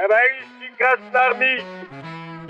[0.00, 1.66] Товарищи красноармейцы,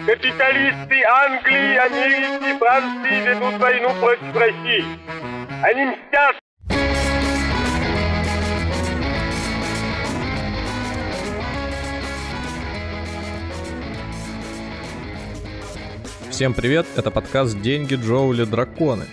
[0.06, 4.84] капиталисты Англии, Америки, Франции ведут войну против России.
[5.64, 6.36] Они мстят
[16.30, 19.06] Всем привет, это подкаст «Деньги, Джоули, Драконы».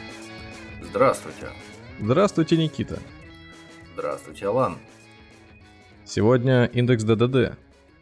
[0.84, 1.48] Здравствуйте.
[2.00, 3.00] Здравствуйте, Никита.
[3.96, 4.78] Здравствуйте, Алан.
[6.06, 7.58] Сегодня индекс ДДД,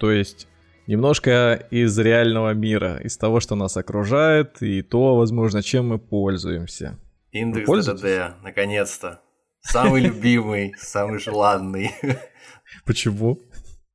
[0.06, 0.48] то есть
[0.86, 7.00] немножко из реального мира, из того, что нас окружает, и то, возможно, чем мы пользуемся.
[7.32, 9.22] Индекс ДДД, наконец-то.
[9.62, 11.90] Самый любимый, самый желанный.
[12.86, 13.40] Почему?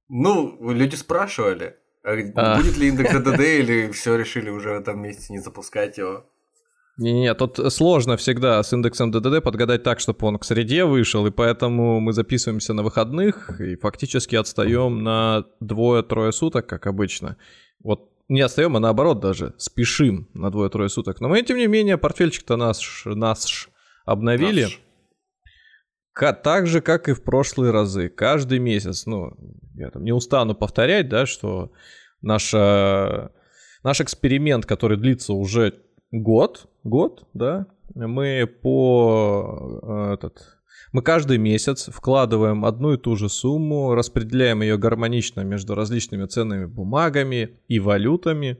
[0.08, 2.56] Ну, люди спрашивали, а, а.
[2.56, 6.26] будет ли индекс ДДД или все решили уже в этом месяце не запускать его?
[6.96, 11.30] Не-не, тут сложно всегда с индексом ДДД подгадать так, чтобы он к среде вышел, и
[11.30, 17.36] поэтому мы записываемся на выходных и фактически отстаем на двое-трое суток, как обычно.
[17.82, 21.20] Вот не отстаем, а наоборот даже спешим на двое-трое суток.
[21.20, 23.70] Но мы, тем не менее, портфельчик-то наш, наш
[24.04, 24.62] обновили.
[24.62, 24.80] Наш.
[26.42, 28.08] Так же, как и в прошлые разы.
[28.08, 29.32] Каждый месяц, ну,
[29.74, 31.72] я там не устану повторять, да, что
[32.20, 33.32] наша,
[33.82, 35.80] наш эксперимент, который длится уже
[36.12, 40.58] год, год, да, мы по э, этот,
[40.92, 46.66] мы каждый месяц вкладываем одну и ту же сумму, распределяем ее гармонично между различными ценными
[46.66, 48.58] бумагами и валютами.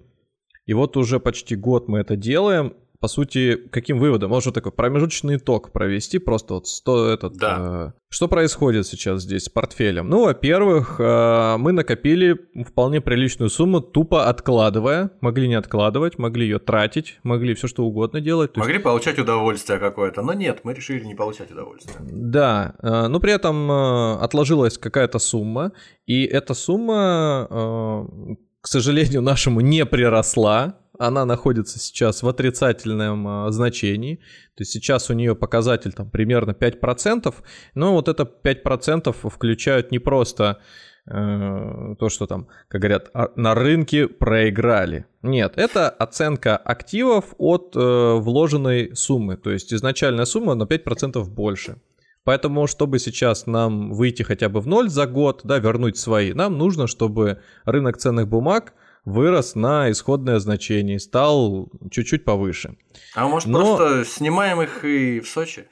[0.66, 4.30] И вот уже почти год мы это делаем, по сути, каким выводом?
[4.30, 7.36] Можно такой промежуточный итог провести, просто вот 100 этот...
[7.36, 7.92] Да.
[7.96, 10.08] Э, что происходит сейчас здесь с портфелем?
[10.08, 15.12] Ну, во-первых, э, мы накопили вполне приличную сумму, тупо откладывая.
[15.22, 18.54] Могли не откладывать, могли ее тратить, могли все что угодно делать.
[18.56, 18.84] Могли есть...
[18.84, 21.96] получать удовольствие какое-то, но нет, мы решили не получать удовольствие.
[22.00, 25.72] Да, э, но при этом э, отложилась какая-то сумма,
[26.04, 33.50] и эта сумма, э, к сожалению, нашему не приросла она находится сейчас в отрицательном а,
[33.50, 34.16] значении.
[34.54, 37.34] То есть сейчас у нее показатель там примерно 5%,
[37.74, 40.60] но вот это 5% включают не просто
[41.06, 45.06] э, то, что там, как говорят, а, на рынке проиграли.
[45.22, 49.38] Нет, это оценка активов от э, вложенной суммы.
[49.38, 51.80] То есть изначальная сумма на 5% больше.
[52.24, 56.58] Поэтому, чтобы сейчас нам выйти хотя бы в ноль за год, да, вернуть свои, нам
[56.58, 58.74] нужно, чтобы рынок ценных бумаг
[59.10, 62.76] вырос на исходное значение, стал чуть-чуть повыше.
[63.14, 63.76] А может Но...
[63.76, 65.66] просто снимаем их и в Сочи?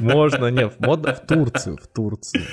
[0.00, 2.44] Можно, нет, модно в Турцию, в Турцию.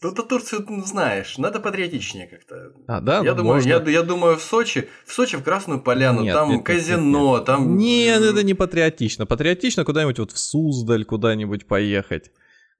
[0.00, 2.72] Ну, ты Турцию знаешь, надо патриотичнее как-то.
[2.86, 3.20] А, да?
[3.22, 6.64] Я думаю, я, я думаю, в Сочи, в Сочи, в Красную Поляну, нет, там нет,
[6.64, 7.76] казино, нет, там...
[7.76, 9.26] Нет, это не патриотично.
[9.26, 12.30] Патриотично куда-нибудь вот в Суздаль куда-нибудь поехать.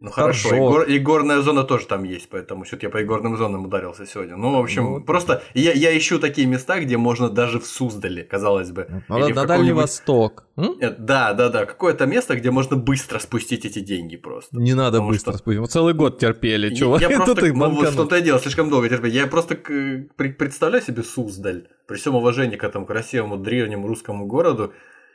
[0.03, 3.37] Ну хорошо, и, гор, и горная зона тоже там есть, поэтому что-то я по игорным
[3.37, 4.37] зонам ударился сегодня.
[4.37, 8.25] Ну, в общем, ну, просто я, я ищу такие места, где можно даже в Суздале,
[8.25, 9.05] казалось бы.
[9.09, 10.45] Ну, или на Дальний Восток.
[10.57, 11.67] Нет, э, да, да, да.
[11.67, 14.57] Какое-то место, где можно быстро спустить эти деньги просто.
[14.57, 15.39] Не надо Потому быстро что...
[15.39, 15.61] спустить.
[15.61, 17.01] Мы целый год терпели, чувак.
[17.01, 19.13] Я, я просто, ты ну, вот что-то я делал, слишком долго терпели.
[19.13, 24.73] Я просто представляю себе Суздаль, при всем уважении к этому красивому древнему русскому городу.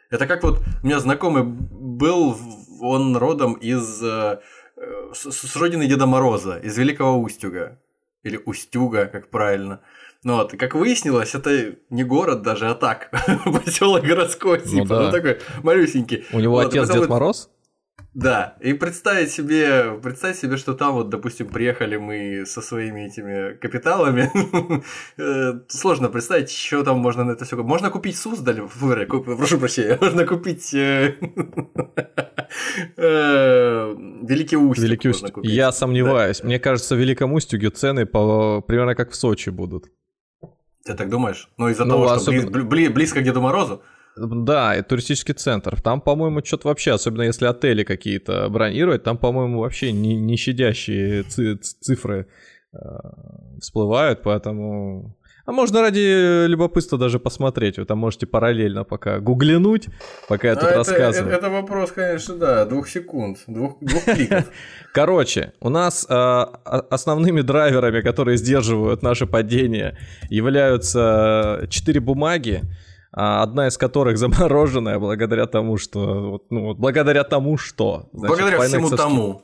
[0.09, 2.37] Это как вот у меня знакомый был,
[2.79, 4.39] он родом из Э,
[5.13, 7.79] с, с родины Деда Мороза, из Великого Устюга.
[8.23, 9.81] Или Устюга, как правильно.
[10.23, 13.11] Ну вот, как выяснилось, это не город даже, а так,
[13.45, 15.01] поселок городской, ну, типа, ну, да.
[15.03, 16.25] ну такой малюсенький.
[16.33, 17.07] У него вот, отец Дед.
[17.07, 17.49] Мороз?
[18.17, 23.53] Да, и представить себе, представить себе, что там вот, допустим, приехали мы со своими этими
[23.57, 24.31] капиталами,
[25.17, 27.55] э, сложно представить, что там можно на это все.
[27.57, 31.15] Можно купить Суздаль, прошу прощения, можно купить э,
[32.97, 34.83] э, Великий Устюг.
[34.83, 35.39] Великий Устюг.
[35.43, 36.43] Я сомневаюсь.
[36.43, 39.91] Мне кажется, в Великом Устюге цены примерно как в Сочи будут.
[40.85, 41.49] Ты так думаешь?
[41.57, 43.83] Ну, из-за ну, того, что близко к Деду Морозу?
[44.17, 45.81] Да, и туристический центр.
[45.81, 51.23] Там, по-моему, что-то вообще, особенно если отели какие-то бронировать, там, по-моему, вообще не, не щадящие
[51.23, 52.27] цифры
[52.73, 52.77] э,
[53.59, 55.15] всплывают, поэтому...
[55.45, 57.77] А можно ради любопытства даже посмотреть.
[57.77, 59.87] Вы там можете параллельно пока гуглянуть,
[60.27, 61.33] пока я тут а рассказываю.
[61.33, 64.51] Это, это вопрос, конечно, да, двух секунд, двух, двух кликов.
[64.93, 66.13] Короче, у нас э,
[66.89, 69.97] основными драйверами, которые сдерживают наше падение,
[70.29, 72.63] являются четыре бумаги.
[73.19, 76.43] А одна из которых замороженная благодаря тому, что...
[76.51, 78.09] Ну, благодаря тому, что...
[78.13, 79.41] Значит, благодаря всему тому.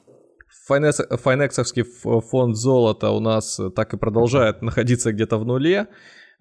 [0.68, 5.88] Файнекс, файнексовский фонд золота у нас так и продолжает находиться где-то в нуле.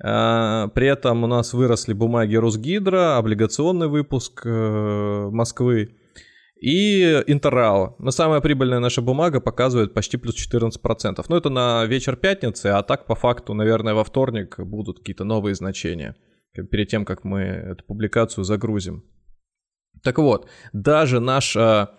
[0.05, 5.96] А, при этом у нас выросли бумаги Росгидро, облигационный выпуск э, Москвы.
[6.61, 7.96] И Интеррао.
[7.99, 11.25] Но самая прибыльная наша бумага показывает почти плюс 14%.
[11.29, 15.55] Ну, это на вечер пятницы, а так, по факту, наверное, во вторник будут какие-то новые
[15.55, 16.14] значения
[16.52, 19.04] перед тем, как мы эту публикацию загрузим.
[20.02, 21.93] Так вот, даже наша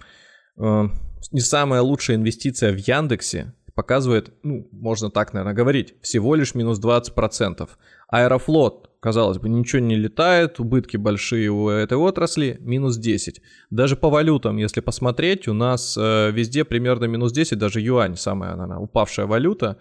[0.58, 0.84] э,
[1.32, 6.80] не самая лучшая инвестиция в Яндексе показывает, ну, можно так, наверное, говорить, всего лишь минус
[6.80, 7.68] 20%.
[8.08, 13.42] Аэрофлот, казалось бы, ничего не летает, убытки большие у этой отрасли, минус 10.
[13.72, 18.52] Даже по валютам, если посмотреть, у нас э, везде примерно минус 10, даже юань, самая,
[18.52, 19.80] наверное, упавшая валюта,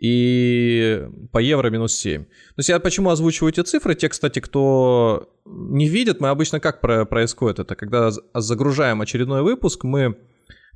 [0.00, 2.24] и по евро минус 7.
[2.24, 3.94] То есть я почему озвучиваю эти цифры?
[3.94, 10.16] Те, кстати, кто не видит, мы обычно как происходит это, когда загружаем очередной выпуск, мы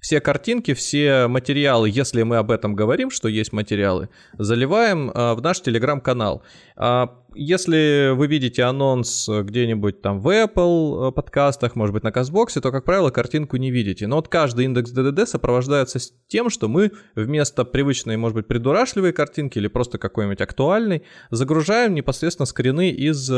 [0.00, 4.08] все картинки, все материалы, если мы об этом говорим, что есть материалы,
[4.38, 6.42] заливаем а, в наш телеграм-канал.
[6.76, 12.72] А, если вы видите анонс где-нибудь там в Apple подкастах, может быть на Казбоксе, то,
[12.72, 14.06] как правило, картинку не видите.
[14.06, 19.58] Но вот каждый индекс DDD сопровождается тем, что мы вместо привычной, может быть, придурашливой картинки
[19.58, 23.34] или просто какой-нибудь актуальной, загружаем непосредственно скрины из э,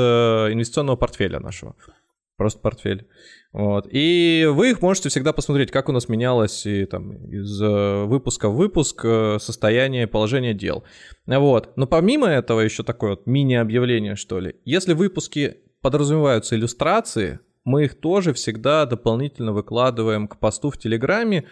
[0.52, 1.74] инвестиционного портфеля нашего.
[2.40, 3.06] Просто портфель.
[3.52, 3.86] Вот.
[3.90, 8.48] И вы их можете всегда посмотреть, как у нас менялось и, там, из э, выпуска
[8.48, 10.82] в выпуск э, состояние, положение дел.
[11.26, 11.76] Вот.
[11.76, 14.56] Но помимо этого еще такое вот мини-объявление, что ли.
[14.64, 21.44] Если в выпуске подразумеваются иллюстрации, мы их тоже всегда дополнительно выкладываем к посту в Телеграме.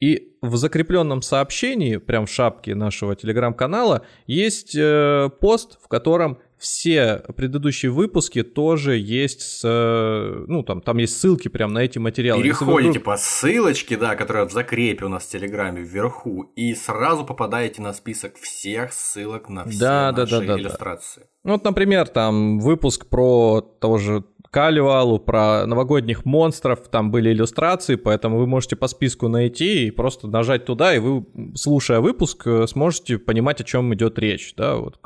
[0.00, 7.24] И в закрепленном сообщении, прям в шапке нашего телеграм-канала, есть э, пост, в котором все
[7.36, 12.40] предыдущие выпуски тоже есть с, э, ну там, там есть ссылки прям на эти материалы.
[12.40, 13.04] Переходите вдруг...
[13.04, 17.92] по ссылочке, да, которая в закрепе у нас в Телеграме вверху, и сразу попадаете на
[17.92, 21.20] список всех ссылок на все да, наши да, да, да, иллюстрации.
[21.22, 21.26] Да.
[21.44, 27.96] Ну вот, например, там выпуск про того же Калюалу, про новогодних монстров, там были иллюстрации,
[27.96, 31.26] поэтому вы можете по списку найти и просто нажать туда, и вы,
[31.56, 35.00] слушая выпуск, э, сможете понимать, о чем идет речь, да, вот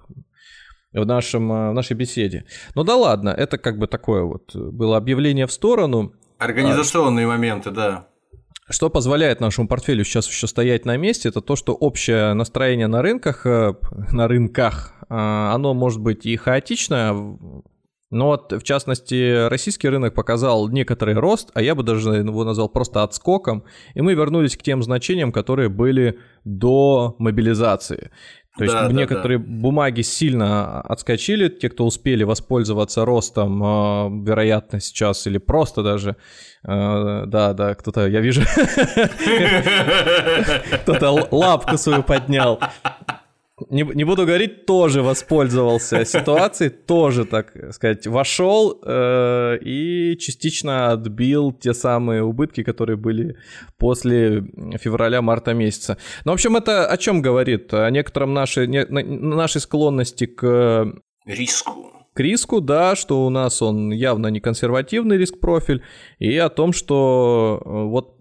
[1.00, 2.44] в, нашем, э, в нашей беседе.
[2.74, 6.12] Ну да ладно, это как бы такое вот было объявление в сторону.
[6.38, 8.08] Организационные а, моменты, да.
[8.68, 13.00] Что позволяет нашему портфелю сейчас еще стоять на месте, это то, что общее настроение на
[13.00, 13.74] рынках, э,
[14.10, 17.14] на рынках, э, оно может быть и хаотичное,
[18.10, 22.68] но вот, в частности, российский рынок показал некоторый рост, а я бы даже его назвал
[22.68, 23.64] просто отскоком,
[23.94, 28.10] и мы вернулись к тем значениям, которые были до мобилизации.
[28.56, 29.44] То есть да, некоторые да.
[29.46, 36.16] бумаги сильно отскочили, те, кто успели воспользоваться ростом, э, вероятно, сейчас или просто даже,
[36.64, 38.42] э, да, да, кто-то, я вижу,
[40.82, 42.58] кто-то лапку свою поднял
[43.70, 51.52] не, не буду говорить, тоже воспользовался ситуацией, тоже, так сказать, вошел э, и частично отбил
[51.52, 53.36] те самые убытки, которые были
[53.78, 54.44] после
[54.78, 55.96] февраля-марта месяца.
[56.24, 57.72] Ну, в общем, это о чем говорит?
[57.72, 60.92] О некотором нашей, не, нашей склонности к...
[61.24, 65.82] Риску к риску, да, что у нас он явно не консервативный риск-профиль,
[66.18, 68.15] и о том, что э, вот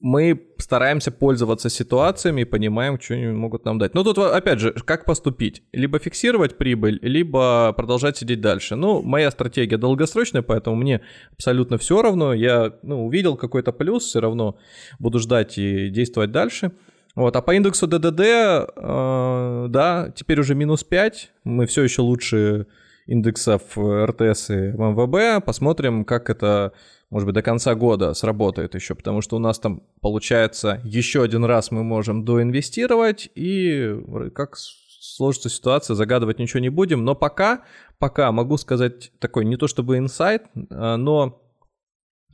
[0.00, 3.94] мы стараемся пользоваться ситуациями и понимаем, что они могут нам дать.
[3.94, 5.62] Но тут, опять же, как поступить?
[5.72, 8.76] Либо фиксировать прибыль, либо продолжать сидеть дальше.
[8.76, 11.02] Ну, моя стратегия долгосрочная, поэтому мне
[11.32, 12.32] абсолютно все равно.
[12.32, 14.56] Я ну, увидел какой-то плюс, все равно
[14.98, 16.72] буду ждать и действовать дальше.
[17.14, 21.32] Вот, а по индексу ДДД, э, да, теперь уже минус 5.
[21.44, 22.66] Мы все еще лучше
[23.06, 25.44] индексов РТС и МВБ.
[25.44, 26.72] Посмотрим, как это
[27.10, 31.44] может быть, до конца года сработает еще, потому что у нас там получается еще один
[31.44, 33.96] раз мы можем доинвестировать, и
[34.34, 37.64] как сложится ситуация, загадывать ничего не будем, но пока,
[37.98, 41.42] пока могу сказать такой, не то чтобы инсайт, а, но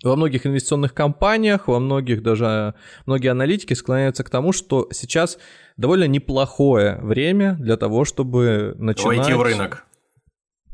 [0.04, 2.74] во многих инвестиционных компаниях, во многих даже,
[3.06, 5.38] многие аналитики склоняются к тому, что сейчас
[5.78, 9.18] довольно неплохое время для того, чтобы начинать...
[9.18, 9.86] Войти в рынок.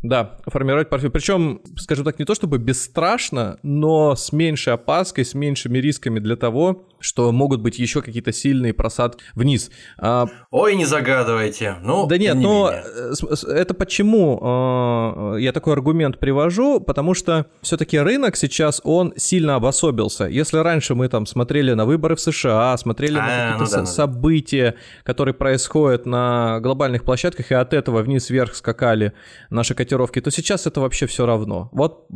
[0.02, 1.10] Да, формировать портфель.
[1.10, 6.36] Причем, скажем так, не то чтобы бесстрашно, но с меньшей опаской, с меньшими рисками для
[6.36, 9.70] того, что могут быть еще какие-то сильные просадки вниз.
[9.98, 10.26] А...
[10.50, 11.76] Ой, не загадывайте.
[11.82, 13.60] Ну, да нет, не но менее.
[13.60, 16.80] это почему а, я такой аргумент привожу?
[16.80, 20.26] Потому что все-таки рынок сейчас, он сильно обособился.
[20.26, 23.86] Если раньше мы там смотрели на выборы в США, смотрели а, на какие-то ну да,
[23.86, 29.12] события, которые происходят на глобальных площадках, и от этого вниз-вверх скакали
[29.50, 31.68] наши котировки, то сейчас это вообще все равно.
[31.72, 32.06] Вот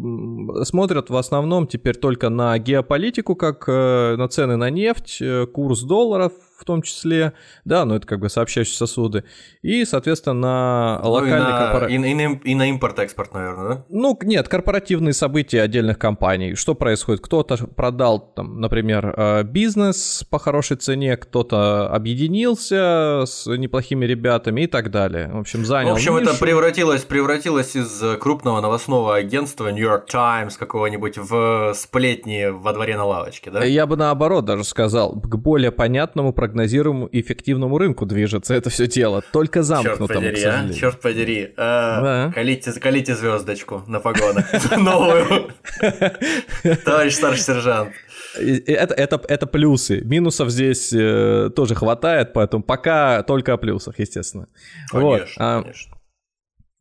[0.64, 5.83] смотрят в основном теперь только на геополитику, как э, на цены на нефть, э, курс
[5.83, 7.32] долларов, в том числе,
[7.64, 9.25] да, но это как бы сообщающие сосуды,
[9.62, 11.86] и, соответственно, на ну, локальный и, на, корпора...
[11.88, 13.84] и, и, и на импорт-экспорт, наверное, да?
[13.88, 16.54] Ну, нет, корпоративные события отдельных компаний.
[16.54, 17.22] Что происходит?
[17.22, 24.66] Кто-то продал, там, например, э, бизнес по хорошей цене, кто-то объединился с неплохими ребятами и
[24.66, 25.30] так далее.
[25.32, 26.30] В общем, занял В общем, нишу.
[26.30, 32.96] это превратилось, превратилось из крупного новостного агентства New York Times какого-нибудь в сплетни во дворе
[32.96, 33.64] на лавочке, да?
[33.64, 38.86] Я бы наоборот даже сказал, к более понятному, прогнозируемому и эффективному рынку движется это все
[38.86, 39.22] дело.
[39.32, 40.72] Только замкнутому, Черт подери, а?
[40.72, 41.54] Черт подери.
[41.56, 42.32] А, да.
[42.32, 44.46] Колите, колите звездочку на погонах.
[44.76, 45.50] Новую.
[46.84, 47.90] Товарищ старший сержант.
[48.38, 50.02] Это, это, это плюсы.
[50.02, 54.46] Минусов здесь э, тоже хватает, поэтому пока только о плюсах, естественно.
[54.90, 55.28] Конечно, вот.
[55.38, 55.95] а, конечно.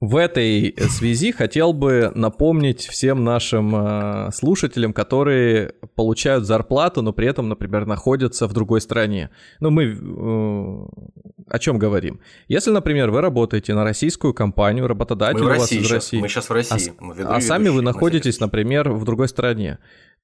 [0.01, 7.27] В этой связи хотел бы напомнить всем нашим э, слушателям, которые получают зарплату, но при
[7.27, 9.29] этом, например, находятся в другой стране.
[9.61, 12.19] Ну, мы э, о чем говорим?
[12.47, 16.19] Если, например, вы работаете на российскую компанию, работодатель мы у вас из России.
[16.19, 16.93] Мы сейчас в России.
[17.23, 19.79] А, а сами вы находитесь, например, в другой стране,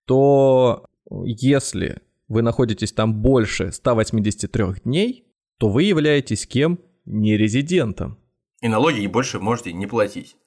[0.05, 0.85] то
[1.23, 5.25] если вы находитесь там больше 183 дней,
[5.57, 6.79] то вы являетесь кем?
[7.05, 8.17] Не резидентом.
[8.61, 10.37] И налоги больше можете не платить.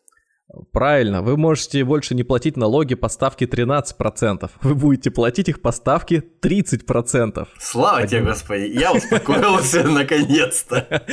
[0.72, 4.50] Правильно, вы можете больше не платить налоги по ставке 13%.
[4.62, 7.48] Вы будете платить их по ставке 30%.
[7.58, 8.08] Слава Один...
[8.08, 11.04] тебе, Господи, я успокоился наконец-то.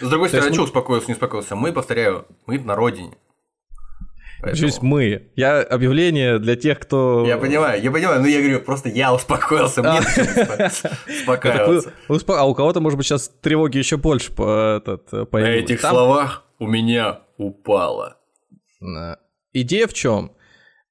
[0.00, 1.54] С другой стороны, что успокоился, не успокоился?
[1.54, 3.16] Мы, повторяю, мы на родине.
[4.42, 4.72] Поэтому...
[4.82, 5.28] мы.
[5.36, 7.24] Я объявление для тех, кто...
[7.26, 10.00] Я понимаю, я понимаю, но я говорю, просто я успокоился, мне
[11.20, 11.92] успокаиваться.
[12.28, 14.82] А у кого-то, может быть, сейчас тревоги еще больше по
[15.32, 18.16] На этих словах у меня упало.
[19.52, 20.32] Идея в чем?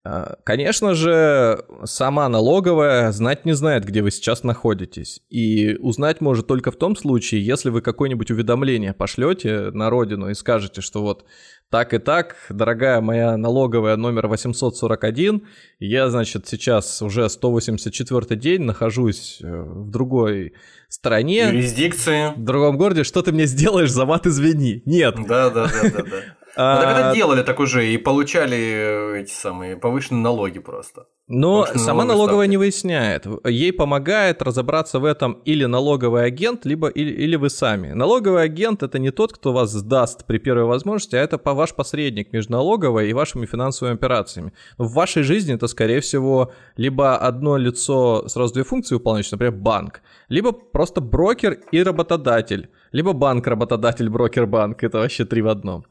[0.05, 5.21] А, конечно же, сама налоговая знать не знает, где вы сейчас находитесь.
[5.29, 10.33] И узнать может только в том случае, если вы какое-нибудь уведомление пошлете на родину и
[10.33, 11.25] скажете, что вот
[11.69, 15.43] так и так, дорогая моя налоговая номер 841,
[15.79, 20.53] я, значит, сейчас уже 184 день нахожусь э, в другой
[20.87, 21.49] стране.
[21.49, 22.33] Юрисдикции.
[22.35, 24.81] В другом городе, что ты мне сделаешь, за мат извини.
[24.85, 25.15] Нет.
[25.27, 26.38] Да, да, да, да, да.
[26.55, 26.81] А...
[26.81, 31.05] Так это делали так уже и получали э, эти самые повышенные налоги просто.
[31.31, 32.49] Но сама налоговая ставки.
[32.49, 33.27] не выясняет.
[33.45, 37.91] Ей помогает разобраться в этом или налоговый агент, либо или, или вы сами.
[37.91, 41.75] Налоговый агент это не тот, кто вас сдаст при первой возможности, а это по ваш
[41.75, 44.53] посредник между налоговой и вашими финансовыми операциями.
[44.79, 50.01] В вашей жизни это, скорее всего, либо одно лицо сразу две функции выполняющее, например, банк,
[50.29, 54.83] либо просто брокер и работодатель, либо банк, работодатель, брокер, банк.
[54.83, 55.85] Это вообще три в одном.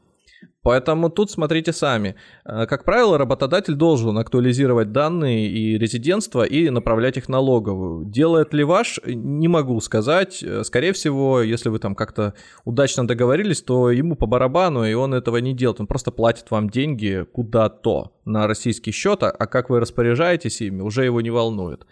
[0.61, 2.15] Поэтому тут смотрите сами.
[2.45, 8.05] Э, как правило, работодатель должен актуализировать данные и резидентство и направлять их налоговую.
[8.05, 10.43] Делает ли ваш, не могу сказать.
[10.43, 12.33] Э, скорее всего, если вы там как-то
[12.65, 15.79] удачно договорились, то ему по барабану, и он этого не делает.
[15.79, 21.05] Он просто платит вам деньги куда-то на российский счет, а как вы распоряжаетесь ими, уже
[21.05, 21.85] его не волнует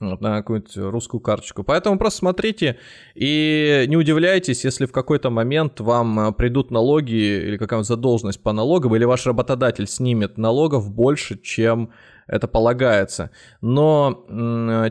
[0.00, 1.62] на какую-нибудь русскую карточку.
[1.62, 2.78] Поэтому просто смотрите
[3.14, 8.52] и не удивляйтесь, если в какой-то момент вам э, придут налоги или какая-нибудь задолженность по
[8.52, 11.90] налогам, или ваш работодатель снимет налогов больше, чем
[12.30, 13.30] это полагается.
[13.60, 14.24] Но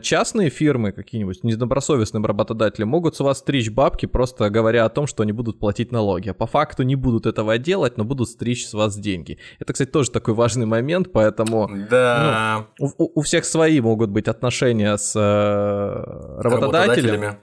[0.02, 5.22] частные фирмы, какие-нибудь недобросовестные работодатели, могут с вас стричь бабки, просто говоря о том, что
[5.22, 6.28] они будут платить налоги.
[6.28, 9.38] А по факту не будут этого делать, но будут стричь с вас деньги.
[9.58, 12.66] Это, кстати, тоже такой важный момент, поэтому да.
[12.78, 17.38] ну, у, у всех свои могут быть отношения с э, работодателем.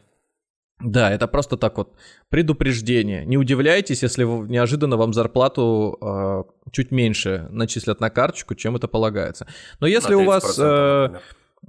[0.80, 1.96] Да, это просто так вот
[2.30, 3.26] предупреждение.
[3.26, 9.48] Не удивляйтесь, если неожиданно вам зарплату э, чуть меньше начислят на карточку, чем это полагается.
[9.80, 11.10] Но если у вас э,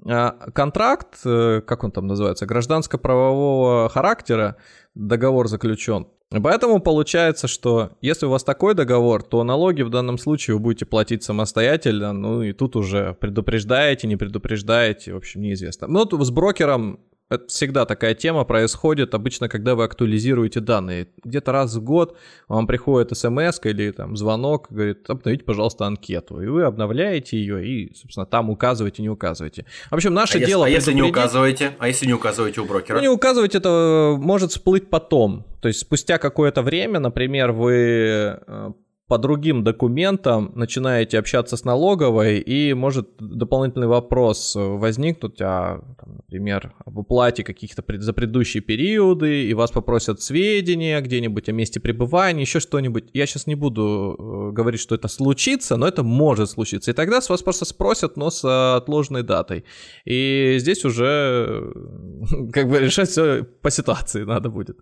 [0.04, 4.56] э, контракт, э, как он там называется, гражданско-правового характера,
[4.94, 10.56] договор заключен, Поэтому получается, что если у вас такой договор, то налоги в данном случае
[10.56, 15.86] вы будете платить самостоятельно, ну и тут уже предупреждаете, не предупреждаете, в общем, неизвестно.
[15.86, 17.00] Но ну, с брокером
[17.30, 21.08] это всегда такая тема происходит, обычно, когда вы актуализируете данные.
[21.24, 22.16] Где-то раз в год
[22.48, 26.40] вам приходит смс или там звонок, говорит, обновите, пожалуйста, анкету.
[26.40, 29.66] И вы обновляете ее и, собственно, там указываете, не указываете.
[29.90, 30.64] В общем, наше а дело...
[30.64, 31.76] Если, а если не указываете?
[31.78, 32.96] А если не указываете у брокера?
[32.96, 35.44] Ну, не указывать это может всплыть потом.
[35.60, 38.72] То есть спустя какое-то время, например, вы э,
[39.08, 46.74] по другим документам начинаете общаться с налоговой, и может дополнительный вопрос возникнуть, а, там, например,
[46.84, 52.42] об уплате каких-то пред, за предыдущие периоды, и вас попросят сведения где-нибудь о месте пребывания,
[52.42, 53.08] еще что-нибудь.
[53.14, 56.90] Я сейчас не буду э, говорить, что это случится, но это может случиться.
[56.90, 58.44] И тогда с вас просто спросят, но с
[58.76, 59.64] отложенной датой.
[60.04, 61.72] И здесь уже
[62.52, 64.76] как бы решать все по ситуации надо будет.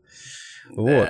[0.75, 1.09] Вот.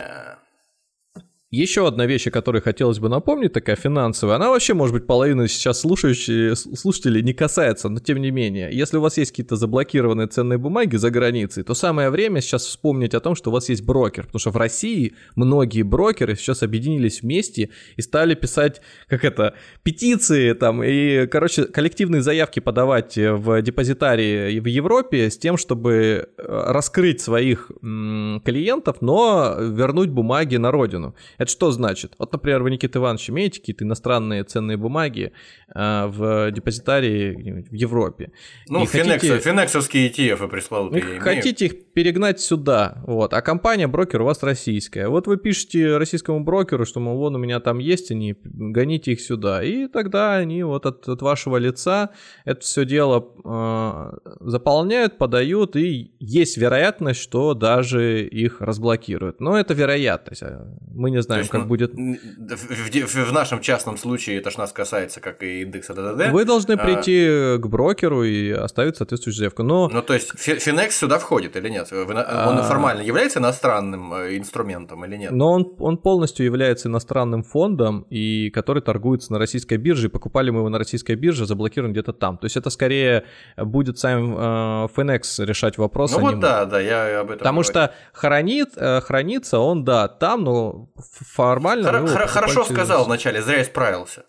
[1.52, 5.46] Еще одна вещь, о которой хотелось бы напомнить, такая финансовая, она вообще, может быть, половина
[5.46, 10.26] сейчас слушающие, слушателей не касается, но тем не менее, если у вас есть какие-то заблокированные
[10.26, 13.84] ценные бумаги за границей, то самое время сейчас вспомнить о том, что у вас есть
[13.84, 19.54] брокер, потому что в России многие брокеры сейчас объединились вместе и стали писать, как это,
[19.84, 26.42] петиции там, и, короче, коллективные заявки подавать в депозитарии в Европе с тем, чтобы э,
[26.72, 31.14] раскрыть своих клиентов, но вернуть бумаги на родину.
[31.38, 32.14] Это что значит?
[32.18, 35.32] Вот, например, вы, Никита Иванович, имеете какие-то иностранные ценные бумаги
[35.74, 38.32] э, в депозитарии в Европе.
[38.68, 39.38] Ну, и финекс, хотите...
[39.38, 41.20] финексовские ETF пресловутые.
[41.20, 45.08] Хотите их перегнать сюда, вот, а компания, брокер у вас российская.
[45.08, 49.20] Вот вы пишете российскому брокеру, что, мол, вон у меня там есть они, гоните их
[49.20, 49.62] сюда.
[49.62, 52.10] И тогда они вот от, от вашего лица
[52.44, 59.40] это все дело э, заполняют, подают, и есть вероятность, что даже их разблокируют.
[59.40, 60.42] Но это вероятность.
[60.42, 61.92] А мы не знаем, есть, как ну, будет.
[61.92, 66.32] В, в, в нашем частном случае это ж нас касается, как и индекса ДДД.
[66.32, 67.58] Вы должны а, прийти а...
[67.58, 69.62] к брокеру и оставить соответствующую заявку.
[69.62, 69.88] Но...
[69.88, 71.92] Ну, то есть Финекс сюда входит или нет?
[71.92, 72.62] Он а...
[72.62, 75.32] формально является иностранным э, инструментом или нет?
[75.32, 80.60] Но он, он полностью является иностранным фондом, и который торгуется на российской бирже, покупали мы
[80.60, 82.38] его на российской бирже, заблокирован где-то там.
[82.38, 83.24] То есть это скорее
[83.56, 86.12] будет сам э, Finex решать вопрос.
[86.12, 87.70] Ну вот да, да, я об этом Потому говорю.
[87.70, 90.88] что хранит, э, хранится он, да, там, но
[91.24, 91.90] формально...
[91.90, 94.24] Хор- хор- хорошо сказал вначале, зря исправился.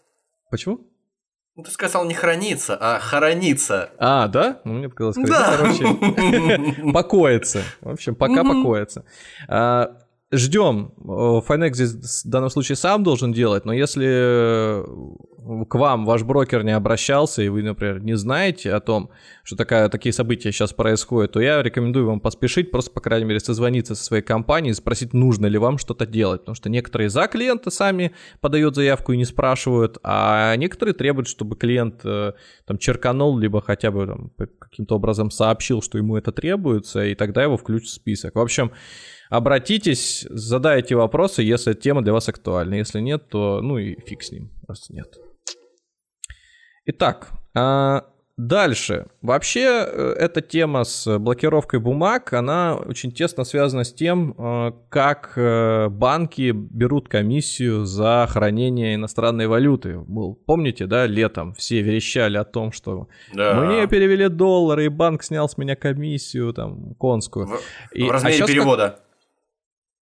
[0.50, 0.80] Почему?
[1.56, 3.90] Ну, ты сказал не хранится, а хоронится.
[3.98, 4.62] А, да?
[4.64, 5.58] Ну, мне показалось, да.
[5.58, 7.64] короче, покоится.
[7.82, 9.04] В общем, пока покоится.
[10.30, 10.92] Ждем.
[10.98, 14.84] Finex здесь в данном случае сам должен делать, но если
[15.70, 19.10] к вам ваш брокер не обращался, и вы, например, не знаете о том,
[19.44, 23.40] что такая, такие события сейчас происходят, то я рекомендую вам поспешить, просто, по крайней мере,
[23.40, 26.42] созвониться со своей компанией спросить, нужно ли вам что-то делать.
[26.42, 31.56] Потому что некоторые за клиента сами подают заявку и не спрашивают, а некоторые требуют, чтобы
[31.56, 32.34] клиент э,
[32.66, 37.44] там черканул, либо хотя бы там, каким-то образом сообщил, что ему это требуется, и тогда
[37.44, 38.36] его включат в список.
[38.36, 38.74] В общем,
[39.30, 42.76] обратитесь, задайте вопросы, если тема для вас актуальна.
[42.76, 45.18] Если нет, то ну и фиг с ним, просто нет.
[46.86, 48.06] Итак, а,
[48.38, 49.08] дальше.
[49.22, 55.34] Вообще, э, эта тема с блокировкой бумаг, она очень тесно связана с тем, э, как
[55.36, 60.00] э, банки берут комиссию за хранение иностранной валюты.
[60.46, 63.56] Помните, да, летом все верещали о том, что да.
[63.56, 67.48] мне перевели доллары, и банк снял с меня комиссию, там, конскую.
[67.48, 67.60] В,
[67.92, 68.90] и, в размере а перевода.
[68.90, 69.07] Как...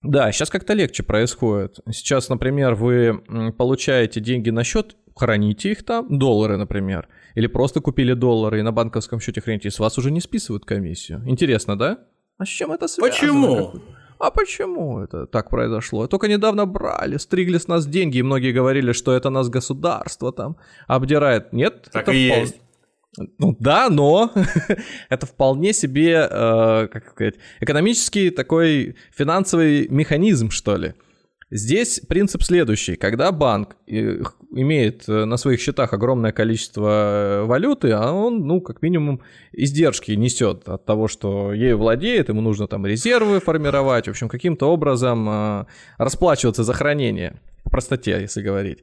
[0.06, 1.80] Да, сейчас как-то легче происходит.
[1.92, 3.22] Сейчас, например, вы
[3.58, 8.72] получаете деньги на счет, храните их там, доллары, например, или просто купили доллары и на
[8.72, 11.24] банковском счете храните, и с вас уже не списывают комиссию.
[11.26, 12.00] Интересно, да?
[12.38, 13.12] А с чем это связано?
[13.12, 13.74] Почему?
[14.18, 16.08] А почему это так произошло?
[16.08, 20.56] Только недавно брали, стригли с нас деньги, и многие говорили, что это нас государство там
[20.88, 21.52] обдирает.
[21.52, 21.90] Нет?
[21.92, 22.42] Так это и вполне...
[22.44, 22.62] есть.
[23.18, 24.32] Ну да, но
[25.10, 30.94] это вполне себе, э, как сказать, экономический такой финансовый механизм, что ли.
[31.52, 32.96] Здесь принцип следующий.
[32.96, 34.20] Когда банк э,
[34.52, 39.22] имеет э, на своих счетах огромное количество э, валюты, а он, ну, как минимум,
[39.54, 44.72] издержки несет от того, что ею владеет, ему нужно там резервы формировать, в общем, каким-то
[44.72, 48.80] образом расплачиваться за хранение по простоте, если говорить.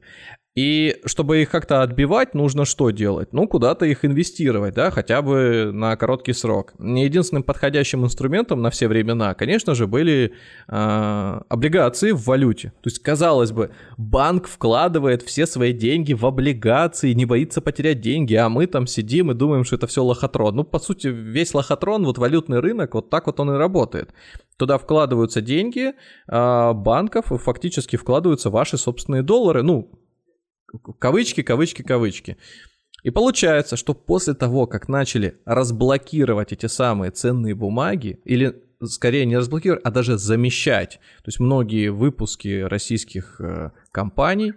[0.55, 3.33] И чтобы их как-то отбивать, нужно что делать?
[3.33, 6.73] Ну, куда-то их инвестировать, да, хотя бы на короткий срок.
[6.77, 10.33] Не единственным подходящим инструментом на все времена, конечно же, были
[10.67, 12.69] э, облигации в валюте.
[12.81, 18.35] То есть, казалось бы, банк вкладывает все свои деньги в облигации, не боится потерять деньги,
[18.35, 20.55] а мы там сидим и думаем, что это все лохотрон.
[20.55, 24.13] Ну, по сути, весь лохотрон, вот валютный рынок, вот так вот он и работает.
[24.57, 25.93] Туда вкладываются деньги
[26.27, 29.89] э, банков, фактически вкладываются ваши собственные доллары, ну,
[30.99, 32.37] Кавычки, кавычки, кавычки.
[33.03, 39.37] И получается, что после того, как начали разблокировать эти самые ценные бумаги, или скорее не
[39.37, 44.53] разблокировать, а даже замещать, то есть многие выпуски российских э, компаний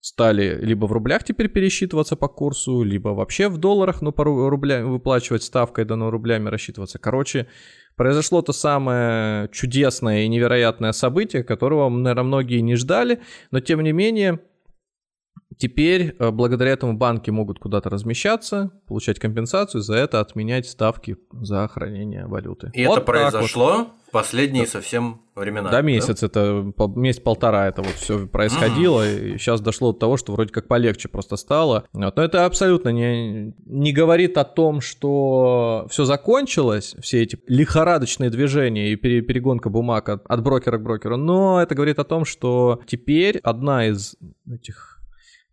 [0.00, 4.90] стали либо в рублях теперь пересчитываться по курсу, либо вообще в долларах, но по рублям
[4.90, 6.98] выплачивать ставкой, да, но рублями рассчитываться.
[6.98, 7.48] Короче,
[7.96, 13.92] произошло то самое чудесное и невероятное событие, которого, наверное, многие не ждали, но тем не
[13.92, 14.40] менее
[15.58, 21.66] Теперь э, благодаря этому банки могут куда-то размещаться, получать компенсацию, за это отменять ставки за
[21.66, 22.70] хранение валюты.
[22.74, 23.88] И вот это произошло вот.
[24.06, 24.70] в последние да.
[24.70, 25.70] совсем времена.
[25.70, 26.26] Да, месяц, да?
[26.28, 29.34] это месяц-полтора это вот все происходило, mm.
[29.34, 31.84] и сейчас дошло до того, что вроде как полегче просто стало.
[31.92, 32.16] Вот.
[32.16, 38.92] Но это абсолютно не, не говорит о том, что все закончилось, все эти лихорадочные движения
[38.92, 43.38] и перегонка бумаг от, от брокера к брокеру, но это говорит о том, что теперь
[43.38, 44.14] одна из
[44.48, 44.97] этих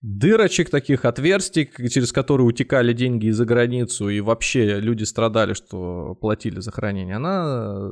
[0.05, 6.59] дырочек таких, отверстий, через которые утекали деньги за границу, и вообще люди страдали, что платили
[6.59, 7.91] за хранение, она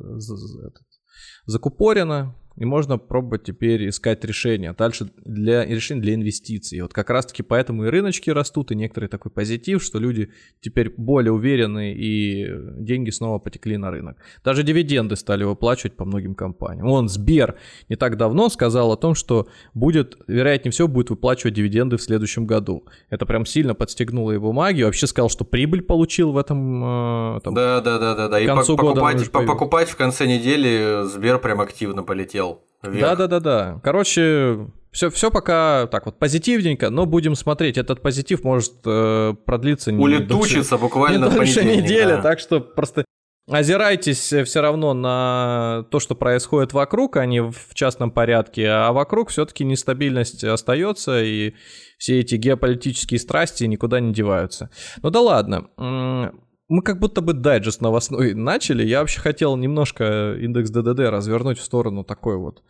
[1.45, 4.73] закупорена, и можно пробовать теперь искать решения.
[4.77, 6.81] Дальше для решения для инвестиций.
[6.81, 11.31] Вот как раз-таки поэтому и рыночки растут, и некоторый такой позитив, что люди теперь более
[11.31, 14.17] уверены, и деньги снова потекли на рынок.
[14.43, 16.87] Даже дивиденды стали выплачивать по многим компаниям.
[16.87, 17.55] Он, Сбер,
[17.89, 22.45] не так давно сказал о том, что будет, вероятнее всего, будет выплачивать дивиденды в следующем
[22.45, 22.85] году.
[23.09, 24.85] Это прям сильно подстегнуло его магию.
[24.85, 28.39] Вообще сказал, что прибыль получил в этом э, там, Да, да, да, да, да.
[28.39, 32.42] И покупать, года покупать в конце недели Сбер прям активно полетел
[32.83, 33.81] да, да, да, да.
[33.83, 37.77] Короче, все, все пока так вот позитивненько, но будем смотреть.
[37.77, 42.21] Этот позитив может э, продлиться не улетучиться дольше, буквально не дольше недели, да.
[42.21, 43.05] так что просто
[43.49, 49.29] озирайтесь все равно на то, что происходит вокруг, а не в частном порядке, а вокруг
[49.29, 51.53] все-таки нестабильность остается и
[51.97, 54.69] все эти геополитические страсти никуда не деваются.
[55.01, 55.69] Ну да ладно
[56.69, 58.85] мы как будто бы дайджест новостной начали.
[58.85, 62.63] Я вообще хотел немножко индекс ДДД развернуть в сторону такой вот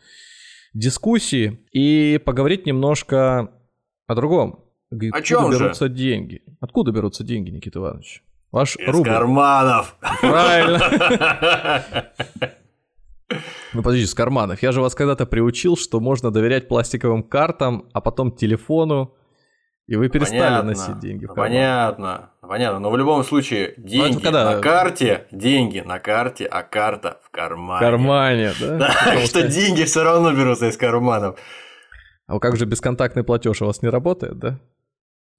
[0.74, 3.52] дискуссии и поговорить немножко
[4.08, 4.66] о другом.
[5.12, 5.94] О чем берутся же?
[5.94, 6.44] деньги?
[6.60, 8.24] Откуда берутся деньги, Никита Иванович?
[8.52, 9.10] Ваш Из рубль.
[9.10, 9.96] карманов.
[10.22, 11.96] Правильно.
[13.74, 14.62] Ну, подожди, с карманов.
[14.62, 19.16] Я же вас когда-то приучил, что можно доверять пластиковым картам, а потом телефону,
[19.86, 21.34] и вы перестали понятно, носить деньги в.
[21.34, 22.80] Понятно, понятно.
[22.80, 24.56] Но в любом случае, ну, деньги когда...
[24.56, 27.80] на карте, деньги на карте, а карта в кармане.
[27.80, 28.78] В кармане, да?
[28.78, 31.38] Да, что деньги все равно берутся из карманов.
[32.28, 34.60] А как же бесконтактный платеж у вас не работает, да?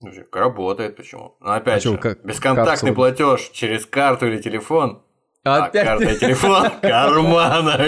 [0.00, 1.36] Ну, работает, почему?
[1.40, 5.02] Но опять а же, как, бесконтактный как платеж через карту или телефон,
[5.42, 5.86] а опять?
[5.86, 7.78] карта и телефон кармана.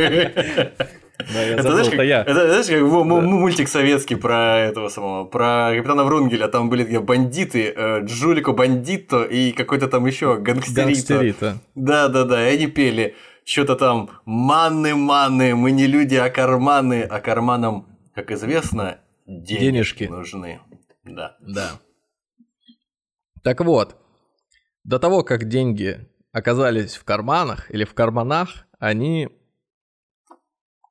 [1.18, 2.22] Да, я это, забыл, знаешь, как, я.
[2.22, 3.04] Это, знаешь, как да.
[3.04, 9.22] мультик советский про этого самого, про капитана Врунгеля, там были такие бандиты, э, Джулико Бандито
[9.22, 10.82] и какой-то там еще гангстерито.
[10.82, 11.58] Гангстерито.
[11.74, 17.02] Да, да, да, и они пели что-то там «Манны, манны, мы не люди, а карманы»,
[17.02, 20.04] а карманам, как известно, денежки.
[20.04, 20.60] нужны.
[21.04, 21.36] Да.
[21.40, 21.70] Да.
[23.42, 23.96] Так вот,
[24.84, 29.28] до того, как деньги оказались в карманах или в карманах, они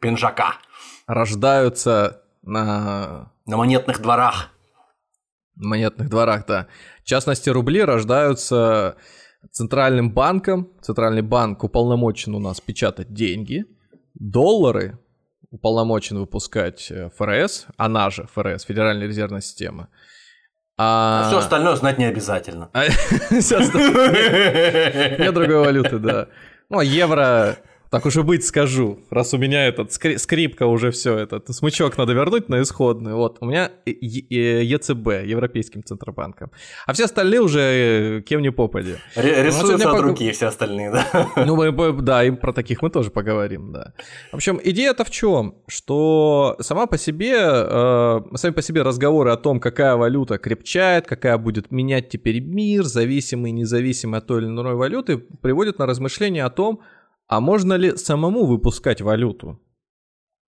[0.06, 0.56] пинжака.
[1.08, 3.32] Рождаются на...
[3.46, 4.52] На монетных дворах.
[5.56, 6.68] На монетных дворах, да.
[7.04, 8.98] В частности, рубли рождаются
[9.52, 10.70] центральным банком.
[10.82, 13.66] Центральный банк уполномочен у нас печатать деньги.
[14.14, 15.00] Доллары
[15.50, 19.88] уполномочен выпускать э, ФРС, она же ФРС, Федеральная резервная система.
[20.78, 22.70] А, а все остальное знать не обязательно.
[22.74, 22.94] Нет
[25.34, 26.28] другой валюты, да.
[26.70, 27.58] Ну, а евро
[27.90, 32.14] так уже быть скажу, раз у меня этот скри- скрипка уже все, этот смычок надо
[32.14, 33.14] вернуть на исходный.
[33.14, 36.52] Вот, у меня ЕЦБ, Европейским Центробанком.
[36.86, 38.96] А все остальные уже э, кем не попади.
[39.16, 40.02] Р- рисуются от пог...
[40.02, 41.30] руки все остальные, да?
[41.46, 43.94] Ну, мы, да, и про таких мы тоже поговорим, да.
[44.32, 45.56] В общем, идея-то в чем?
[45.68, 51.38] Что сама по себе, э, сами по себе разговоры о том, какая валюта крепчает, какая
[51.38, 56.50] будет менять теперь мир, зависимый, независимый от той или иной валюты, приводят на размышления о
[56.50, 56.82] том,
[57.28, 59.60] а можно ли самому выпускать валюту?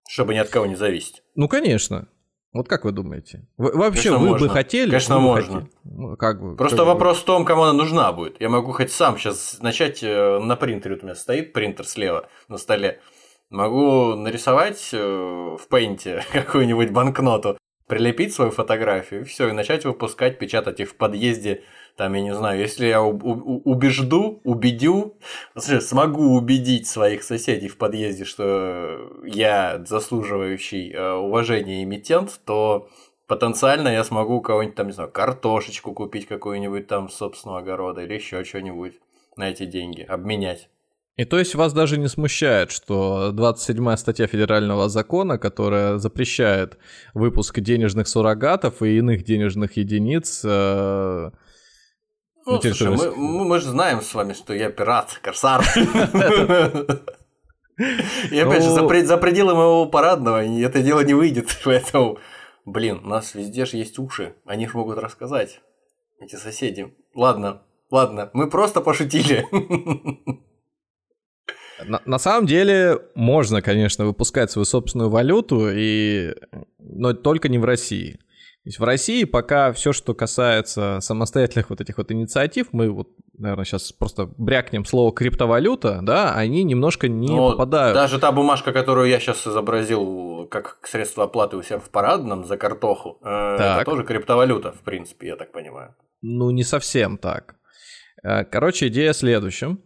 [0.08, 1.22] Чтобы ни от кого не зависеть.
[1.34, 2.08] Ну, конечно.
[2.52, 3.46] Вот как вы думаете?
[3.58, 4.46] Вы, вообще, Конечно, вы можно.
[4.46, 4.90] бы хотели?
[4.90, 5.60] Конечно, можно.
[5.60, 5.72] Хотели?
[5.84, 7.22] Ну, как бы, Просто как вопрос бы...
[7.22, 8.40] в том, кому она нужна будет.
[8.40, 12.28] Я могу хоть сам сейчас начать э, на принтере, вот у меня стоит принтер слева
[12.48, 13.00] на столе.
[13.50, 20.38] Могу нарисовать э, в пейнте какую-нибудь банкноту, прилепить свою фотографию, и все, и начать выпускать,
[20.38, 21.64] печатать их в подъезде
[21.98, 25.16] там, я не знаю, если я убежду, убедю,
[25.56, 32.88] смогу убедить своих соседей в подъезде, что я заслуживающий э, уважения эмитент, то
[33.26, 38.44] потенциально я смогу кого-нибудь там, не знаю, картошечку купить какую-нибудь там собственного огорода или еще
[38.44, 38.94] что-нибудь
[39.36, 40.68] на эти деньги, обменять.
[41.16, 46.78] И то есть вас даже не смущает, что 27-я статья федерального закона, которая запрещает
[47.12, 51.30] выпуск денежных суррогатов и иных денежных единиц э,
[52.52, 55.64] ну, слушай, мы, мы, мы же знаем с вами, что я пират, корсар.
[57.78, 62.18] И опять же, за, за пределы моего парадного это дело не выйдет, поэтому,
[62.64, 65.60] блин, у нас везде же есть уши, они же могут рассказать,
[66.20, 66.92] эти соседи.
[67.14, 69.46] Ладно, ладно, мы просто пошутили.
[71.86, 76.34] На, на самом деле можно, конечно, выпускать свою собственную валюту, и...
[76.80, 78.18] но только не в России
[78.68, 83.64] есть в России пока все, что касается самостоятельных вот этих вот инициатив, мы вот, наверное,
[83.64, 87.94] сейчас просто брякнем слово криптовалюта, да, они немножко не Но попадают.
[87.94, 92.58] Даже та бумажка, которую я сейчас изобразил как средство оплаты у себя в парадном за
[92.58, 95.94] картоху, э, это тоже криптовалюта, в принципе, я так понимаю.
[96.20, 97.54] Ну, не совсем так.
[98.22, 99.80] Э, короче, идея в следующем.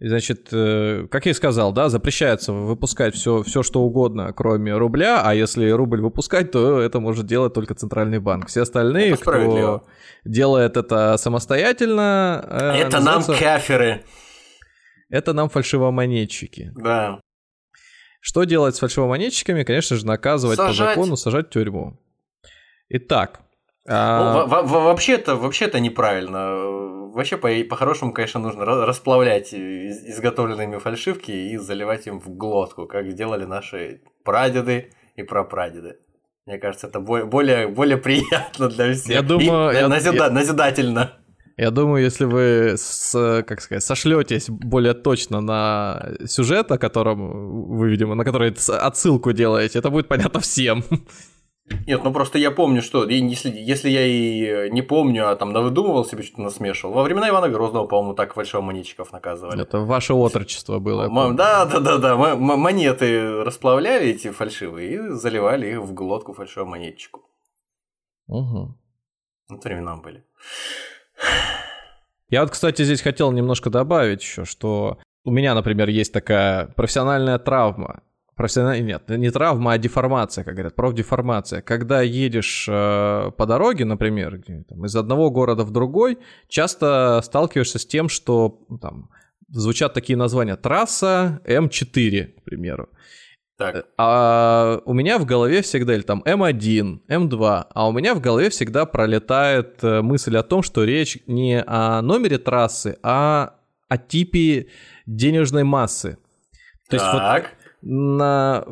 [0.00, 5.22] Значит, э, как я и сказал, да, запрещается выпускать все, все что угодно, кроме рубля,
[5.24, 8.46] а если рубль выпускать, то это может делать только центральный банк.
[8.46, 9.84] Все остальные, кто
[10.24, 12.44] делает это самостоятельно...
[12.48, 14.04] Э, это нам каферы.
[15.10, 16.70] Это нам фальшивомонетчики.
[16.76, 17.20] Да.
[18.20, 19.64] Что делать с фальшивомонетчиками?
[19.64, 20.94] Конечно же, наказывать сажать.
[20.94, 21.98] по закону, сажать в тюрьму.
[22.88, 23.40] Итак.
[23.88, 24.46] А...
[24.46, 32.20] Ну, вообще-то, вообще-то неправильно Вообще, по- по-хорошему, конечно, нужно расплавлять изготовленными фальшивки и заливать им
[32.20, 35.96] в глотку, как сделали наши прадеды и прапрадеды.
[36.46, 39.08] Мне кажется, это более, более приятно для всех.
[39.08, 39.72] Я думаю...
[39.72, 41.18] И я, назида- я, назидательно.
[41.56, 47.90] Я думаю, если вы, с, как сказать, сошлетесь более точно на сюжет, о котором вы,
[47.90, 50.84] видимо, на который отсылку делаете, это будет понятно всем.
[51.86, 56.04] Нет, ну просто я помню, что если, если я и не помню, а там навыдумывал
[56.04, 59.62] себе что-то насмешивал, во времена Ивана Грозного, по-моему, так фальшивомонетчиков наказывали.
[59.62, 61.08] Это ваше отрочество было.
[61.34, 62.16] Да, да, да, да.
[62.16, 67.22] Монеты расплавляли эти фальшивые и заливали их в глотку фальшивомонетчику.
[68.26, 68.74] Угу.
[69.48, 70.24] Вот времена были.
[72.28, 77.38] Я вот, кстати, здесь хотел немножко добавить еще, что у меня, например, есть такая профессиональная
[77.38, 78.02] травма
[78.38, 81.60] профессиональная, нет, не травма, а деформация, как говорят, профдеформация.
[81.60, 87.84] Когда едешь э, по дороге, например, там, из одного города в другой, часто сталкиваешься с
[87.84, 89.10] тем, что ну, там
[89.48, 90.56] звучат такие названия.
[90.56, 92.88] Трасса М4, к примеру.
[93.58, 93.74] Так.
[93.74, 98.20] Э, а у меня в голове всегда, или там М1, М2, а у меня в
[98.20, 103.56] голове всегда пролетает э, мысль о том, что речь не о номере трассы, а
[103.88, 104.68] о типе
[105.06, 106.18] денежной массы.
[106.88, 107.00] То так.
[107.00, 108.64] есть вот на,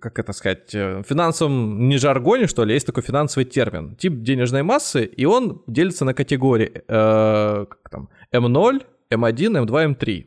[0.00, 3.94] как это сказать, э, финансовом не жаргоне, что ли, есть такой финансовый термин.
[3.96, 10.26] Тип денежной массы, и он делится на категории э, как там, М0, М1, М2, М3.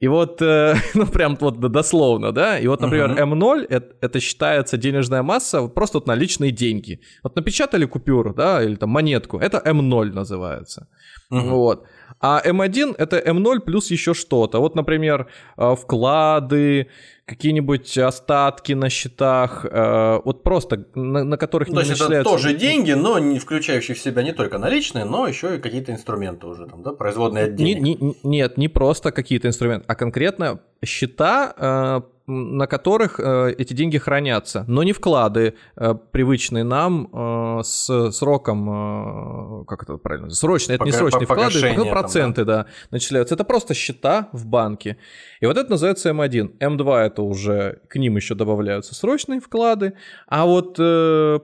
[0.00, 3.32] И вот, э, ну прям вот дословно, да, и вот, например, uh-huh.
[3.32, 7.00] М0 это, это считается денежная масса просто вот наличные деньги.
[7.22, 10.88] Вот напечатали купюру, да, или там монетку, это М0 называется.
[11.32, 11.48] Uh-huh.
[11.50, 11.86] Вот.
[12.20, 14.60] А М1 это М0 плюс еще что-то.
[14.60, 16.88] Вот, например, э, вклады,
[17.26, 22.24] какие-нибудь остатки на счетах, э, вот просто на, на которых ну, не То есть это
[22.24, 26.46] тоже деньги, но не включающие в себя не только наличные, но еще и какие-то инструменты
[26.46, 27.82] уже там, да, производные от денег.
[27.82, 33.74] Не, не, нет, не просто какие-то инструменты, а конкретно счета э, на которых э, эти
[33.74, 40.84] деньги хранятся, но не вклады, э, привычные нам с сроком, как это правильно, срочные, это
[40.84, 42.62] не срочные вклады, это проценты, там, да.
[42.64, 43.34] да, начисляются.
[43.34, 44.96] Это просто счета в банке.
[45.40, 46.58] И вот это называется М1.
[46.58, 49.94] М2 это уже, к ним еще добавляются срочные вклады,
[50.26, 50.76] а вот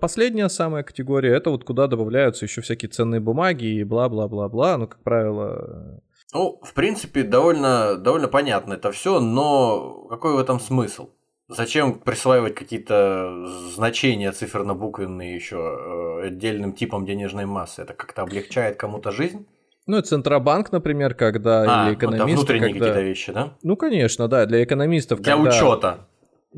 [0.01, 5.03] последняя самая категория, это вот куда добавляются еще всякие ценные бумаги и бла-бла-бла-бла, ну, как
[5.03, 6.01] правило,
[6.33, 11.11] ну, в принципе, довольно, довольно понятно это все, но какой в этом смысл?
[11.49, 17.81] Зачем присваивать какие-то значения циферно-буквенные еще э, отдельным типом денежной массы?
[17.81, 19.47] Это как-то облегчает кому-то жизнь?
[19.87, 22.25] Ну, Центробанк, например, когда а, или экономисты.
[22.27, 22.87] Ну, это внутренние когда...
[22.89, 23.55] какие-то вещи, да?
[23.63, 25.23] Ну, конечно, да, для экономистов.
[25.23, 25.49] Для когда...
[25.49, 26.09] учета.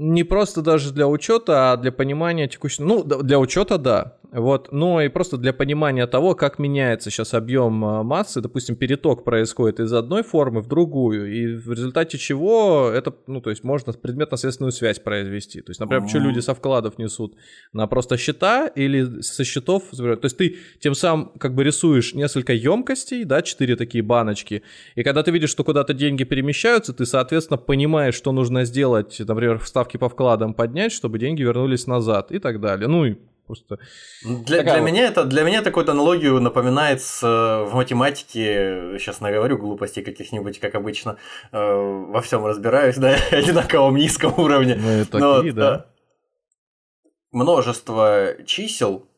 [0.02, 2.86] Не просто даже для учета, а для понимания текущего.
[2.86, 4.16] Ну, для учета, да.
[4.32, 9.24] Вот, но и просто для понимания того, как меняется сейчас объем а, массы, допустим, переток
[9.24, 13.92] происходит из одной формы в другую, и в результате чего это, ну, то есть можно
[13.92, 15.62] предметно-следственную связь произвести.
[15.62, 17.34] То есть, например, что люди со вкладов несут
[17.72, 22.52] на просто счета или со счетов, то есть ты тем самым как бы рисуешь несколько
[22.52, 24.62] емкостей, да, четыре такие баночки,
[24.94, 29.58] и когда ты видишь, что куда-то деньги перемещаются, ты, соответственно, понимаешь, что нужно сделать, например,
[29.90, 32.88] ставки по вкладам поднять, чтобы деньги вернулись назад и так далее.
[32.88, 33.79] Ну и Просто...
[34.22, 34.87] Для, для, вот.
[34.87, 40.76] меня это, для меня такую аналогию напоминает с, в математике, сейчас наговорю глупостей каких-нибудь, как
[40.76, 41.16] обычно,
[41.50, 44.76] э, во всем разбираюсь, да, одинаковом низком уровне.
[44.76, 45.87] Мы такие, Но, да.
[47.33, 49.09] Множество чисел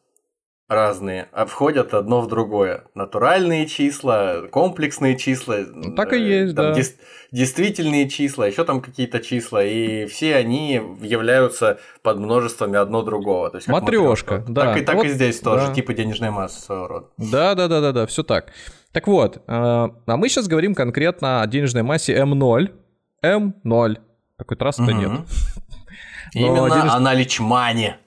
[0.69, 2.85] разные, входят одно в другое.
[2.95, 5.59] Натуральные числа, комплексные числа.
[5.69, 6.73] Ну, так и э, есть, да.
[6.73, 6.97] Дес-
[7.31, 13.51] действительные числа, еще там какие-то числа, и все они являются под множествами одно другого.
[13.51, 14.67] То есть матрешка, да.
[14.67, 15.75] Так и, так вот, и здесь тоже, да.
[15.75, 17.07] типа денежная масса своего рода.
[17.19, 18.53] Да, да, да, да, да, все так.
[18.93, 22.71] Так вот, э, а мы сейчас говорим конкретно о денежной массе М0.
[23.25, 23.97] М0.
[24.37, 25.01] Такой трассы-то угу.
[25.01, 25.11] нет.
[26.35, 26.93] Именно денеж...
[26.93, 27.99] о наличмане.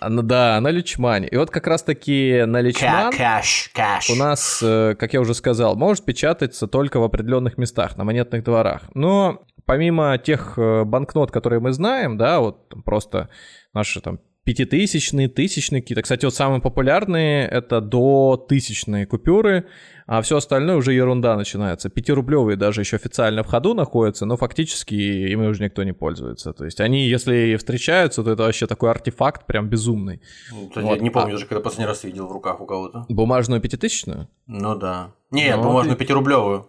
[0.00, 1.28] Ну да, на Личмане.
[1.28, 4.10] И вот как раз-таки на Личман кэш, кэш.
[4.10, 8.44] у нас, э, как я уже сказал, может печататься только в определенных местах, на монетных
[8.44, 8.82] дворах.
[8.94, 13.28] Но помимо тех э, банкнот, которые мы знаем, да, вот просто
[13.72, 16.02] наши там пятитысячные, тысячные какие-то.
[16.02, 19.66] Кстати, вот самые популярные это до тысячные купюры,
[20.06, 21.88] а все остальное уже ерунда начинается.
[21.88, 26.52] Пятирублевые даже еще официально в ходу находятся, но фактически ими уже никто не пользуется.
[26.52, 30.20] То есть они, если встречаются, то это вообще такой артефакт прям безумный.
[30.50, 30.96] Ну, вот.
[30.96, 31.32] Я не помню а...
[31.32, 33.06] даже, когда последний раз видел в руках у кого-то.
[33.08, 34.28] Бумажную пятитысячную?
[34.46, 35.14] Ну да.
[35.30, 36.04] Нет, ну, бумажную ты...
[36.04, 36.68] пятирублевую.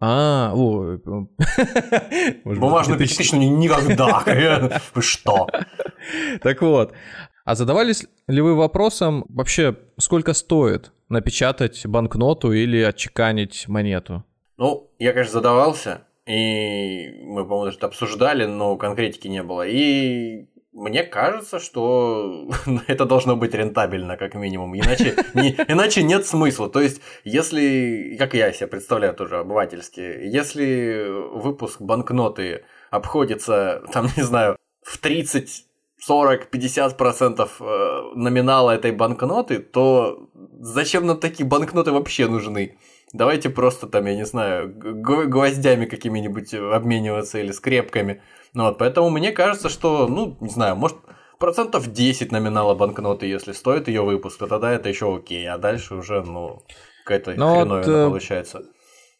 [0.00, 0.96] А, о,
[2.44, 4.24] Бумажную пятитысячную никогда.
[4.94, 5.46] Вы что?
[6.42, 6.94] Так вот,
[7.44, 14.24] а задавались ли вы вопросом вообще, сколько стоит напечатать банкноту или отчеканить монету?
[14.56, 19.66] Ну, я, конечно, задавался, и мы, по-моему, даже это обсуждали, но конкретики не было.
[19.66, 22.48] И мне кажется, что
[22.86, 24.76] это должно быть рентабельно, как минимум.
[24.76, 26.68] Иначе, не, иначе нет смысла.
[26.68, 34.22] То есть, если, как я себе представляю тоже обывательски, если выпуск банкноты обходится, там, не
[34.22, 35.66] знаю, в 30
[36.08, 42.78] 40-50% э, номинала этой банкноты, то зачем нам такие банкноты вообще нужны?
[43.12, 48.22] Давайте просто там, я не знаю, гвоздями какими-нибудь обмениваться или скрепками.
[48.54, 50.96] Ну вот, поэтому мне кажется, что, ну, не знаю, может,
[51.38, 55.94] процентов 10 номинала банкноты, если стоит ее выпуск, то тогда это еще окей, а дальше
[55.94, 56.62] уже, ну,
[57.04, 58.62] какая-то Но хреновина вот, э, получается.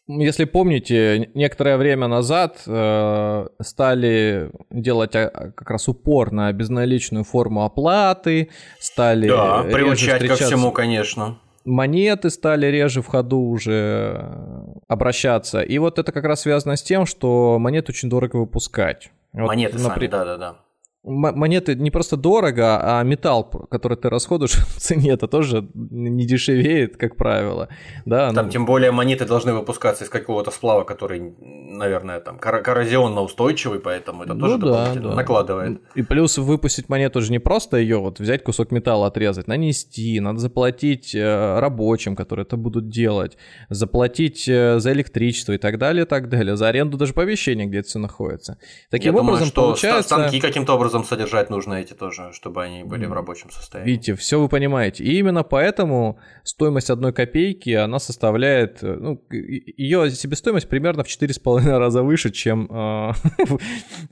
[0.07, 7.63] Если помните, некоторое время назад э, стали делать а, как раз упор на безналичную форму
[7.63, 11.39] оплаты, стали да, приучать ко всему, конечно.
[11.63, 15.61] Монеты стали реже в ходу уже э, обращаться.
[15.61, 19.11] И вот это как раз связано с тем, что монет очень дорого выпускать.
[19.33, 20.70] Монеты вот, например, сами, да-да-да
[21.03, 26.97] монеты не просто дорого, а металл, который ты расходуешь в цене, это тоже не дешевеет,
[26.97, 27.69] как правило.
[28.05, 28.51] Да, там ну...
[28.51, 34.33] тем более монеты должны выпускаться из какого-то сплава, который, наверное, там коррозионно устойчивый, поэтому это
[34.33, 35.15] ну, тоже да, да.
[35.15, 35.81] накладывает.
[35.95, 40.39] И плюс выпустить монету же не просто ее вот взять кусок металла, отрезать, нанести, надо
[40.39, 43.37] заплатить э, рабочим, которые это будут делать,
[43.69, 47.79] заплатить э, за электричество и так далее, и так далее, за аренду даже помещения, где
[47.79, 48.59] это все находится.
[48.91, 50.03] Таким Я образом, думаю, что получается...
[50.03, 53.91] станки каким-то образом образом содержать нужно эти тоже, чтобы они были в рабочем состоянии.
[53.91, 55.03] Видите, все вы понимаете.
[55.03, 61.77] И именно поэтому стоимость одной копейки, она составляет, э, ну, ее себестоимость примерно в 4,5
[61.77, 63.11] раза выше, чем э,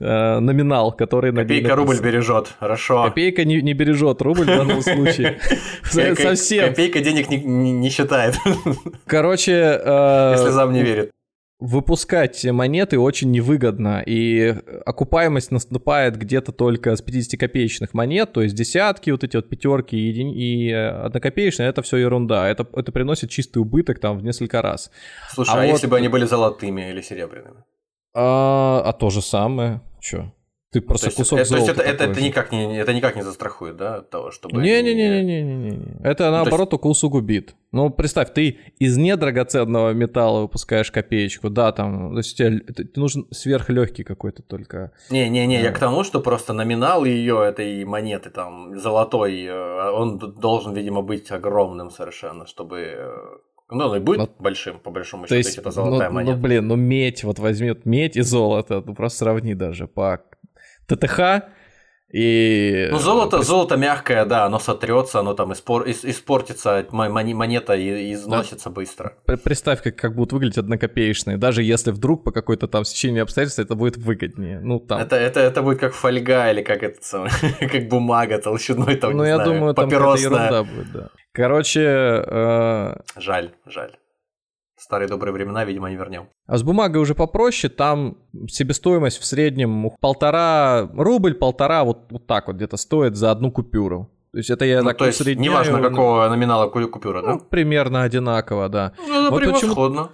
[0.00, 1.32] э, номинал, который...
[1.32, 3.04] Копейка рубль бережет, хорошо.
[3.04, 5.38] Копейка не, не бережет рубль в данном случае.
[5.82, 6.68] Совсем.
[6.68, 8.36] Копейка денег не, не, не считает.
[9.06, 9.50] Короче...
[9.50, 11.10] Если зам не верит
[11.60, 19.10] выпускать монеты очень невыгодно, и окупаемость наступает где-то только с 50-копеечных монет, то есть десятки,
[19.10, 23.58] вот эти вот пятерки и, и э, однокопеечные, это все ерунда, это, это приносит чистый
[23.58, 24.90] убыток там в несколько раз.
[25.28, 25.72] Слушай, а, а вот...
[25.72, 27.62] если бы они были золотыми или серебряными?
[28.14, 30.32] А, а то же самое, что?
[30.72, 31.74] Ты просто то кусок есть, золота.
[31.74, 34.62] То есть это, это, это, никак не, это никак не застрахует, да, от того, чтобы...
[34.62, 36.00] Не-не-не-не-не-не.
[36.04, 36.70] Это наоборот есть...
[36.70, 37.56] только усугубит.
[37.72, 43.26] Ну, представь, ты из недрагоценного металла выпускаешь копеечку, да, там, то есть тебе, тебе нужен
[43.32, 44.92] сверхлегкий какой-то только.
[45.10, 45.64] Не-не-не, да.
[45.64, 51.02] я к тому, что просто номинал ее этой монеты, там, золотой, э, он должен, видимо,
[51.02, 53.16] быть огромным совершенно, чтобы э,
[53.70, 56.36] ну, он и будет но, большим, по большому счету, есть, это золотая ну, монета.
[56.36, 60.22] Ну, блин, ну медь, вот возьми вот медь и золото, ну просто сравни даже по
[60.96, 61.20] ТТХ,
[62.12, 62.88] и...
[62.90, 65.88] Ну, золото, золото мягкое, да, оно сотрется, оно там испор...
[65.88, 67.74] испортится, монета
[68.12, 68.74] износится да.
[68.74, 69.16] быстро.
[69.44, 73.76] Представь, как, как будут выглядеть однокопеечные, даже если вдруг по какой-то там сечению обстоятельств это
[73.76, 74.58] будет выгоднее.
[74.60, 75.00] Ну, там.
[75.00, 76.98] Это, это, это будет как фольга или как это
[77.60, 81.10] как бумага толщиной, там, Ну, я знаю, думаю, там ерунда будет, да.
[81.32, 82.24] Короче...
[82.26, 82.94] Э...
[83.16, 83.92] Жаль, жаль
[84.80, 86.28] старые добрые времена, видимо, не вернем.
[86.46, 88.16] А с бумагой уже попроще, там
[88.48, 94.10] себестоимость в среднем полтора рубль, полтора, вот, вот так вот где-то стоит за одну купюру.
[94.32, 97.34] То есть это я ну, так то есть неважно какого номинала купюра, да?
[97.34, 98.92] ну, примерно одинаково, да.
[98.98, 100.10] Ну, это Вот почему- превосходно.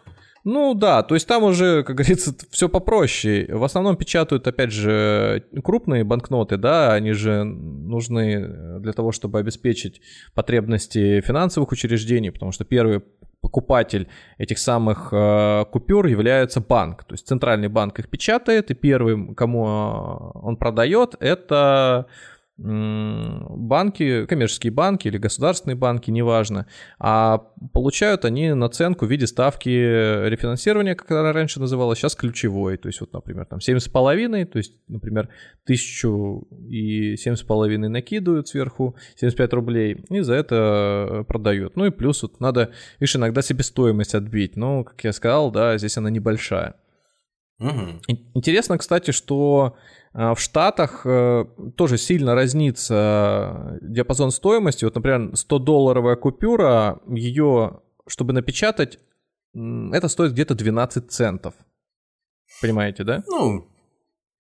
[0.49, 3.49] Ну да, то есть там уже, как говорится, все попроще.
[3.49, 10.01] В основном печатают, опять же, крупные банкноты, да, они же нужны для того, чтобы обеспечить
[10.35, 13.03] потребности финансовых учреждений, потому что первый
[13.41, 14.07] покупатель
[14.39, 17.03] этих самых э, купюр является банк.
[17.03, 22.07] То есть центральный банк их печатает, и первым, кому э, он продает, это
[22.59, 26.67] банки, коммерческие банки или государственные банки, неважно.
[26.98, 27.38] А
[27.73, 32.77] получают они наценку в виде ставки рефинансирования, как она раньше называлась, сейчас ключевой.
[32.79, 35.29] То есть вот, например, там 7,5, то есть, например,
[35.65, 41.77] тысячу и 7,5 накидывают сверху, 75 рублей, и за это продают.
[41.77, 44.57] Ну и плюс вот надо, видишь, иногда себестоимость отбить.
[44.57, 46.75] Но, как я сказал, да, здесь она небольшая.
[47.59, 48.00] Ин-
[48.35, 49.77] Интересно, кстати, что
[50.17, 51.44] в Штатах э,
[51.77, 54.85] тоже сильно разнится диапазон стоимости.
[54.85, 58.98] Вот, например, 100-долларовая купюра, ее, чтобы напечатать,
[59.54, 61.54] это стоит где-то 12 центов.
[62.62, 63.25] Понимаете, да?
[63.27, 63.69] Ну,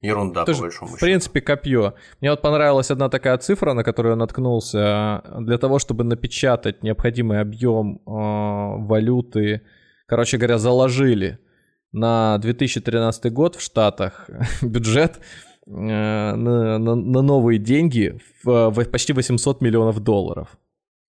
[0.00, 1.04] ерунда, Это по большому в счету.
[1.04, 1.94] принципе, копье.
[2.22, 5.22] Мне вот понравилась одна такая цифра, на которую я наткнулся.
[5.40, 9.60] Для того, чтобы напечатать необходимый объем э, валюты,
[10.06, 11.38] короче говоря, заложили
[11.92, 14.30] на 2013 год в Штатах
[14.62, 15.20] бюджет
[15.66, 20.56] на, на- на новые деньги в, в почти 800 миллионов долларов.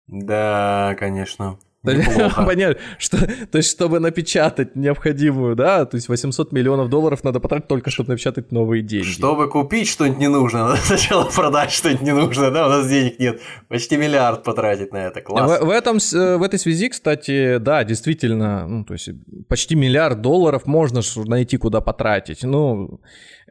[0.06, 1.58] Да, конечно.
[1.82, 7.68] Понятно, что, то есть, чтобы напечатать необходимую, да, то есть 800 миллионов долларов надо потратить
[7.68, 9.06] только, чтобы напечатать новые деньги.
[9.06, 13.18] Чтобы купить что-нибудь не нужно, надо сначала продать что-нибудь не нужно, да, у нас денег
[13.20, 13.40] нет.
[13.68, 15.60] Почти миллиард потратить на это, класс.
[15.60, 19.10] В, в этом, э, в этой связи, кстати, да, действительно, ну, то есть
[19.48, 22.42] почти миллиард долларов можно найти, куда потратить.
[22.42, 23.00] Ну,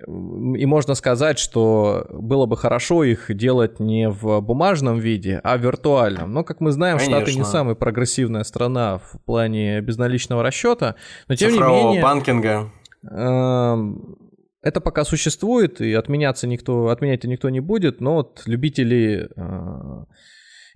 [0.05, 5.61] и можно сказать, что было бы хорошо их делать не в бумажном виде, а в
[5.61, 6.31] виртуальном.
[6.31, 7.45] Но, как мы знаем, Штаты не Конечно.
[7.45, 10.95] самая прогрессивная страна в плане безналичного расчета.
[11.27, 12.03] Но, тем не Цифрового менее...
[12.03, 12.69] банкинга.
[13.09, 14.17] Эм,
[14.61, 20.05] Это пока существует, и отменяться никто, отменять это никто не будет, но вот любители э,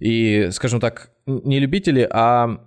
[0.02, 2.58] и, скажем так, не любители, а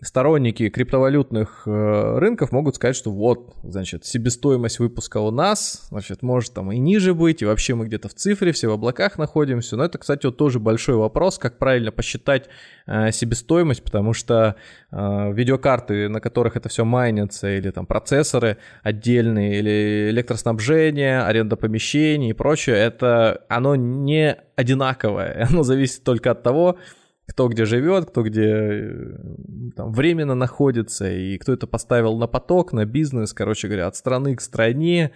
[0.00, 6.54] сторонники криптовалютных э, рынков могут сказать, что вот, значит, себестоимость выпуска у нас, значит, может
[6.54, 9.76] там и ниже быть, и вообще мы где-то в цифре, все в облаках находимся.
[9.76, 12.48] Но это, кстати, вот тоже большой вопрос, как правильно посчитать
[12.86, 14.56] себестоимость, потому что
[14.90, 22.30] э, видеокарты, на которых это все майнится, или там процессоры отдельные, или электроснабжение, аренда помещений
[22.30, 26.78] и прочее, это оно не одинаковое, оно зависит только от того,
[27.26, 29.16] кто где живет, кто где э,
[29.76, 34.36] там, временно находится, и кто это поставил на поток, на бизнес, короче говоря, от страны
[34.36, 35.12] к стране,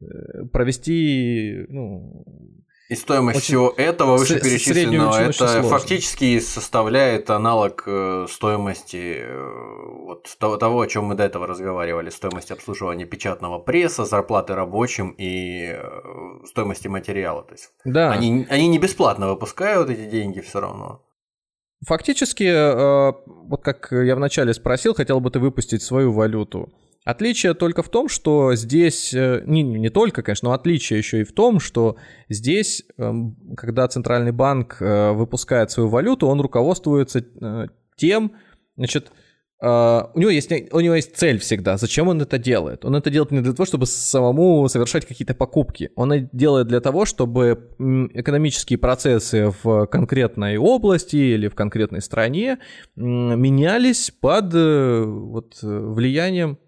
[0.00, 2.26] э, провести, ну,
[2.88, 5.62] И стоимость Очень всего этого вышеперечисленного, это сложно.
[5.64, 12.10] фактически составляет аналог э, стоимости э, вот того, того, о чем мы до этого разговаривали,
[12.10, 15.82] стоимости обслуживания печатного пресса, зарплаты рабочим и э,
[16.44, 17.42] стоимости материала.
[17.42, 18.12] То есть да.
[18.12, 21.02] они, они не бесплатно выпускают эти деньги все равно.
[21.84, 22.44] Фактически,
[23.26, 26.72] вот как я вначале спросил, хотел бы ты выпустить свою валюту.
[27.06, 31.24] Отличие только в том, что здесь, э, не, не только, конечно, но отличие еще и
[31.24, 31.98] в том, что
[32.28, 38.32] здесь, эм, когда Центральный банк э, выпускает свою валюту, он руководствуется э, тем,
[38.76, 39.12] значит,
[39.58, 41.78] у него, есть, у него есть цель всегда.
[41.78, 42.84] Зачем он это делает?
[42.84, 45.92] Он это делает не для того, чтобы самому совершать какие-то покупки.
[45.96, 52.58] Он это делает для того, чтобы экономические процессы в конкретной области или в конкретной стране
[52.96, 56.58] менялись под вот, влиянием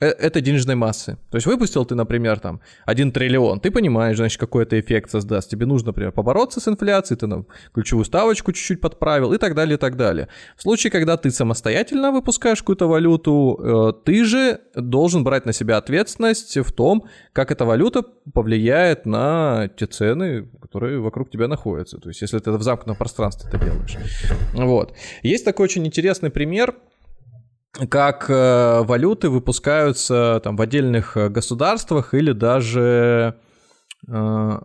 [0.00, 1.18] э- этой денежной массы.
[1.30, 5.50] То есть выпустил ты, например, там 1 триллион, ты понимаешь, значит, какой это эффект создаст.
[5.50, 9.74] Тебе нужно, например, побороться с инфляцией, ты нам ключевую ставочку чуть-чуть подправил и так далее,
[9.74, 10.28] и так далее.
[10.56, 15.76] В случае, когда ты самостоятельно выпускаешь какую-то валюту, э, ты же должен брать на себя
[15.76, 21.98] ответственность в том, как эта валюта повлияет на те цены, которые вокруг тебя находятся.
[21.98, 23.96] То есть, если ты в замкнутом пространстве это делаешь.
[24.54, 24.94] Вот.
[25.22, 26.74] Есть такой очень интересный пример,
[27.86, 33.36] как э, валюты выпускаются там в отдельных э, государствах или даже
[34.08, 34.58] э,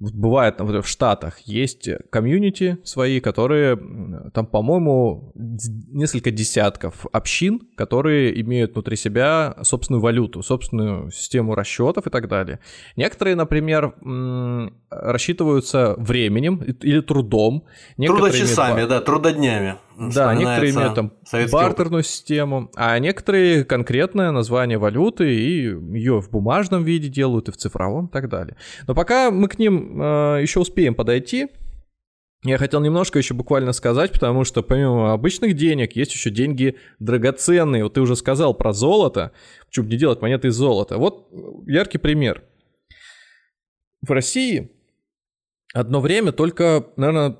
[0.00, 3.76] бывает например, в Штатах есть комьюнити свои, которые
[4.32, 12.10] там, по-моему, несколько десятков общин, которые имеют внутри себя собственную валюту, собственную систему расчетов и
[12.10, 12.60] так далее.
[12.96, 13.94] Некоторые, например,
[14.90, 17.64] рассчитываются временем или трудом.
[17.96, 19.76] Некоторые Трудочасами, да, трудоднями.
[19.98, 21.12] Да, некоторые имеют там
[21.50, 22.06] бартерную опыт.
[22.06, 28.06] систему, а некоторые конкретное название валюты и ее в бумажном виде делают, и в цифровом
[28.06, 28.56] и так далее.
[28.86, 31.48] Но пока мы к ним э, еще успеем подойти,
[32.44, 37.82] я хотел немножко еще буквально сказать, потому что помимо обычных денег есть еще деньги драгоценные.
[37.82, 39.32] Вот ты уже сказал про золото.
[39.66, 40.98] Почему не делать монеты из золота?
[40.98, 41.28] Вот
[41.66, 42.44] яркий пример.
[44.06, 44.70] В России
[45.74, 47.38] одно время только, наверное,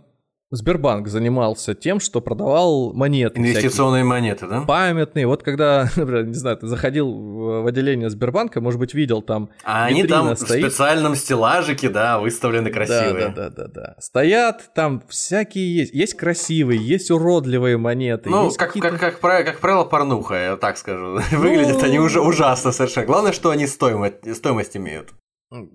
[0.51, 3.39] Сбербанк занимался тем, что продавал монеты.
[3.39, 4.63] Инвестиционные монеты, да?
[4.63, 5.27] Памятные.
[5.27, 9.51] Вот когда, например, не знаю, ты заходил в отделение Сбербанка, может быть, видел там.
[9.63, 10.65] А они там стоит.
[10.65, 13.29] в специальном стеллажике, да, выставлены красивые.
[13.29, 13.95] Да, да, да, да, да.
[13.99, 15.93] Стоят там всякие есть.
[15.93, 18.31] Есть красивые, есть уродливые монеты.
[18.31, 21.19] Ну, как, как, как, как, как правило, порнуха, я так скажу.
[21.31, 21.39] Ну...
[21.39, 23.07] Выглядят они уже ужасно совершенно.
[23.07, 25.11] Главное, что они стоимость, стоимость имеют.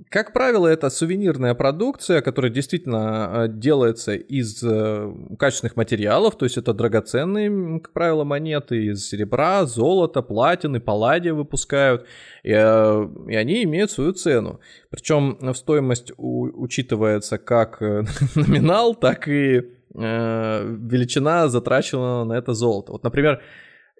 [0.09, 6.57] Как правило, это сувенирная продукция, которая действительно э, делается из э, качественных материалов, то есть
[6.57, 12.05] это драгоценные, как правило, монеты из серебра, золота, платины, палладия выпускают,
[12.43, 14.59] и, э, и они имеют свою цену.
[14.91, 17.81] Причем в стоимость учитывается как
[18.35, 22.93] номинал, так и величина затраченного на это золото.
[22.93, 23.43] Вот, например,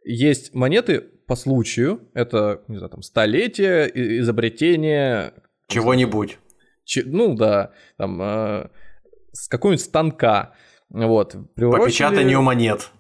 [0.04, 5.34] есть монеты по случаю, это, не знаю, там, столетие, изобретение
[5.74, 6.38] чего-нибудь.
[6.86, 8.70] Ч- ну да, там э,
[9.32, 10.54] с какого-нибудь станка.
[10.90, 12.92] Вот, По печатанию монет.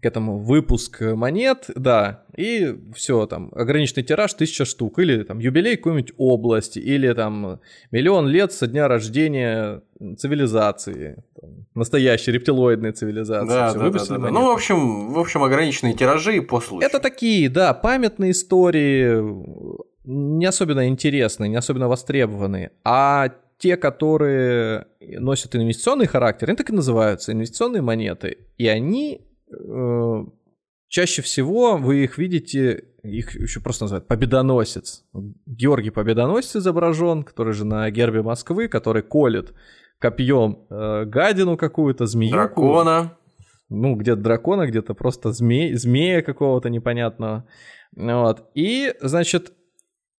[0.00, 5.76] К этому выпуск монет, да, и все, там, ограниченный тираж тысяча штук, или там юбилей
[5.76, 7.60] какой-нибудь области, или там
[7.92, 9.82] миллион лет со дня рождения
[10.18, 13.48] цивилизации, там, настоящей рептилоидной цивилизации.
[13.48, 14.30] Да, да, да, да, да.
[14.30, 16.88] Ну, в общем, в общем, ограниченные тиражи по случаю.
[16.88, 19.22] Это такие, да, памятные истории,
[20.04, 26.74] не особенно интересные, не особенно востребованные, а те, которые носят инвестиционный характер, они так и
[26.74, 30.24] называются, инвестиционные монеты, и они э,
[30.88, 35.04] чаще всего вы их видите, их еще просто называют победоносец.
[35.46, 39.54] Георгий Победоносец изображен, который же на гербе Москвы, который колет
[39.98, 42.32] копьем э, гадину какую-то, змею.
[42.32, 43.16] Дракона.
[43.68, 47.46] Ну, где-то дракона, где-то просто змей, змея какого-то непонятного.
[47.96, 48.50] Вот.
[48.54, 49.52] И, значит,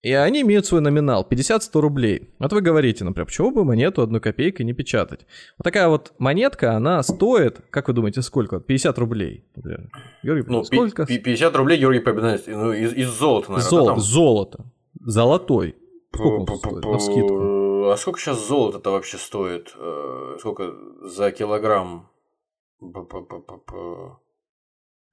[0.04, 2.28] и они имеют свой номинал 50-100 рублей.
[2.38, 5.26] Вот вы говорите, например, почему бы монету одной копейкой не печатать?
[5.56, 8.60] Вот такая вот монетка, она стоит, как вы думаете, сколько?
[8.60, 9.46] 50 рублей.
[9.56, 9.88] Например.
[10.22, 11.06] Георгий, ну, сколько?
[11.06, 12.46] 50 рублей Георгий Победоносец.
[12.48, 13.70] Ну, из, из золота, наверное.
[13.70, 14.00] Золото, там...
[14.00, 14.64] золото.
[15.00, 15.76] Золотой.
[16.14, 16.84] Сколько он стоит?
[16.84, 17.88] На скидку.
[17.88, 19.74] А сколько сейчас золото-то вообще стоит?
[19.74, 22.10] Э, сколько за килограмм?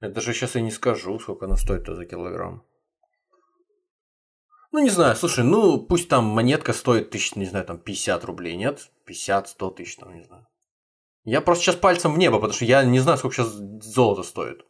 [0.00, 2.62] Это же сейчас я не скажу, сколько она стоит-то за килограмм.
[4.72, 8.56] Ну, не знаю, слушай, ну, пусть там монетка стоит тысяч, не знаю, там 50 рублей,
[8.56, 8.90] нет?
[9.04, 10.46] 50, 100 тысяч, там, не знаю.
[11.24, 14.64] Я просто сейчас пальцем в небо, потому что я не знаю, сколько сейчас золото стоит.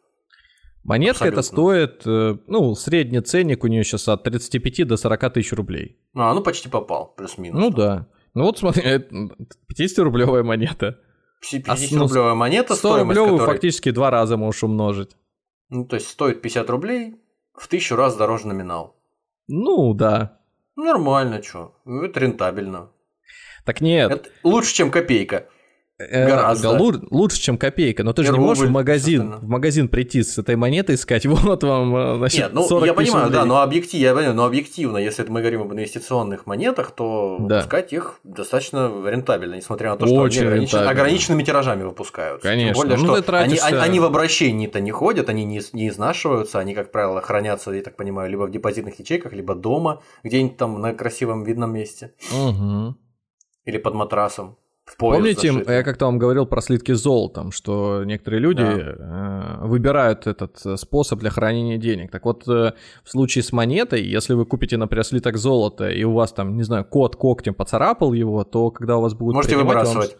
[0.83, 1.39] Монетка Абсолютно.
[1.39, 5.97] это стоит, э, ну, средний ценник у нее сейчас от 35 до 40 тысяч рублей.
[6.13, 7.59] А, ну почти попал, плюс-минус.
[7.59, 8.07] Ну да.
[8.33, 10.99] Ну вот смотри, 50-рублевая монета.
[11.41, 13.53] 50-рублевая а, ну, монета, 100 рублевую которой...
[13.53, 15.15] фактически два раза можешь умножить.
[15.69, 17.15] Ну, то есть стоит 50 рублей,
[17.53, 18.92] в тысячу раз дороже номинал.
[19.47, 20.39] Ну, да.
[20.75, 21.75] Нормально, что.
[21.85, 22.91] Это рентабельно.
[23.65, 24.11] Так нет.
[24.11, 25.49] Это лучше, чем копейка.
[26.09, 26.77] Э, Гораздо.
[26.77, 30.37] Да, лучше, чем копейка, но ты же не можешь в магазин, в магазин прийти с
[30.37, 33.39] этой монетой искать, вот вам, э, значит, Нет, ну, я понимаю, рублей.
[33.39, 37.57] да, но объективно, я понимаю, но объективно, если мы говорим об инвестиционных монетах, то да.
[37.57, 42.41] выпускать их достаточно рентабельно, несмотря на то, что Очень они ограничен, ограниченными тиражами выпускают.
[42.41, 42.73] Конечно.
[42.73, 46.59] Тем более, ну, что они, они, они в обращении-то не ходят, они не, не изнашиваются,
[46.59, 50.79] они, как правило, хранятся, я так понимаю, либо в депозитных ячейках, либо дома, где-нибудь там
[50.81, 52.13] на красивом видном месте.
[52.31, 52.95] Угу.
[53.65, 54.57] Или под матрасом.
[54.97, 55.75] Помните, зашитый.
[55.75, 59.59] я как-то вам говорил про слитки с золотом, что некоторые люди да.
[59.61, 62.11] э, выбирают этот э, способ для хранения денег.
[62.11, 62.73] Так вот, э,
[63.03, 66.63] в случае с монетой, если вы купите, например, слиток золота, и у вас там, не
[66.63, 70.11] знаю, кот когтем поцарапал его, то когда у вас будут Можете выбрасывать.
[70.11, 70.19] Вам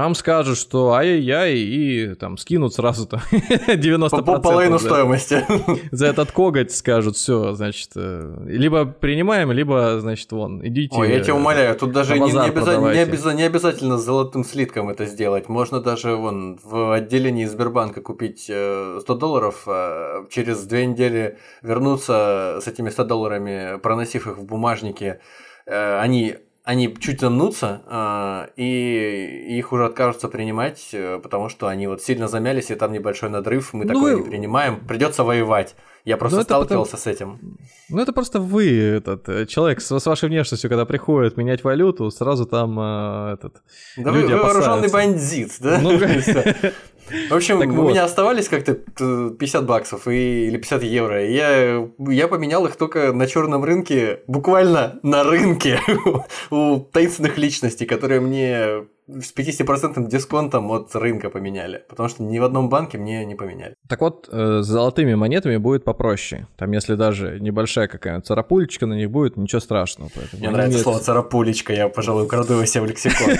[0.00, 4.24] вам скажут, что ай-яй-яй, и там скинут сразу там 90%.
[4.24, 5.44] По половину за, стоимости.
[5.92, 10.96] За этот коготь скажут, все, значит, э, либо принимаем, либо, значит, вон, идите.
[10.96, 14.44] Ой, я тебя умоляю, тут даже не, не, обязательно, не, обязательно, не обязательно с золотым
[14.44, 15.50] слитком это сделать.
[15.50, 22.60] Можно даже вон в отделении Сбербанка купить 100 э, долларов, а через две недели вернуться
[22.62, 25.20] с этими 100 долларами, проносив их в бумажнике.
[25.66, 31.88] Э, они они чуть замнутся, э, и их уже откажутся принимать, э, потому что они
[31.88, 35.74] вот сильно замялись, и там небольшой надрыв, мы ну, такое не принимаем, придется воевать.
[36.04, 37.02] Я просто ну, сталкивался потому...
[37.02, 37.58] с этим.
[37.88, 42.10] Ну, это просто вы, этот э, человек с, с вашей внешностью, когда приходит менять валюту,
[42.10, 43.62] сразу там э, этот.
[43.96, 45.80] Да люди вы вооруженный бандит, да?
[45.80, 45.92] Ну,
[47.30, 47.90] В общем, так у вот.
[47.90, 51.24] меня оставались как-то 50 баксов и, или 50 евро.
[51.24, 55.80] Я, я поменял их только на черном рынке, буквально на рынке
[56.50, 58.86] у таинственных личностей, которые мне
[59.20, 63.74] с 50% дисконтом от рынка поменяли, потому что ни в одном банке мне не поменяли.
[63.88, 66.46] Так вот, э, с золотыми монетами будет попроще.
[66.56, 70.10] Там, если даже небольшая какая-нибудь царапулечка на них будет, ничего страшного.
[70.32, 70.82] Мне нравится нет...
[70.82, 73.36] слово царапулечка, я, пожалуй, украду его себе в лексикон.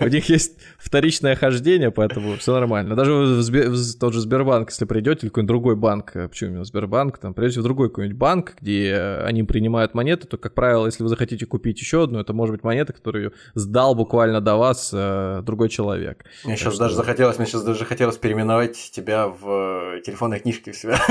[0.00, 2.96] У них есть вторичное хождение, поэтому все нормально.
[2.96, 7.18] Даже в тот же Сбербанк, если придете, или какой-нибудь другой банк, э, почему именно Сбербанк,
[7.18, 11.08] там придете в другой какой-нибудь банк, где они принимают монеты, то, как правило, если вы
[11.08, 15.68] захотите купить еще одну, это может быть монета, которую сдал буквально до вас э, другой
[15.68, 16.24] человек.
[16.44, 16.84] Мне сейчас что...
[16.84, 21.00] даже захотелось, мне сейчас даже хотелось переименовать тебя в э, телефонной книжке в себя.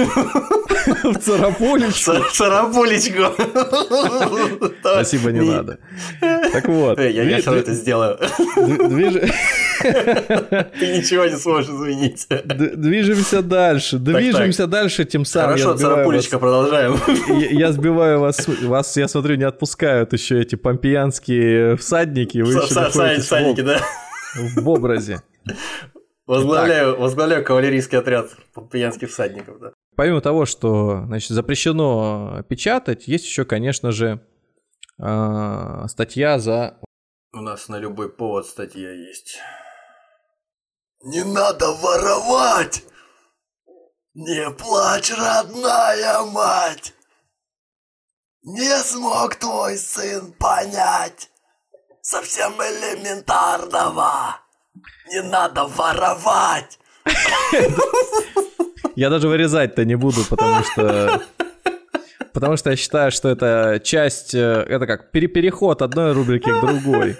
[1.03, 2.13] В царапулечку.
[2.33, 3.33] Царапулечку.
[4.81, 5.77] Спасибо, не надо.
[6.19, 6.99] Так вот.
[6.99, 8.17] Я все это сделаю.
[9.81, 12.27] Ты ничего не сможешь изменить.
[12.45, 13.97] Движемся дальше.
[13.97, 15.57] Движемся дальше, тем самым.
[15.57, 16.99] Хорошо, царапулечка, продолжаем.
[17.51, 22.43] Я сбиваю вас, вас, я смотрю, не отпускают еще эти помпеянские всадники.
[22.43, 23.81] Всадники, да?
[24.55, 25.21] В образе.
[26.27, 29.73] Возглавляю, возглавляю кавалерийский отряд помпеянских всадников, да.
[29.97, 34.21] Помимо того, что значит, запрещено печатать, есть еще, конечно же,
[34.97, 36.77] а, статья за...
[37.33, 39.39] У нас на любой повод статья есть.
[41.03, 42.83] Не надо воровать!
[44.13, 46.93] Не плачь, родная мать!
[48.43, 51.29] Не смог твой сын понять
[52.01, 54.41] совсем элементарного.
[55.11, 56.77] Не надо воровать!
[58.95, 61.23] Я даже вырезать-то не буду, потому что...
[62.33, 64.35] Потому что я считаю, что это часть...
[64.35, 67.17] Э, это как переход одной рубрики к другой.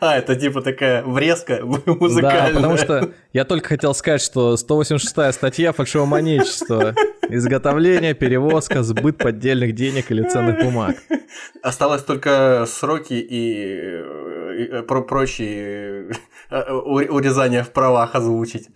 [0.00, 2.52] А, это типа такая врезка музыкальная.
[2.52, 6.94] Да, потому что я только хотел сказать, что 186 статья фальшивомонечество.
[7.28, 10.96] Изготовление, перевозка, сбыт поддельных денег или ценных бумаг.
[11.62, 14.00] Осталось только сроки и,
[14.58, 16.10] и э, про прочие
[16.50, 18.68] э, урезания в правах озвучить.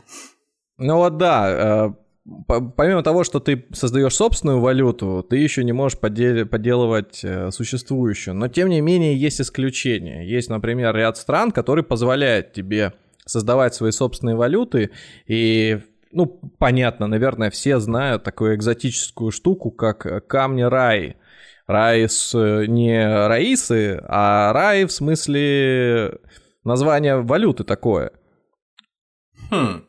[0.78, 1.94] Ну вот да,
[2.46, 8.34] помимо того, что ты создаешь собственную валюту, ты еще не можешь поддел- подделывать э, существующую.
[8.34, 10.26] Но тем не менее есть исключения.
[10.26, 12.94] Есть, например, ряд стран, которые позволяют тебе
[13.26, 14.90] создавать свои собственные валюты.
[15.26, 15.80] И,
[16.12, 16.26] ну,
[16.58, 21.16] понятно, наверное, все знают такую экзотическую штуку, как камни раи.
[21.66, 26.18] Раи с э, не Раисы, а раи в смысле
[26.62, 28.12] название валюты такое.
[29.50, 29.84] Хм.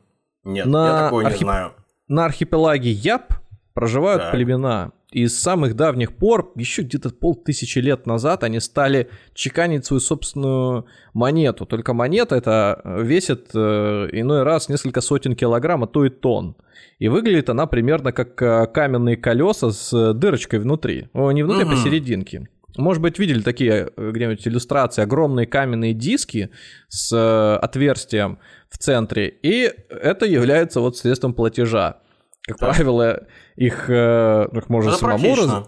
[0.45, 1.41] Нет, на я такого архип...
[1.41, 1.73] не знаю.
[2.07, 3.33] На архипелаге Яп
[3.73, 4.31] проживают так.
[4.31, 4.91] племена.
[5.11, 10.87] И с самых давних пор, еще где-то полтысячи лет назад, они стали чеканить свою собственную
[11.13, 11.65] монету.
[11.65, 16.57] Только монета это весит э, иной раз несколько сотен килограмм, а то и тонн.
[16.99, 21.07] И выглядит она примерно как э, каменные колеса с дырочкой внутри.
[21.13, 21.71] О, не внутри, угу.
[21.71, 22.49] а посерединке.
[22.77, 26.51] Может быть, видели такие э, где-нибудь иллюстрации, огромные каменные диски
[26.87, 31.99] с э, отверстием в центре, и это является вот средством платежа.
[32.41, 32.67] Как да.
[32.67, 35.67] правило, их, э, их можно это самому раз...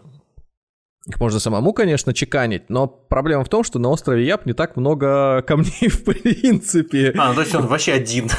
[1.08, 4.76] Их можно самому, конечно, чеканить, но проблема в том, что на острове Яп не так
[4.76, 7.14] много камней в принципе.
[7.18, 8.30] А, ну то есть он вообще один.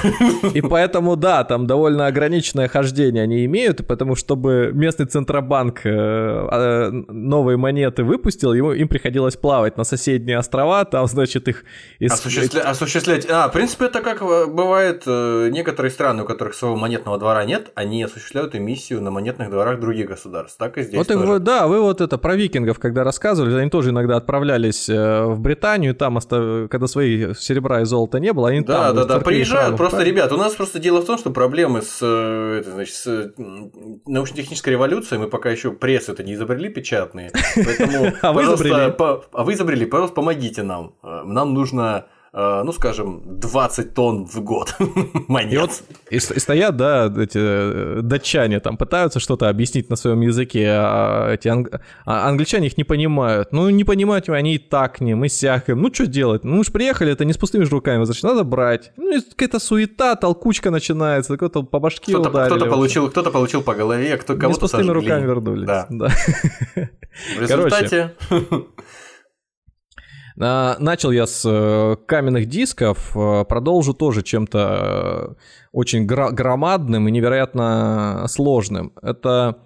[0.55, 5.91] И поэтому, да, там довольно ограниченное хождение они имеют, и потому чтобы местный Центробанк э,
[5.91, 11.65] а, новые монеты выпустил, ему, им приходилось плавать на соседние острова, там, значит, их...
[11.99, 12.13] Из...
[12.13, 12.61] Осуществля...
[12.63, 13.27] Осуществлять...
[13.31, 17.45] А, в принципе, это как э, бывает э, некоторые страны, у которых своего монетного двора
[17.45, 20.59] нет, они осуществляют эмиссию на монетных дворах других государств.
[20.59, 21.27] Так и здесь вот тоже.
[21.27, 25.25] Вы, да, вы вот это про викинг викингов, когда рассказывали, они тоже иногда отправлялись э,
[25.25, 26.19] в Британию, там,
[26.69, 28.97] когда свои серебра и золота не было, они да, там...
[28.97, 29.77] Да, да, да, приезжают.
[29.77, 33.33] просто, ребят, у нас просто дело в том, что проблемы с, э, это, значит, с
[34.07, 38.95] научно-технической революцией, мы пока еще пресс это не изобрели печатные, поэтому, а вы изобрели?
[39.33, 44.75] а вы изобрели, пожалуйста, помогите нам, э, нам нужно ну, скажем, 20 тонн в год
[45.29, 45.83] монет.
[46.11, 50.21] И, вот, и, и стоят, да, эти э, датчане там пытаются что-то объяснить на своем
[50.21, 51.81] языке, а эти анг...
[52.05, 53.53] а англичане их не понимают.
[53.53, 55.81] Ну, не понимают они и так не, мы сякаем.
[55.81, 56.45] Ну, что делать?
[56.45, 58.93] Ну, мы же приехали, это не с пустыми же руками, значит, надо брать.
[58.97, 62.57] Ну, какая-то суета, толкучка начинается, кто-то по башке кто-то, ударили.
[62.57, 65.01] Кто-то получил, кто-то получил по голове, кто кого-то Не с пустыми сожгли.
[65.01, 65.67] руками вернулись.
[65.67, 65.87] Да.
[65.89, 66.09] да.
[67.37, 68.15] В результате...
[68.29, 68.67] Короче,
[70.39, 75.35] Начал я с э, каменных дисков, э, продолжу тоже чем-то э,
[75.73, 78.93] очень громадным и невероятно сложным.
[79.03, 79.59] Это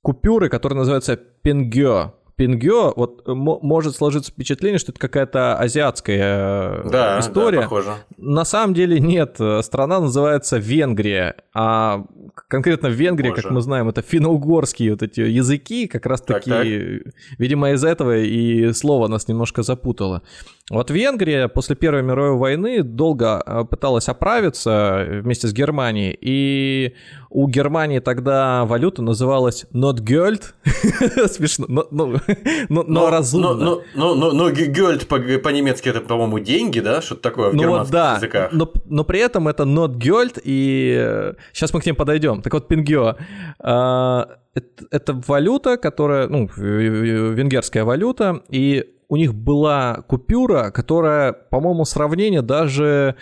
[0.00, 2.14] купюры, которые называются пенгё.
[2.36, 7.58] Пингё, вот может сложиться впечатление, что это какая-то азиатская да, история.
[7.58, 7.90] Да, похоже.
[8.16, 9.38] На самом деле нет.
[9.62, 12.06] Страна называется Венгрия, а
[12.48, 13.42] конкретно Венгрия, Боже.
[13.42, 17.02] как мы знаем, это финно-угорские вот эти языки, как раз таки,
[17.38, 20.22] видимо, из этого и слово нас немножко запутало.
[20.70, 26.94] Вот Венгрия после Первой мировой войны долго э, пыталась оправиться вместе с Германией, и
[27.28, 30.42] у Германии тогда валюта называлась not Geld.
[31.28, 32.20] Смешно, но, но,
[32.68, 33.54] но, но разумно.
[33.54, 37.02] Но, но, но, но Geld по-немецки это, по-моему, деньги, да?
[37.02, 38.52] Что-то такое в ну германских вот, да, языках.
[38.52, 42.19] Но, но при этом это not Geld, и сейчас мы к ним подойдем.
[42.42, 43.16] Так вот, Пингё.
[43.58, 51.84] А, это, это валюта, которая, ну, венгерская валюта, и у них была купюра, которая, по-моему,
[51.84, 53.16] сравнения даже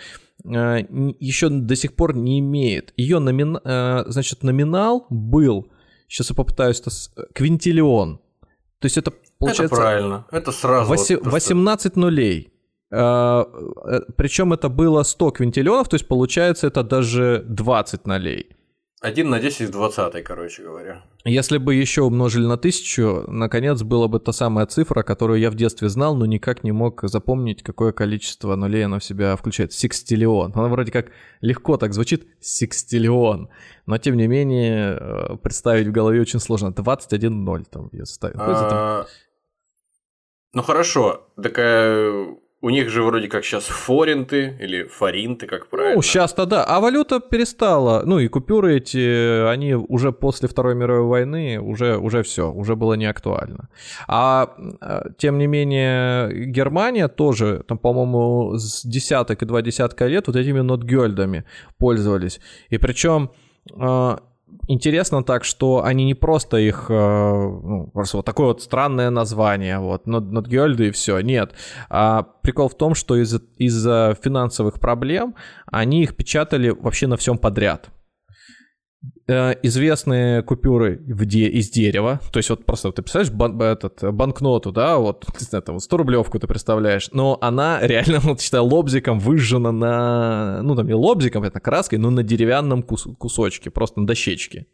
[0.45, 0.77] э,
[1.19, 2.93] еще до сих пор не имеет.
[2.95, 3.57] Ее номин...
[3.63, 5.71] э, значит, номинал был,
[6.07, 6.91] сейчас я попытаюсь, это
[7.33, 8.17] квинтиллион.
[8.79, 9.75] То есть это получается...
[9.75, 10.89] Это правильно, это сразу.
[10.89, 11.53] 8, вот просто...
[11.55, 12.53] 18 нулей.
[12.91, 13.43] Э,
[14.15, 18.55] причем это было 100 квинтиллионов, то есть получается это даже 20 нолей.
[19.01, 21.03] 1 на 10 в 20, короче говоря.
[21.23, 25.55] Если бы еще умножили на тысячу, наконец была бы та самая цифра, которую я в
[25.55, 29.71] детстве знал, но никак не мог запомнить, какое количество нулей она в себя включает.
[29.71, 30.51] Секстиллион.
[30.53, 33.49] Она вроде как легко так звучит, секстиллион.
[33.85, 36.73] Но тем не менее, э, представить в голове очень сложно.
[36.73, 38.35] 21 ноль там я ставил.
[38.39, 39.05] А...
[40.51, 45.95] Ну хорошо, такая у них же вроде как сейчас форинты или форинты, как правильно.
[45.95, 46.65] Ну, сейчас-то да.
[46.65, 48.03] А валюта перестала.
[48.05, 52.95] Ну и купюры эти, они уже после Второй мировой войны, уже, уже все, уже было
[52.95, 53.69] не актуально.
[54.07, 60.27] А, а тем не менее, Германия тоже, там, по-моему, с десяток и два десятка лет
[60.27, 61.45] вот этими нотгельдами
[61.77, 62.41] пользовались.
[62.69, 63.31] И причем
[63.77, 64.19] а,
[64.67, 69.79] интересно так, что они не просто их, э, ну, просто вот такое вот странное название,
[69.79, 71.53] вот, Нотгёльды и все, нет.
[71.89, 73.83] А прикол в том, что из-за из
[74.21, 75.35] финансовых проблем
[75.65, 77.89] они их печатали вообще на всем подряд.
[79.29, 84.11] Э, известные купюры в де, из дерева, то есть вот просто ты представляешь бан, этот,
[84.11, 89.19] банкноту, да, вот, это вот 100 рублевку ты представляешь, но она реально, вот считай, лобзиком
[89.19, 94.07] выжжена на, ну там не лобзиком, это краской, но на деревянном кус, кусочке, просто на
[94.07, 94.65] дощечке.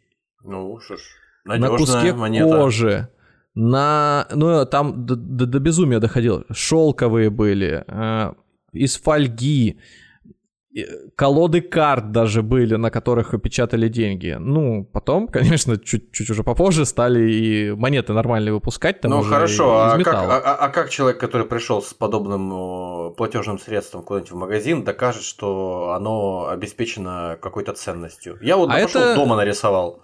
[0.42, 1.00] Ну, что ж,
[1.44, 2.56] на куске монета.
[2.56, 3.08] кожи,
[3.54, 8.32] на, ну там до, до, до безумия доходило, шелковые были, э,
[8.72, 9.80] из фольги,
[11.14, 14.36] колоды карт даже были, на которых печатали деньги.
[14.38, 19.00] Ну, потом, конечно, чуть-чуть уже попозже стали и монеты нормальные выпускать.
[19.00, 24.02] Там ну, хорошо, а как, а, а, как человек, который пришел с подобным платежным средством
[24.02, 28.38] куда-нибудь в магазин, докажет, что оно обеспечено какой-то ценностью?
[28.40, 29.14] Я вот а пошел это...
[29.14, 30.02] дома нарисовал.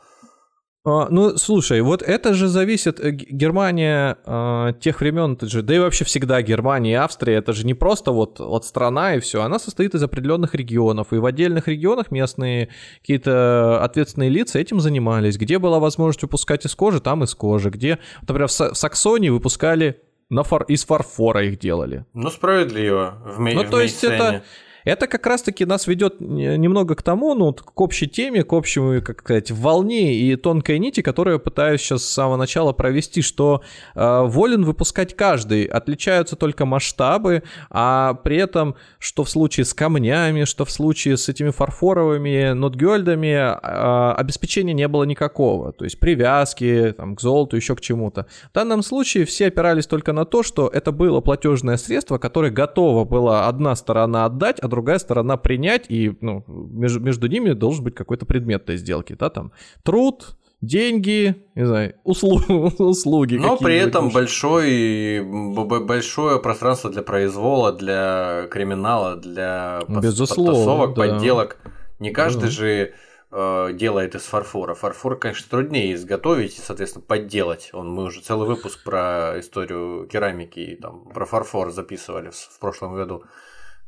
[0.85, 5.79] А, ну, слушай, вот это же зависит, э, Германия э, тех времен, же, да и
[5.79, 9.61] вообще всегда Германия и Австрия, это же не просто вот, вот страна и все, она
[9.61, 12.71] состоит из определенных регионов, и в отдельных регионах местные
[13.01, 18.01] какие-то ответственные лица этим занимались, где была возможность выпускать из кожи, там из кожи, где,
[18.23, 20.65] например, в, Саксонии выпускали на фар...
[20.65, 22.07] из фарфора их делали.
[22.13, 23.19] Ну, справедливо.
[23.25, 24.43] В ну, в то есть это
[24.85, 29.21] это как раз-таки нас ведет немного к тому, ну, к общей теме, к общему, как
[29.21, 33.63] сказать, волне и тонкой нити, которую я пытаюсь сейчас с самого начала провести, что
[33.95, 40.45] э, волен выпускать каждый, отличаются только масштабы, а при этом, что в случае с камнями,
[40.45, 46.95] что в случае с этими фарфоровыми нотгёльдами, э, обеспечения не было никакого, то есть привязки
[46.97, 48.27] там, к золоту, еще к чему-то.
[48.51, 53.05] В данном случае все опирались только на то, что это было платежное средство, которое готова
[53.05, 57.95] была одна сторона отдать, а другая сторона принять, и ну, между, между ними должен быть
[57.95, 59.53] какой-то предмет этой сделки, да, там
[59.83, 62.49] труд, деньги, не знаю, услуг,
[62.79, 63.37] услуги.
[63.37, 71.03] Но при этом большой, большое пространство для произвола, для криминала, для Безусловно, подтасовок, да.
[71.03, 71.59] подделок.
[71.99, 72.51] Не каждый да.
[72.51, 72.95] же
[73.31, 74.75] э, делает из фарфора.
[74.75, 77.71] Фарфор, конечно, труднее изготовить и, соответственно, подделать.
[77.73, 82.59] Он, мы уже целый выпуск про историю керамики и там, про фарфор записывали в, в
[82.61, 83.25] прошлом году.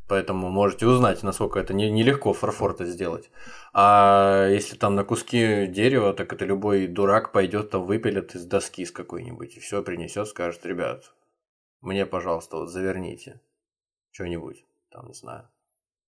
[0.06, 3.30] Поэтому можете узнать, насколько это не, нелегко фарфор-то сделать.
[3.72, 8.84] А если там на куски дерева, так это любой дурак пойдет там выпилит из доски
[8.84, 11.14] с какой-нибудь и все принесет, скажет, ребят,
[11.80, 13.40] мне, пожалуйста, вот заверните
[14.10, 15.48] что-нибудь, там, не знаю,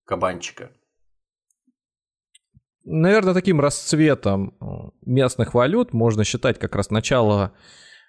[0.05, 0.71] кабанчика.
[2.83, 4.65] Наверное, таким расцветом э,
[5.01, 7.53] местных валют можно считать как раз начало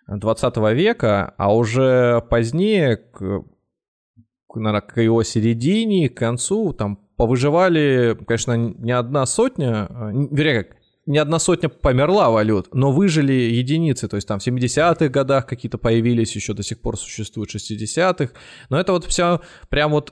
[0.07, 3.05] 20 века, а уже позднее,
[4.57, 10.76] наверное, к его середине, к концу, там повыживали, конечно, не одна сотня, а, вернее, как,
[11.09, 15.78] не одна сотня померла валют, но выжили единицы, то есть там в 70-х годах какие-то
[15.78, 18.34] появились, еще до сих пор существуют 60-х,
[18.68, 19.40] но это вот все
[19.70, 20.11] прям вот,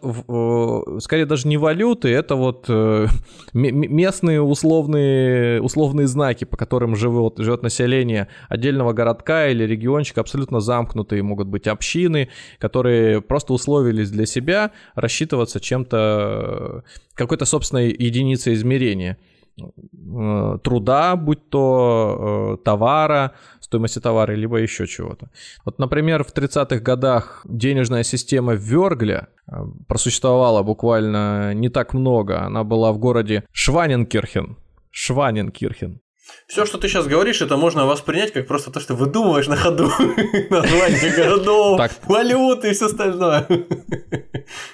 [1.02, 3.08] скорее даже не валюты, это вот э,
[3.52, 11.22] местные условные, условные знаки, по которым живет, живет население отдельного городка или региончика, абсолютно замкнутые
[11.22, 19.18] могут быть общины, которые просто условились для себя рассчитываться чем-то, какой-то собственной единицей измерения.
[19.58, 25.30] Э, труда, будь то э, товара, стоимости товара, либо еще чего-то.
[25.64, 29.56] Вот, например, в 30-х годах денежная система Вергля э,
[29.88, 32.42] просуществовала буквально не так много.
[32.42, 34.56] Она была в городе Шваненкирхен.
[34.90, 36.00] Шваненкирхен.
[36.46, 39.84] Все, что ты сейчас говоришь, это можно воспринять как просто то, что выдумываешь на ходу
[40.50, 43.46] название городов, валюты и все остальное.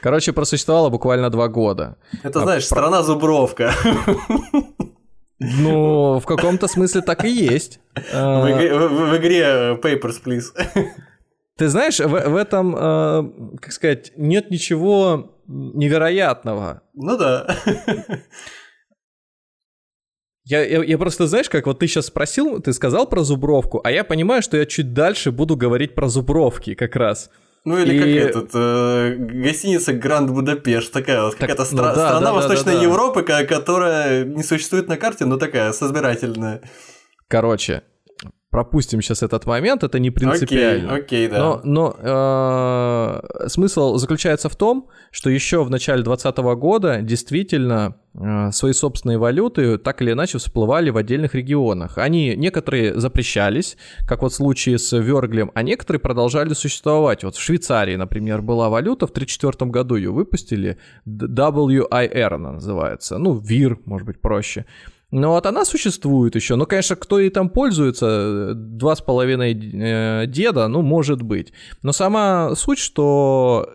[0.00, 1.96] Короче, просуществовало буквально два года.
[2.22, 3.72] Это, а знаешь, страна Зубровка.
[5.38, 7.80] Ну, в каком-то смысле так и есть.
[7.94, 9.44] В игре, в игре
[9.82, 10.52] Papers, Please.
[11.56, 16.82] Ты знаешь, в, в этом, э, как сказать, нет ничего невероятного.
[16.94, 17.56] Ну да.
[20.44, 23.92] Я, я, я просто, знаешь, как вот ты сейчас спросил, ты сказал про зубровку, а
[23.92, 27.30] я понимаю, что я чуть дальше буду говорить про зубровки как раз.
[27.64, 27.98] Ну или и...
[27.98, 32.72] как этот, э, гостиница Гранд Будапешт, такая вот какая-то стра- ну, да, страна да, Восточной
[32.72, 36.60] да, да, Европы, которая не существует на карте, но такая созбирательная.
[37.28, 37.84] Короче,
[38.52, 40.92] пропустим сейчас этот момент, это не принципиально.
[40.92, 41.38] Окей, окей да.
[41.38, 48.50] Но, но э, смысл заключается в том, что еще в начале 2020 года действительно э,
[48.52, 51.96] свои собственные валюты так или иначе всплывали в отдельных регионах.
[51.96, 57.24] Они некоторые запрещались, как вот в случае с Верглем, а некоторые продолжали существовать.
[57.24, 60.76] Вот в Швейцарии, например, была валюта, в 1934 году ее выпустили,
[61.06, 64.66] WIR она называется, ну, ВИР, может быть, проще.
[65.12, 66.56] Ну вот она существует еще.
[66.56, 71.52] Ну, конечно, кто ей там пользуется, два с половиной э, деда, ну, может быть.
[71.82, 73.68] Но сама суть, что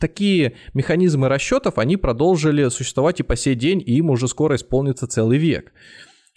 [0.00, 5.06] такие механизмы расчетов, они продолжили существовать и по сей день, и им уже скоро исполнится
[5.06, 5.72] целый век.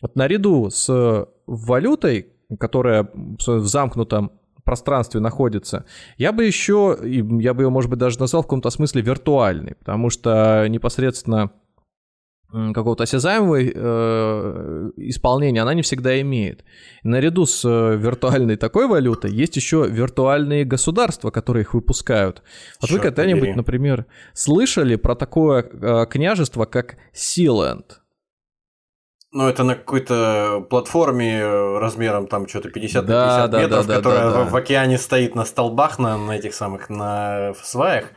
[0.04, 2.28] Вот наряду с валютой,
[2.60, 4.34] которая в замкнутом
[4.64, 5.86] пространстве находится,
[6.18, 10.12] я бы еще, я бы ее, может быть, даже назвал в каком-то смысле виртуальной, потому
[10.12, 11.52] что непосредственно
[12.74, 16.64] какого-то осязаемого э, исполнения она не всегда имеет.
[17.04, 22.44] Наряду с э, виртуальной такой валютой есть еще виртуальные государства, которые их выпускают.
[22.80, 28.02] Вот Черт вы когда-нибудь, например, слышали про такое э, княжество, как Силенд?
[29.32, 31.44] Ну, это на какой-то платформе
[31.80, 34.56] размером там что-то 50 да, на 50 да, метров, да, которая да, да, в, в
[34.56, 38.12] океане стоит на столбах, на, на этих самых, на сваях.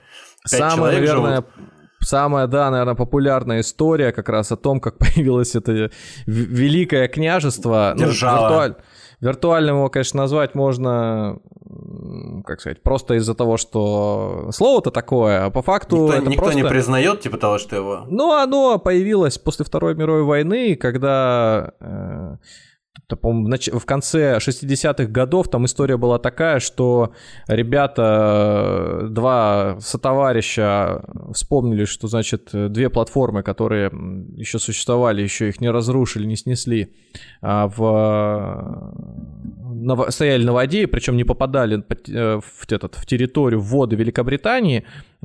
[0.44, 1.46] Самое, наверное, живут
[2.06, 5.90] самая, да, наверное, популярная история как раз о том, как появилось это
[6.26, 7.92] великое княжество.
[7.96, 8.36] Ну, Держава.
[8.36, 8.74] Ну, виртуаль...
[9.18, 11.38] Виртуальным его, конечно, назвать можно,
[12.44, 16.60] как сказать, просто из-за того, что слово-то такое, а по факту никто, это никто просто...
[16.60, 18.04] не признает, типа того, что его...
[18.10, 22.36] Ну, оно появилось после Второй мировой войны, когда э,
[23.08, 27.12] в конце 60-х годов там история была такая, что
[27.46, 33.90] ребята, два сотоварища вспомнили, что, значит, две платформы, которые
[34.36, 36.94] еще существовали, еще их не разрушили, не снесли,
[37.42, 38.94] а в
[39.86, 44.84] на, стояли на воде, причем не попадали э, в, этот, в территорию, в воды Великобритании,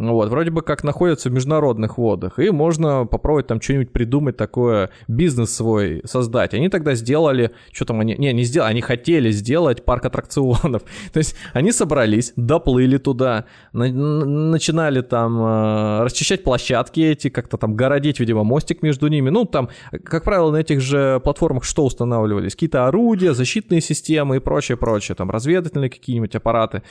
[0.10, 4.89] вот, вроде бы как находятся в международных водах, и можно попробовать там что-нибудь придумать такое,
[5.08, 6.54] бизнес свой создать.
[6.54, 10.84] Они тогда сделали, что там они, не, не сделали, они хотели сделать парк аттракционов.
[11.14, 17.76] То есть они собрались, доплыли туда, на, начинали там э, расчищать площадки эти, как-то там
[17.76, 19.30] городить, видимо, мостик между ними.
[19.30, 22.54] Ну, там, как правило, на этих же платформах что устанавливались?
[22.54, 26.84] Какие-то орудия, защитные системы и прочее, прочее, там разведывательные какие-нибудь аппараты.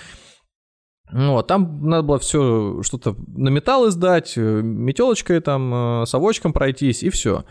[1.13, 7.03] Вот, там надо было все что-то на металл издать, э, метелочкой там, э, совочком пройтись,
[7.03, 7.45] и все.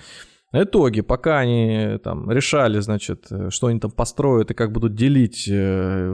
[0.51, 4.95] В итоге, пока они там решали, значит, э, что они там построят и как будут
[4.95, 5.43] делить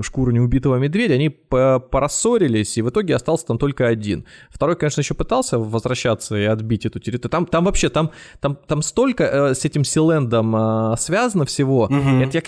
[0.04, 4.26] шкуру неубитого медведя, они порассорились, и в итоге остался там только один.
[4.50, 7.32] Второй, конечно, еще пытался возвращаться и отбить эту территорию.
[7.32, 11.84] Там, там вообще, там, там, там столько с этим Силендом связано всего.
[11.84, 12.24] Угу.
[12.24, 12.44] Это я...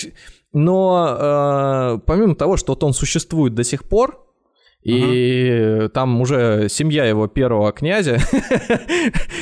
[0.53, 4.26] Но помимо того, что вот он существует до сих пор,
[4.83, 5.89] и угу.
[5.89, 8.19] там уже семья его первого князя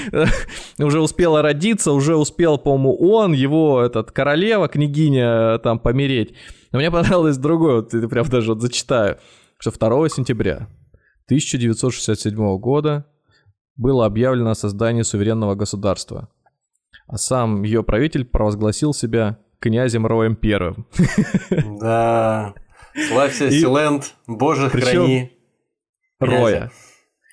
[0.79, 6.33] уже успела родиться, уже успел, по-моему, он, его этот королева, княгиня там помереть.
[6.71, 9.17] Но мне понравилось другое, вот это прям даже вот зачитаю,
[9.59, 10.67] что 2 сентября
[11.27, 13.05] 1967 года
[13.75, 16.29] было объявлено о создании суверенного государства,
[17.07, 20.87] а сам ее правитель провозгласил себя князем Роем Первым.
[21.79, 22.53] Да.
[23.07, 25.31] Славься, Силенд, боже, храни.
[26.19, 26.71] Роя.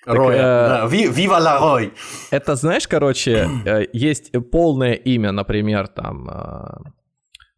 [0.05, 0.87] Роя, э, да.
[0.87, 1.93] Вива ла Рой.
[2.31, 6.91] Это, знаешь, короче, э, есть полное имя, например, там э,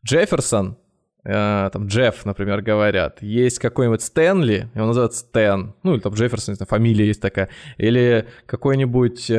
[0.07, 0.77] Джефферсон,
[1.25, 3.23] там Джефф, например, говорят.
[3.23, 7.49] Есть какой-нибудь Стэнли, его называют Стэн, ну или там Джефферсон, фамилия есть такая.
[7.79, 9.31] Или какой-нибудь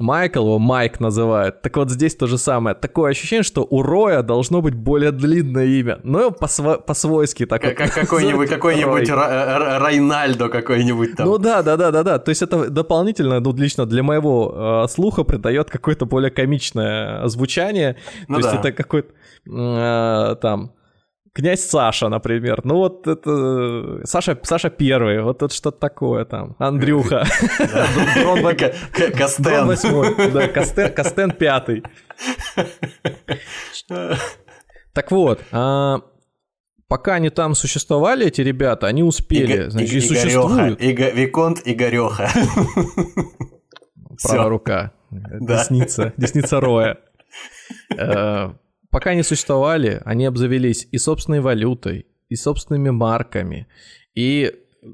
[0.00, 1.60] Майкл, его Майк называют.
[1.62, 2.74] Так вот здесь то же самое.
[2.74, 6.00] Такое ощущение, что у Роя должно быть более длинное имя.
[6.02, 7.90] Но по-свойски так как, вот.
[7.90, 11.26] Какой-нибудь какой-нибудь Райнальдо какой-нибудь там.
[11.26, 12.18] Ну да, да, да, да, да.
[12.18, 17.96] То есть это дополнительно, ну лично для моего э, слуха придает какое-то более комичное звучание.
[18.26, 18.48] Ну, То да.
[18.48, 19.12] есть это какой-то
[19.46, 20.72] э, там
[21.32, 22.60] Князь Саша, например.
[22.64, 24.00] Ну вот это...
[24.04, 26.56] Саша, Саша первый, вот это что-то такое там.
[26.58, 27.24] Андрюха.
[29.16, 29.66] Костен.
[29.66, 30.30] восьмой.
[30.32, 31.84] Да, Костен пятый.
[34.92, 36.00] Так вот, а,
[36.88, 40.80] пока они там существовали, эти ребята, они успели, значит, и существуют.
[40.80, 42.28] Виконт Игореха.
[44.20, 44.92] Правая рука.
[45.10, 46.12] Десница.
[46.16, 46.98] Десница Роя.
[48.90, 53.66] Пока они существовали, они обзавелись и собственной валютой, и собственными марками,
[54.14, 54.52] и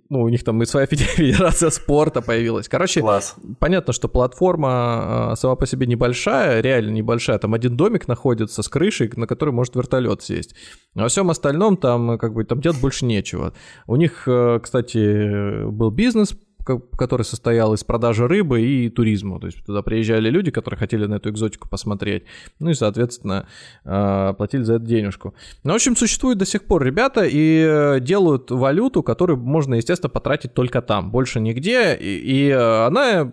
[0.08, 2.68] ну, у них там и своя федерация спорта появилась.
[2.68, 3.36] Короче, Класс.
[3.58, 7.38] понятно, что платформа а, сама по себе небольшая, реально небольшая.
[7.38, 10.54] Там один домик находится с крышей, на который может вертолет сесть.
[10.94, 13.52] А во всем остальном там как бы там делать больше нечего.
[13.86, 16.36] У них, э, кстати, был бизнес
[16.66, 19.40] который состоял из продажи рыбы и туризма.
[19.40, 22.24] То есть туда приезжали люди, которые хотели на эту экзотику посмотреть.
[22.58, 23.46] Ну и, соответственно,
[23.84, 25.34] а, платили за это денежку.
[25.62, 30.10] Ну, в общем, существуют до сих пор ребята и э, делают валюту, которую можно, естественно,
[30.10, 31.10] потратить только там.
[31.10, 31.94] Больше нигде.
[31.94, 33.32] И, и она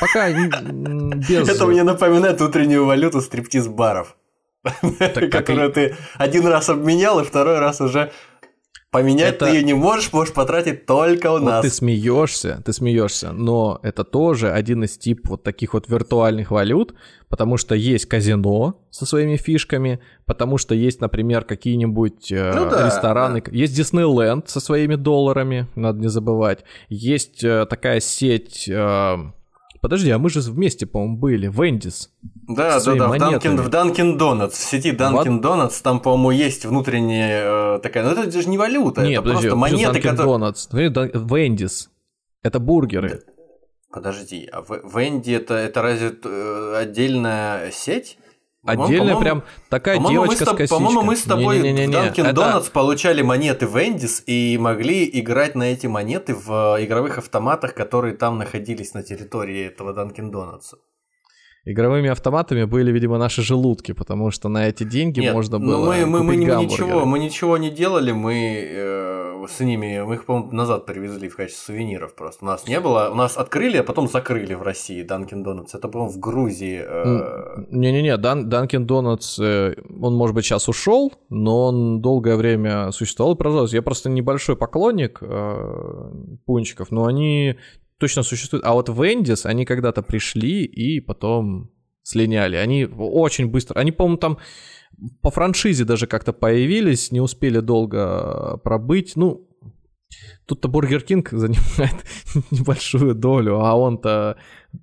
[0.00, 1.48] пока без...
[1.48, 4.16] Это мне напоминает утреннюю валюту стриптиз-баров.
[5.30, 8.12] Которую ты один раз обменял, и второй раз уже
[8.92, 9.46] Поменять это...
[9.46, 11.64] ты ее не можешь, можешь потратить только у вот нас.
[11.64, 16.92] Ты смеешься, ты смеешься, но это тоже один из тип вот таких вот виртуальных валют,
[17.30, 22.84] потому что есть казино со своими фишками, потому что есть, например, какие-нибудь э, ну, да,
[22.84, 23.50] рестораны, да.
[23.50, 28.68] есть Диснейленд со своими долларами, надо не забывать, есть э, такая сеть.
[28.68, 29.16] Э,
[29.82, 31.48] Подожди, а мы же вместе, по-моему, были.
[31.48, 32.12] Вендис.
[32.22, 36.64] Да, да, да, в Данкин, в Данкин Донатс, в сети Данкин Донатс, там, по-моему, есть
[36.64, 40.38] внутренняя э, такая, ну это же не валюта, Нет, это подожди, просто монеты, которые...
[40.38, 41.90] Донатс, Вендис,
[42.44, 43.24] это бургеры.
[43.90, 48.18] Подожди, а Венди это, это разве э, отдельная сеть?
[48.64, 50.68] Отдельная прям такая девочка с, косичкой.
[50.68, 51.92] По-моему, мы с тобой не, не, не, не.
[51.92, 57.18] в Dunkin' Donuts получали монеты Вендис и могли играть на эти монеты в э, игровых
[57.18, 60.74] автоматах, которые там находились на территории этого Dunkin' Donuts.
[61.64, 65.86] Игровыми автоматами были, видимо, наши желудки, потому что на эти деньги Нет, можно ну, было
[65.86, 70.24] мы, мы, мы, мы ничего, мы ничего не делали, мы э, с ними, мы их,
[70.24, 72.44] по-моему, назад привезли в качестве сувениров просто.
[72.44, 75.68] У нас не было, у нас открыли, а потом закрыли в России Dunkin' Donuts.
[75.74, 76.82] Это, по-моему, в Грузии.
[76.84, 77.64] Э...
[77.70, 83.34] Не-не-не, Дан, Dunkin' Donuts, э, он, может быть, сейчас ушел, но он долгое время существовал
[83.34, 83.76] и продолжался.
[83.76, 86.10] Я просто небольшой поклонник э,
[86.44, 87.56] пончиков, но они
[88.02, 88.64] точно существует.
[88.66, 91.70] А вот Wendy's, они когда-то пришли и потом
[92.02, 92.56] слиняли.
[92.56, 93.78] Они очень быстро...
[93.78, 94.38] Они, по-моему, там
[95.20, 99.12] по франшизе даже как-то появились, не успели долго пробыть.
[99.14, 99.48] Ну,
[100.46, 102.04] тут-то Бургер Кинг занимает
[102.50, 104.36] небольшую долю, а он-то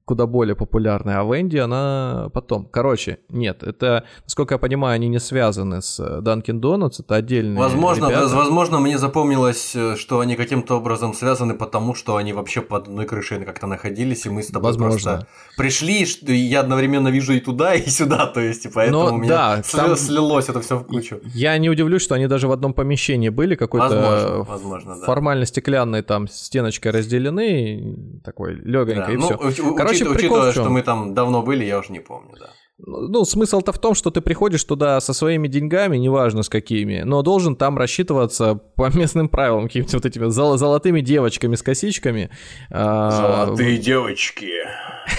[0.06, 2.66] куда более популярная, а Венди, она потом.
[2.66, 8.08] Короче, нет, это, насколько я понимаю, они не связаны с Dunkin' Donuts, это отдельные Возможно,
[8.08, 8.36] ребята.
[8.36, 13.06] возможно, мне запомнилось, э, что они каким-то образом связаны, потому что они вообще под одной
[13.06, 15.12] крышей как-то находились, и мы с тобой возможно.
[15.12, 19.16] просто пришли, и я одновременно вижу и туда, и сюда, то есть, и поэтому Но,
[19.16, 19.96] у меня да, там...
[19.96, 21.20] слилось это все в кучу.
[21.34, 25.06] Я не удивлюсь, что они даже в одном помещении были, какой-то возможно, возможно, да.
[25.06, 29.14] формально стеклянной там стеночкой разделены, такой легонькой, да.
[29.14, 29.74] и ну, все.
[29.76, 32.50] Короче, Учит, учитывая, что мы там давно были, я уже не помню, да.
[32.82, 37.02] Ну, ну, смысл-то в том, что ты приходишь туда со своими деньгами, неважно с какими,
[37.02, 42.30] но должен там рассчитываться по местным правилам, какими-то вот этими зол- золотыми девочками с косичками.
[42.72, 44.52] А, Золотые а, девочки.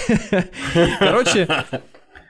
[0.99, 1.47] Короче,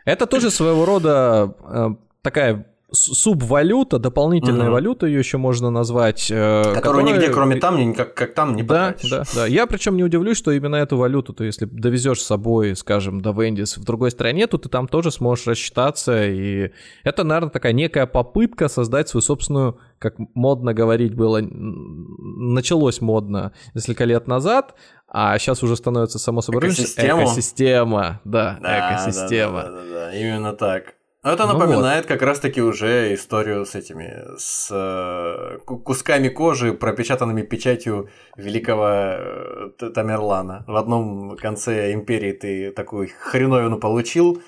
[0.04, 1.90] это тоже своего рода э,
[2.22, 4.74] такая субвалюта, дополнительная угу.
[4.74, 6.30] валюта, ее еще можно назвать.
[6.30, 7.06] Э, Которую которая...
[7.06, 9.10] нигде, кроме там, как, как там, не да, потратишь.
[9.10, 9.48] Да, да.
[9.48, 13.32] Я причем не удивлюсь, что именно эту валюту, то если довезешь с собой, скажем, до
[13.32, 16.28] Вендис в другой стране, то ты там тоже сможешь рассчитаться.
[16.28, 16.72] И
[17.04, 24.04] это, наверное, такая некая попытка создать свою собственную, как модно говорить было, началось модно несколько
[24.04, 24.76] лет назад,
[25.08, 27.24] а сейчас уже становится само собой экосистема.
[27.24, 28.22] экосистема.
[28.26, 29.64] Да, да экосистема.
[29.64, 30.96] Да, да, да, да, именно так.
[31.24, 32.08] Это ну напоминает вот.
[32.08, 40.66] как раз-таки уже историю с этими, с э, кусками кожи, пропечатанными печатью великого э, Тамерлана.
[40.68, 44.42] В одном конце империи ты такую хреновину получил,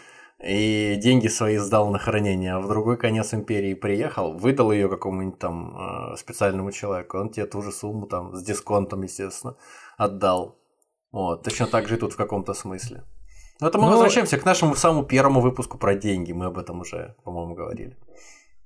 [0.43, 5.37] и деньги свои сдал на хранение, а в другой конец империи приехал, выдал ее какому-нибудь
[5.37, 9.57] там э, специальному человеку, он тебе ту же сумму там с дисконтом, естественно,
[9.95, 10.57] отдал.
[11.11, 13.03] Вот, точно так же и тут в каком-то смысле.
[13.63, 13.91] Но это мы Но...
[13.91, 17.95] возвращаемся к нашему самому первому выпуску про деньги, мы об этом уже, по-моему, говорили.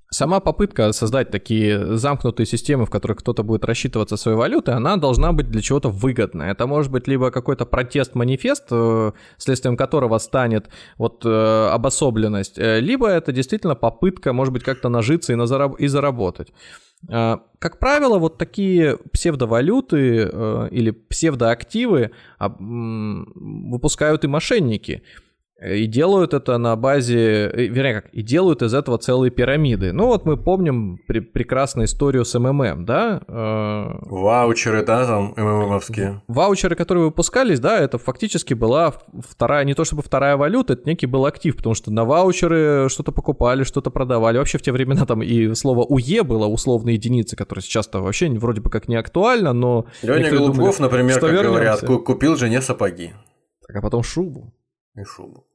[0.09, 5.33] Сама попытка создать такие замкнутые системы, в которых кто-то будет рассчитываться своей валютой, она должна
[5.33, 6.49] быть для чего-то выгодной.
[6.49, 13.07] Это может быть либо какой-то протест-манифест, э, следствием которого станет вот э, обособленность, э, либо
[13.07, 16.53] это действительно попытка, может быть, как-то нажиться и, на зараб- и заработать.
[17.05, 20.23] Как правило, вот такие псевдовалюты
[20.71, 25.03] или псевдоактивы выпускают и мошенники–
[25.59, 29.91] и делают это на базе, э, вернее как, и делают из этого целые пирамиды.
[29.91, 33.21] Ну вот мы помним при, прекрасную историю с МММ, да?
[33.27, 36.21] Э, Ваучеры, да, там МММовские.
[36.27, 38.93] Ваучеры, которые выпускались, да, это фактически была
[39.27, 43.11] вторая, не то чтобы вторая валюта, это некий был актив, потому что на ваучеры что-то
[43.11, 44.37] покупали, что-то продавали.
[44.37, 48.61] Вообще в те времена там и слово УЕ было, условной единицы, которое сейчас-то вообще вроде
[48.61, 49.85] бы как не актуально, но...
[50.03, 51.49] Леня Голубков, думали, например, как вернемся.
[51.49, 53.13] говорят, купил жене сапоги.
[53.67, 54.53] Так, а потом шубу.
[54.97, 55.45] И шубу.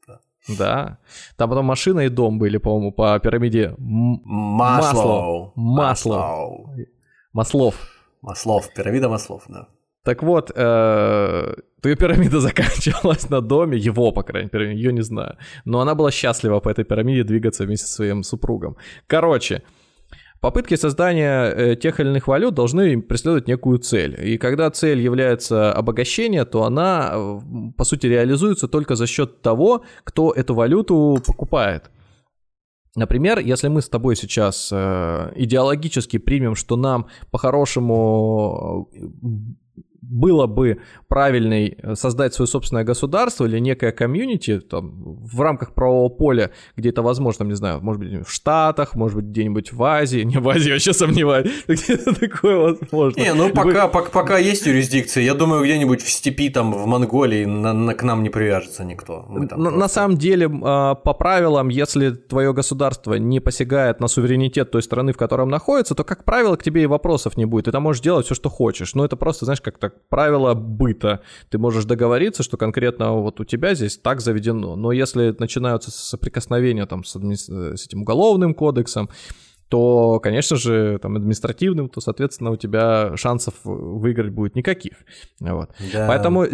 [0.58, 0.98] Да.
[1.36, 5.52] Там потом машина и дом были, по-моему, по пирамиде Маслоу.
[5.54, 6.68] Маслоу.
[7.32, 7.74] Маслов.
[8.22, 8.72] Маслов.
[8.74, 9.68] Пирамида Маслов, да.
[10.04, 15.36] Так вот, э, пирамида заканчивалась на доме, его, по крайней мере, ее не знаю.
[15.64, 18.76] Но она была счастлива по этой пирамиде двигаться вместе со своим супругом.
[19.06, 19.62] Короче,
[20.42, 24.18] Попытки создания э, тех или иных валют должны преследовать некую цель.
[24.20, 27.40] И когда цель является обогащение, то она, э,
[27.76, 31.92] по сути, реализуется только за счет того, кто эту валюту покупает.
[32.96, 38.90] Например, если мы с тобой сейчас э, идеологически примем, что нам по-хорошему
[40.12, 46.10] было бы правильной э, создать свое собственное государство или некое комьюнити там, в рамках правового
[46.10, 49.82] поля, где это возможно, там, не знаю, может быть, в Штатах, может быть, где-нибудь в
[49.82, 50.22] Азии.
[50.32, 53.20] Не в Азии, я вообще сомневаюсь, где-то такое возможно.
[53.20, 57.44] Не, ну пока, пока, пока есть юрисдикция, я думаю, где-нибудь в степи, там, в Монголии
[57.44, 59.26] на, на, к нам не привяжется никто.
[59.28, 59.70] на, просто...
[59.70, 65.12] на самом деле, а, по правилам, если твое государство не посягает на суверенитет той страны,
[65.12, 67.68] в котором находится, то, как правило, к тебе и вопросов не будет.
[67.68, 68.94] И ты можешь делать все, что хочешь.
[68.94, 71.20] Но это просто, знаешь, как так правило быта.
[71.50, 74.76] Ты можешь договориться, что конкретно вот у тебя здесь так заведено.
[74.76, 77.34] Но если начинаются соприкосновения там с, адми...
[77.34, 79.08] с этим уголовным кодексом,
[79.72, 84.92] то, конечно же, там административным, то, соответственно, у тебя шансов выиграть будет никаких.
[85.40, 85.70] Вот.
[85.94, 86.06] Да.
[86.08, 86.44] Поэтому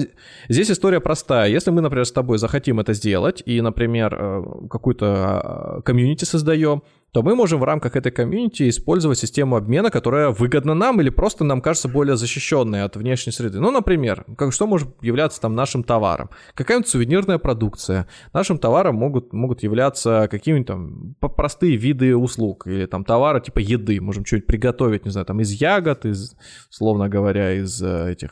[0.49, 1.49] здесь история простая.
[1.49, 6.84] Если мы, например, с тобой захотим это сделать и, например, э, какую-то а, комьюнити создаем,
[7.13, 11.45] то мы можем в рамках этой комьюнити использовать систему обмена, которая выгодна нам или просто
[11.45, 13.61] нам кажется более защищенной от внешней среды.
[13.61, 16.31] Ну, например, как, что может являться там нашим товаром?
[16.55, 18.09] Какая-нибудь сувенирная продукция.
[18.33, 24.01] Нашим товаром могут, могут являться какие-нибудь там простые виды услуг или там товары типа еды.
[24.01, 26.37] Можем что-нибудь приготовить, не знаю, там из ягод, из,
[26.69, 28.31] словно говоря, из э, этих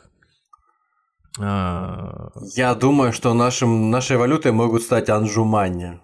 [1.39, 5.99] а, я думаю, что нашим, нашей валютой могут стать анжумани.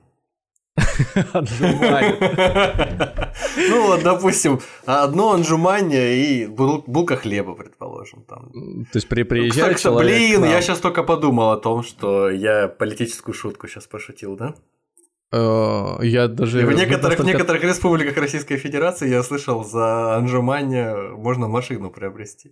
[3.69, 8.23] Ну вот, допустим, одно отжимание и булка хлеба, предположим.
[8.27, 8.51] Там.
[8.91, 9.81] То есть при приезжает.
[9.85, 14.55] Блин, я сейчас только подумал о том, что я политическую шутку сейчас пошутил, да?
[15.33, 16.61] Э, я даже...
[16.61, 22.51] И в некоторых, в некоторых республиках Российской Федерации я слышал, за анжумание можно машину приобрести.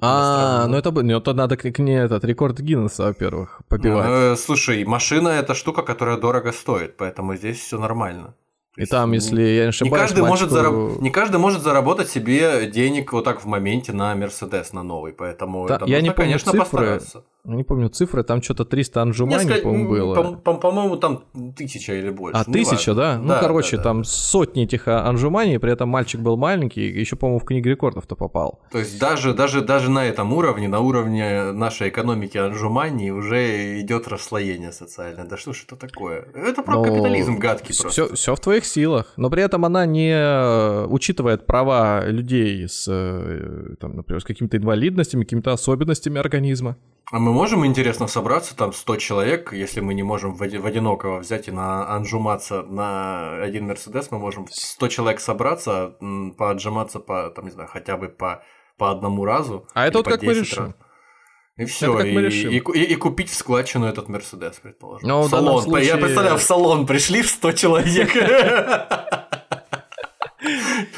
[0.00, 4.08] А, ну это, ну это надо к не этот рекорд Гиннесса, во-первых, побивать.
[4.08, 8.34] Ну, слушай, машина это штука, которая дорого стоит, поэтому здесь все нормально.
[8.76, 10.28] И там, если я не ошибаюсь, не каждый, мальчику...
[10.28, 11.00] может зараб...
[11.00, 15.68] не каждый может заработать себе денег вот так в моменте на Мерседес, на новый, поэтому
[15.68, 17.24] да, это я нужно, не помню конечно, цифры, постараться.
[17.44, 20.32] Я не помню цифры, там что-то 300 анжумани, по-моему, было.
[20.34, 21.24] По-моему, там
[21.56, 22.40] тысяча или больше.
[22.40, 23.18] А, тысяча, да?
[23.18, 27.44] Ну, короче, да, там сотни этих анжумани, при этом мальчик был маленький, еще, по-моему, в
[27.44, 28.60] книгу рекордов-то попал.
[28.70, 34.06] То есть даже, даже, даже на этом уровне, на уровне нашей экономики анжумани уже идет
[34.06, 35.24] расслоение социальное.
[35.24, 36.28] Да что ж это такое?
[36.34, 36.84] Это про Но...
[36.84, 38.06] капитализм гадкий просто.
[38.06, 39.14] Все, все в твоих силах.
[39.16, 44.58] Но при этом она не э, учитывает права людей с, э, там, например, с какими-то
[44.58, 46.76] инвалидностями, какими-то особенностями организма.
[47.10, 51.48] А мы можем, интересно, собраться там 100 человек, если мы не можем в, одинокого взять
[51.48, 55.94] и на анжуматься на один Мерседес, мы можем 100 человек собраться,
[56.38, 58.42] поотжиматься по, там, не знаю, хотя бы по,
[58.78, 59.66] по одному разу.
[59.74, 60.64] А это вот как мы решим?
[60.66, 60.74] Раз.
[61.58, 62.14] И все, и,
[62.56, 65.06] и, и- и купить в складчину этот Мерседес, предположим.
[65.06, 65.62] Ну, в салон.
[65.62, 68.10] случае- Я представляю, в салон пришли в 100 человек.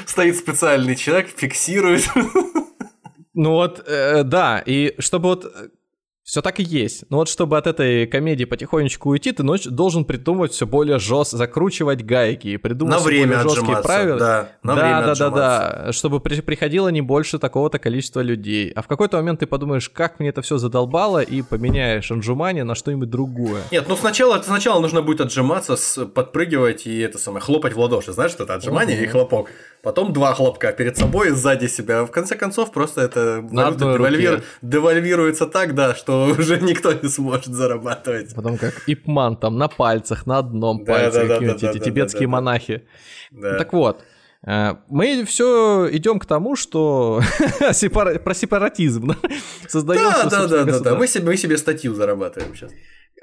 [0.06, 2.08] Стоит специальный человек, фиксирует.
[3.34, 5.52] Ну вот, э, да, и чтобы вот
[6.24, 7.04] все так и есть.
[7.10, 11.36] Но вот чтобы от этой комедии потихонечку уйти, ты ноч- должен придумывать все более жестко,
[11.36, 14.18] закручивать гайки и придумывать На время более жесткие правила.
[14.18, 15.82] Да, на да, время да, да, отжиматься.
[15.86, 18.70] да, чтобы при- приходило не больше такого-то количества людей.
[18.70, 22.74] А в какой-то момент ты подумаешь, как мне это все задолбало, и поменяешь Анжумани на
[22.74, 23.60] что-нибудь другое.
[23.70, 25.76] Нет, ну сначала, сначала нужно будет отжиматься,
[26.06, 28.12] подпрыгивать и это самое, хлопать в ладоши.
[28.12, 29.04] Знаешь, что это отжимание Мгм.
[29.04, 29.50] и хлопок.
[29.84, 32.04] Потом два хлопка перед собой и сзади себя.
[32.04, 37.46] В конце концов, просто это валюта девальвир- девальвируется так, да, что уже никто не сможет
[37.54, 38.34] зарабатывать.
[38.34, 41.78] Потом как Ипман там на пальцах, на одном Да, пальце, да, да, какие-нибудь да, эти
[41.78, 42.32] да, тибетские да, да.
[42.32, 42.82] монахи.
[43.30, 43.58] Да.
[43.58, 44.02] Так вот,
[44.46, 47.20] э, мы все идем к тому, что
[47.60, 49.16] про сепаратизм да?
[49.68, 50.94] создаем Да, да, да, да, да.
[50.94, 52.72] Мы себе, мы себе статью зарабатываем сейчас.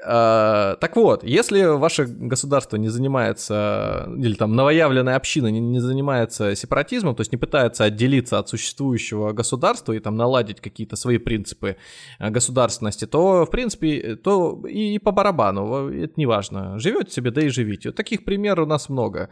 [0.04, 6.56] А, Так вот, если ваше государство не занимается, или там новоявленная община не, не занимается
[6.56, 11.76] сепаратизмом, то есть не пытается отделиться от существующего государства и там наладить какие-то свои принципы
[12.18, 16.78] э, государственности, то, в принципе, то и по барабану, это не важно.
[16.78, 17.92] Живете себе, да и живите.
[17.92, 19.28] Таких примеров у нас много.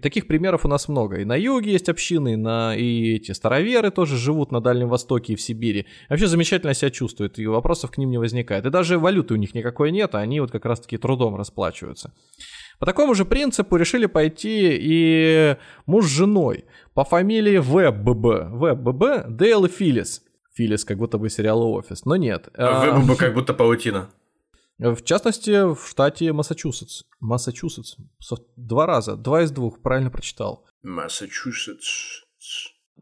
[0.00, 1.20] Таких примеров у нас много.
[1.20, 5.34] И на юге есть общины, и на, и эти староверы тоже живут на Дальнем Востоке
[5.34, 5.86] и в Сибири.
[6.08, 8.64] Вообще замечательно себя чувствуют, и вопросов к ним не возникает.
[8.64, 12.12] И даже валюты у них никакой нет, а они вот как раз-таки трудом расплачиваются.
[12.78, 15.56] По такому же принципу решили пойти и
[15.86, 16.64] муж с женой
[16.94, 18.50] по фамилии ВББ.
[18.54, 20.22] ВББ Дейл и Филлис.
[20.54, 22.48] Филлис, как будто бы сериал «Офис», но нет.
[22.54, 24.10] А, Вы бы как будто паутина.
[24.78, 27.02] в частности, в штате Массачусетс.
[27.20, 27.96] Массачусетс.
[28.56, 29.16] Два раза.
[29.16, 29.80] Два из двух.
[29.82, 30.66] Правильно прочитал.
[30.82, 32.22] Массачусетс.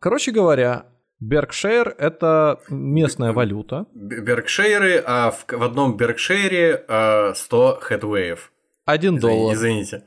[0.01, 0.87] Короче говоря,
[1.21, 3.87] Беркшир— это местная валюта.
[3.95, 8.53] Б- Беркшейры, а в, в одном Беркшейре а, 100 хедвеев.
[8.85, 9.55] Один Извини- доллар.
[9.55, 10.05] Извините.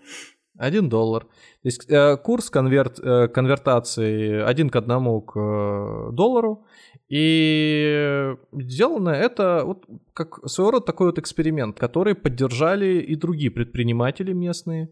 [0.57, 1.23] Один доллар.
[1.23, 1.29] То
[1.67, 6.65] есть э, курс конверт, э, конвертации один к одному к э, доллару.
[7.09, 14.33] И сделано это вот как своего рода такой вот эксперимент, который поддержали и другие предприниматели
[14.33, 14.89] местные.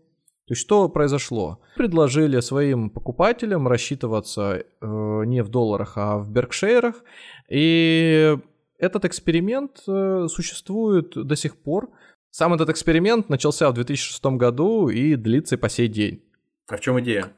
[0.50, 1.60] То есть что произошло?
[1.76, 7.04] Предложили своим покупателям рассчитываться э, не в долларах, а в беркшейрах.
[7.52, 8.36] И
[8.80, 11.92] этот эксперимент э, существует до сих пор.
[12.32, 16.24] Сам этот эксперимент начался в 2006 году и длится и по сей день.
[16.68, 17.32] А в чем идея?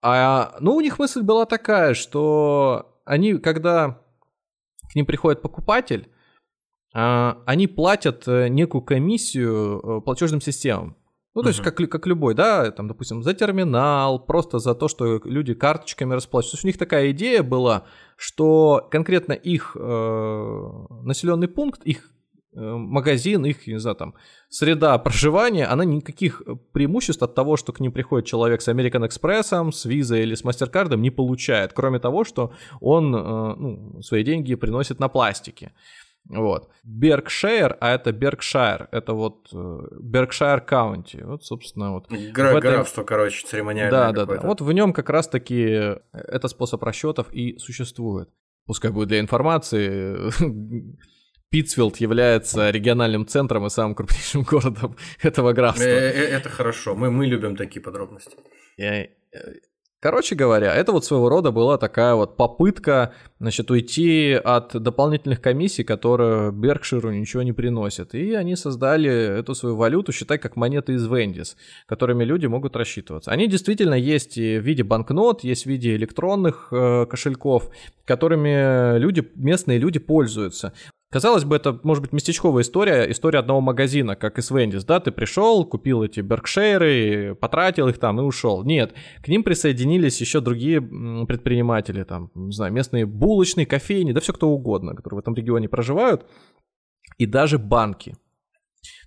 [0.00, 4.00] А, ну, у них мысль была такая, что они, когда
[4.88, 6.08] к ним приходит покупатель,
[6.94, 10.96] а, они платят э, некую комиссию э, платежным системам.
[11.36, 11.70] Ну, то есть, Мгм.
[11.70, 16.52] как, как любой, да, там, допустим, за терминал, просто за то, что люди карточками расплачиваются.
[16.52, 17.84] То есть у них такая идея была,
[18.16, 22.10] что конкретно их населенный пункт, их
[22.54, 24.14] э, магазин, их, не знаю, там,
[24.48, 26.42] среда проживания, она никаких
[26.72, 30.42] преимуществ от того, что к ним приходит человек с American Express, с Visa или с
[30.42, 35.72] MasterCard не получает, кроме того, что он э, ну, свои деньги приносит на пластике.
[36.28, 36.70] Вот.
[36.84, 41.22] Беркшир, а это Беркшайр, это вот Беркшайр Каунти.
[41.22, 42.08] Вот, собственно, вот.
[42.10, 44.46] Гра- В этой- Графство, короче, церемониальное Да, да, да.
[44.46, 48.28] Вот в нем как раз-таки этот способ расчетов и существует.
[48.66, 50.16] Пускай будет для информации,
[51.50, 55.84] Питтсфилд является региональным центром и самым крупнейшим городом этого Э, графства.
[55.84, 58.36] э, Это хорошо, мы, мы любим такие подробности.
[60.00, 65.84] Короче говоря, это вот своего рода была такая вот попытка, значит, уйти от дополнительных комиссий,
[65.84, 68.14] которые Беркширу ничего не приносят.
[68.14, 71.56] И они создали эту свою валюту, считай, как монеты из Вендис,
[71.86, 73.30] которыми люди могут рассчитываться.
[73.30, 77.70] Они действительно есть и в виде банкнот, есть в виде электронных э, кошельков,
[78.04, 80.74] которыми люди, местные люди пользуются.
[81.08, 84.98] Казалось бы, это может быть местечковая история, история одного магазина, как и с Вендис, да,
[84.98, 88.64] ты пришел, купил эти беркшейры, потратил их там и ушел.
[88.64, 88.92] Нет,
[89.22, 94.48] к ним присоединились еще другие предприниматели, там, не знаю, местные булочные, кофейни, да все кто
[94.48, 96.26] угодно, которые в этом регионе проживают,
[97.18, 98.16] и даже банки.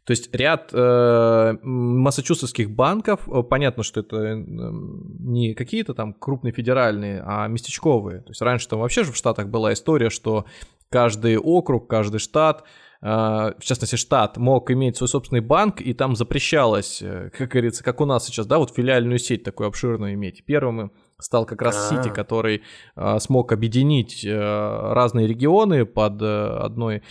[0.06, 6.52] То есть ряд э, массачусетских банков, э, понятно, что это э, не какие-то там крупные
[6.52, 8.22] федеральные, а местечковые.
[8.22, 10.46] То есть раньше там вообще же в Штатах была история, что
[10.90, 12.64] каждый округ, каждый штат,
[13.02, 17.84] э, в частности штат, мог иметь свой собственный банк, и там запрещалось, э, как говорится,
[17.84, 20.44] как у нас сейчас, да, вот филиальную сеть такую обширную иметь.
[20.46, 21.96] Первым стал как раз А.
[21.96, 22.64] Сити, который
[22.96, 27.04] э, смог объединить э, разные регионы под э, одной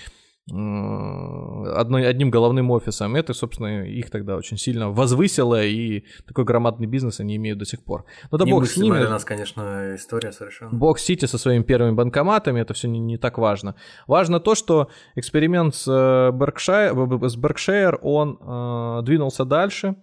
[0.51, 3.16] одной, одним головным офисом.
[3.16, 7.83] Это, собственно, их тогда очень сильно возвысило, и такой громадный бизнес они имеют до сих
[7.83, 8.05] пор.
[8.31, 8.99] Ну да бог с ними.
[8.99, 10.70] для нас, конечно, история совершенно.
[10.73, 13.75] Бог Сити со своими первыми банкоматами, это все не, не так важно.
[14.07, 19.97] Важно то, что эксперимент с Berkshire, с Berkshire он э, двинулся дальше,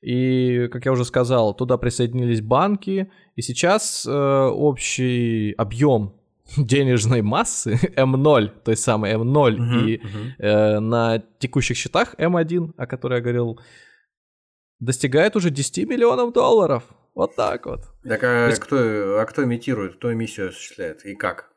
[0.00, 6.14] и, как я уже сказал, туда присоединились банки, и сейчас э, общий объем
[6.56, 10.30] денежной массы М0, той самой М0, uh-huh, и uh-huh.
[10.38, 13.60] Э, на текущих счетах М1, о которой я говорил,
[14.80, 16.84] достигает уже 10 миллионов долларов.
[17.14, 17.80] Вот так вот.
[18.04, 18.60] Так а, есть...
[18.60, 18.76] кто,
[19.20, 21.50] а кто имитирует, кто эмиссию осуществляет и как?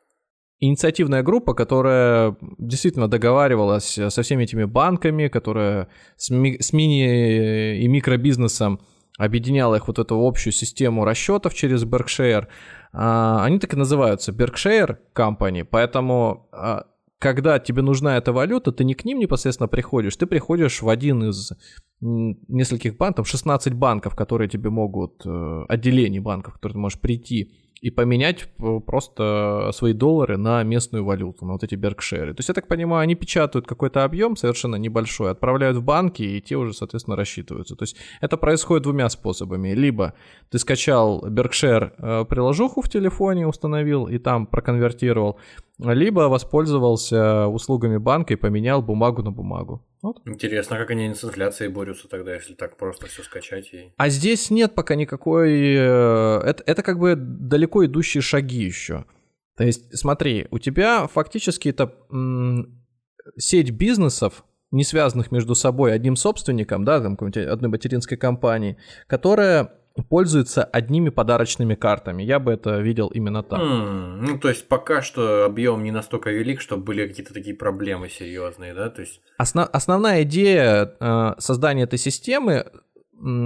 [0.58, 7.88] Инициативная группа, которая действительно договаривалась со всеми этими банками, которая с, ми- с мини- и
[7.88, 8.80] микробизнесом
[9.18, 12.46] объединяла их вот эту общую систему расчетов через Berkshire.
[12.92, 16.86] А, они так и называются Berkshire Company, поэтому а,
[17.20, 21.24] когда тебе нужна эта валюта, ты не к ним непосредственно приходишь, ты приходишь в один
[21.24, 21.52] из
[22.00, 27.90] нескольких банков, 16 банков, которые тебе могут, э, отделений банков, которые ты можешь прийти и
[27.90, 28.48] поменять
[28.86, 32.34] просто свои доллары на местную валюту, на вот эти Беркширы.
[32.34, 36.40] То есть, я так понимаю, они печатают какой-то объем совершенно небольшой, отправляют в банки, и
[36.40, 37.76] те уже, соответственно, рассчитываются.
[37.76, 39.72] То есть, это происходит двумя способами.
[39.72, 40.14] Либо
[40.50, 45.38] ты скачал Berkshire э, приложуху в телефоне, установил и там проконвертировал,
[45.78, 49.82] либо воспользовался услугами банка и поменял бумагу на бумагу.
[50.02, 50.22] Вот.
[50.24, 53.72] Интересно, как они с инфляцией борются тогда, если так просто все скачать?
[53.72, 53.92] И...
[53.96, 55.74] А здесь нет пока никакой...
[55.74, 59.04] Э, это, это как бы далеко идущие шаги еще.
[59.56, 62.82] То есть, смотри, у тебя фактически это м-
[63.36, 69.79] сеть бизнесов, не связанных между собой одним собственником, да, там какой-нибудь одной материнской компании, которая
[70.08, 72.22] пользуются одними подарочными картами.
[72.22, 73.60] Я бы это видел именно так.
[73.60, 78.08] Mm, ну, то есть пока что объем не настолько велик, чтобы были какие-то такие проблемы
[78.08, 78.90] серьезные, да?
[78.90, 79.20] То есть...
[79.38, 82.66] Основ, основная идея э, создания этой системы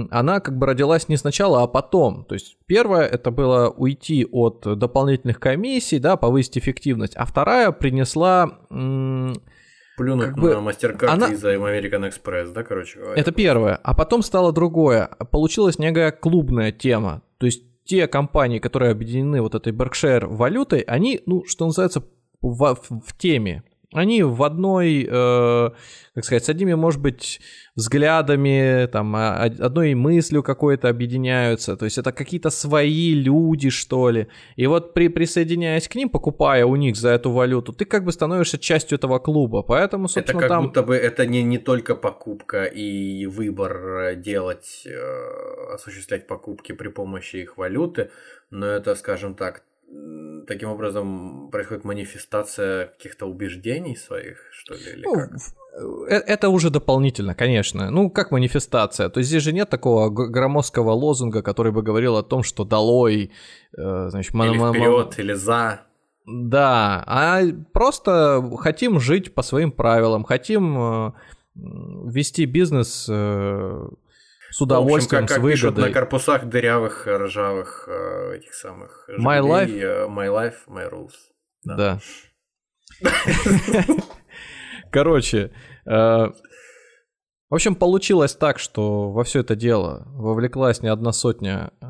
[0.09, 2.23] она как бы родилась не сначала, а потом.
[2.23, 8.59] То есть первое это было уйти от дополнительных комиссий, да, повысить эффективность, а вторая принесла
[9.97, 11.27] Плюнуть как бы на MasterCard она...
[11.27, 13.19] из American Express, да, короче говоря.
[13.19, 13.79] Это первое.
[13.81, 15.09] А потом стало другое.
[15.31, 17.21] Получилась некая клубная тема.
[17.37, 22.03] То есть те компании, которые объединены вот этой Berkshire валютой, они, ну, что называется,
[22.41, 23.63] в, в, в теме.
[23.95, 25.69] Они в одной, э,
[26.13, 27.39] как сказать, с одними, может быть,
[27.75, 31.75] взглядами, там, а, одной мыслью какой-то объединяются.
[31.75, 34.27] То есть это какие-то свои люди, что ли.
[34.55, 38.11] И вот при, присоединяясь к ним, покупая у них за эту валюту, ты как бы
[38.11, 39.61] становишься частью этого клуба.
[39.61, 40.65] Поэтому, собственно, это как там...
[40.65, 47.37] будто бы это не, не только покупка и выбор делать, э, осуществлять покупки при помощи
[47.37, 48.09] их валюты,
[48.49, 49.63] но это, скажем так,
[50.47, 55.31] таким образом происходит манифестация каких-то убеждений своих, что ли, или ну, как?
[56.09, 57.91] Э, это уже дополнительно, конечно.
[57.91, 59.09] Ну, как манифестация.
[59.09, 63.31] То есть здесь же нет такого громоздкого лозунга, который бы говорил о том, что долой,
[63.77, 65.81] э, значит, или вперед, или за.
[66.25, 67.41] Да, а
[67.71, 71.11] просто хотим жить по своим правилам, хотим э,
[71.55, 73.07] вести бизнес
[74.55, 75.51] с удовольствием, в общем, как, как с выгодой.
[75.51, 77.89] пишут на корпусах дырявых, ржавых
[78.35, 80.07] этих самых My life.
[80.07, 81.11] My life, my rules.
[81.65, 81.75] Да.
[81.75, 81.99] да.
[84.91, 85.51] Короче,
[85.85, 91.85] э, в общем, получилось так, что во все это дело вовлеклась не одна сотня э,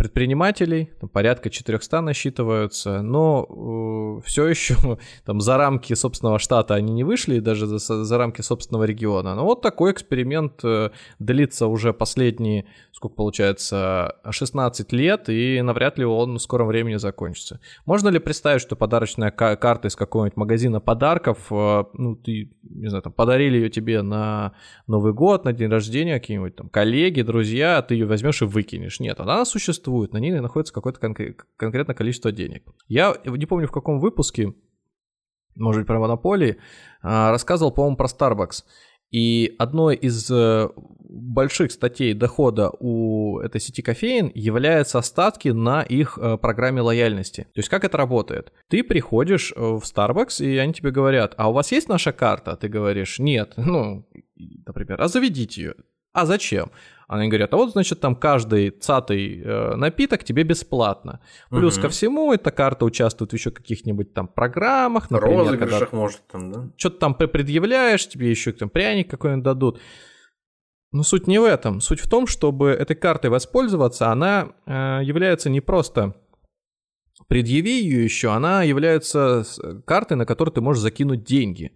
[0.00, 4.74] предпринимателей, там порядка 400 насчитываются, но э, все еще
[5.26, 9.34] там за рамки собственного штата они не вышли, даже за, за рамки собственного региона.
[9.34, 16.06] Но вот такой эксперимент э, длится уже последние, сколько получается, 16 лет, и навряд ли
[16.06, 17.60] он в скором времени закончится.
[17.84, 23.02] Можно ли представить, что подарочная карта из какого-нибудь магазина подарков, э, ну, ты, не знаю,
[23.02, 24.52] там, подарили ее тебе на
[24.86, 28.98] Новый год, на день рождения, какие-нибудь там коллеги, друзья, ты ее возьмешь и выкинешь.
[28.98, 32.62] Нет, она существует существует, на ней находится какое-то конкре- конкретное количество денег.
[32.88, 34.54] Я не помню в каком выпуске,
[35.56, 36.56] может быть, про монополии,
[37.02, 38.64] а, рассказывал, по-моему, про Starbucks.
[39.12, 46.16] И одной из э, больших статей дохода у этой сети кофеин являются остатки на их
[46.16, 47.42] э, программе лояльности.
[47.54, 48.52] То есть как это работает?
[48.68, 52.56] Ты приходишь э, в Starbucks, и они тебе говорят, а у вас есть наша карта?
[52.56, 53.54] Ты говоришь, нет.
[53.70, 54.06] Ну,
[54.66, 55.74] например, а заведите ее.
[56.12, 56.70] А зачем?
[57.08, 61.18] Они говорят, а вот, значит, там каждый цатый э, напиток тебе бесплатно.
[61.50, 61.82] Плюс угу.
[61.82, 65.10] ко всему, эта карта участвует в еще каких-нибудь там программах.
[65.10, 66.70] Например, Розыгрышах, может, там, да?
[66.76, 69.80] Что-то там предъявляешь, тебе еще там пряник какой-нибудь дадут.
[70.92, 71.80] Но суть не в этом.
[71.80, 76.14] Суть в том, чтобы этой картой воспользоваться, она э, является не просто
[77.30, 79.44] предъяви ее еще, она является
[79.84, 81.70] картой, на которую ты можешь закинуть деньги.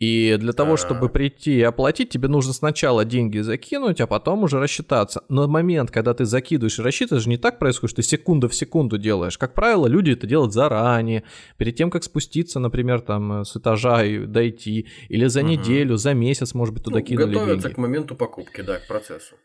[0.00, 4.58] И для того, чтобы прийти и оплатить, тебе нужно сначала деньги закинуть, а потом уже
[4.58, 5.22] рассчитаться.
[5.28, 8.98] Но момент, когда ты закидываешь и рассчитываешь, не так происходит, что ты секунду в секунду
[8.98, 9.38] делаешь.
[9.38, 11.22] Как правило, люди это делают заранее,
[11.58, 15.50] перед тем, как спуститься, например, там с этажа и дойти, или за угу.
[15.50, 17.74] неделю, за месяц, может быть, туда ну, кинули готовятся деньги.
[17.74, 19.36] к моменту покупки, да, к процессу.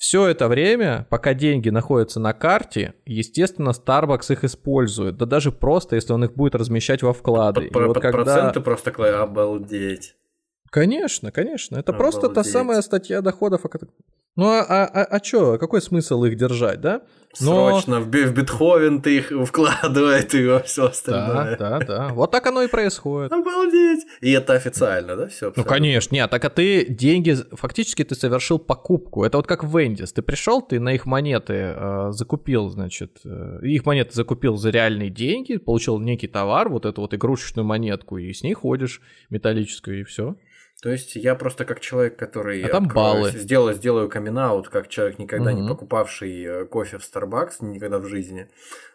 [0.00, 5.18] Все это время, пока деньги находятся на карте, естественно, Starbucks их использует.
[5.18, 7.68] Да даже просто, если он их будет размещать во вклады.
[7.68, 8.24] Под, вот под когда...
[8.24, 10.16] проценты просто обалдеть.
[10.70, 11.76] Конечно, конечно.
[11.76, 12.14] Это Обалдеть.
[12.14, 13.60] просто та самая статья доходов.
[14.40, 17.02] Ну а, а, а, а чё, какой смысл их держать, да?
[17.40, 17.68] Но...
[17.68, 21.58] Срочно в, в Бетховен ты их вкладывает и во все остальное.
[21.58, 22.08] Да, да, да.
[22.08, 23.30] Вот так оно и происходит.
[23.32, 24.06] Обалдеть.
[24.22, 25.52] И это официально, да, все?
[25.54, 26.14] Ну, конечно.
[26.14, 29.24] Нет, так а ты деньги, фактически ты совершил покупку.
[29.24, 30.10] Это вот как в Вендис.
[30.14, 35.10] Ты пришел, ты на их монеты э, закупил, значит, э, их монеты закупил за реальные
[35.10, 40.04] деньги, получил некий товар, вот эту вот игрушечную монетку, и с ней ходишь металлическую, и
[40.04, 40.36] все.
[40.82, 43.30] То есть я просто как человек, который а там баллы.
[43.30, 44.30] Сделаю, сделаю камин
[44.70, 45.60] как человек, никогда угу.
[45.60, 48.48] не покупавший э, кофе в Starbucks, никогда в жизни.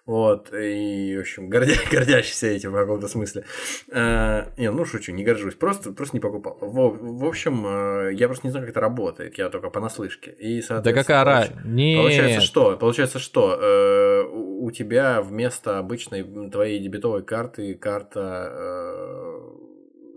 [0.06, 3.46] Вот, и, в общем, гордя, гордящийся этим в каком-то смысле.
[3.92, 6.58] Э, не, ну шучу, не горжусь, просто, просто не покупал.
[6.60, 10.32] В, в общем, э, я просто не знаю, как это работает, я только понаслышке.
[10.32, 12.02] И, да какая разница?
[12.02, 12.78] Получается что?
[12.78, 13.60] Получается что?
[13.62, 18.50] Э, у, у тебя вместо обычной твоей дебетовой карты карта...
[18.52, 19.65] Э,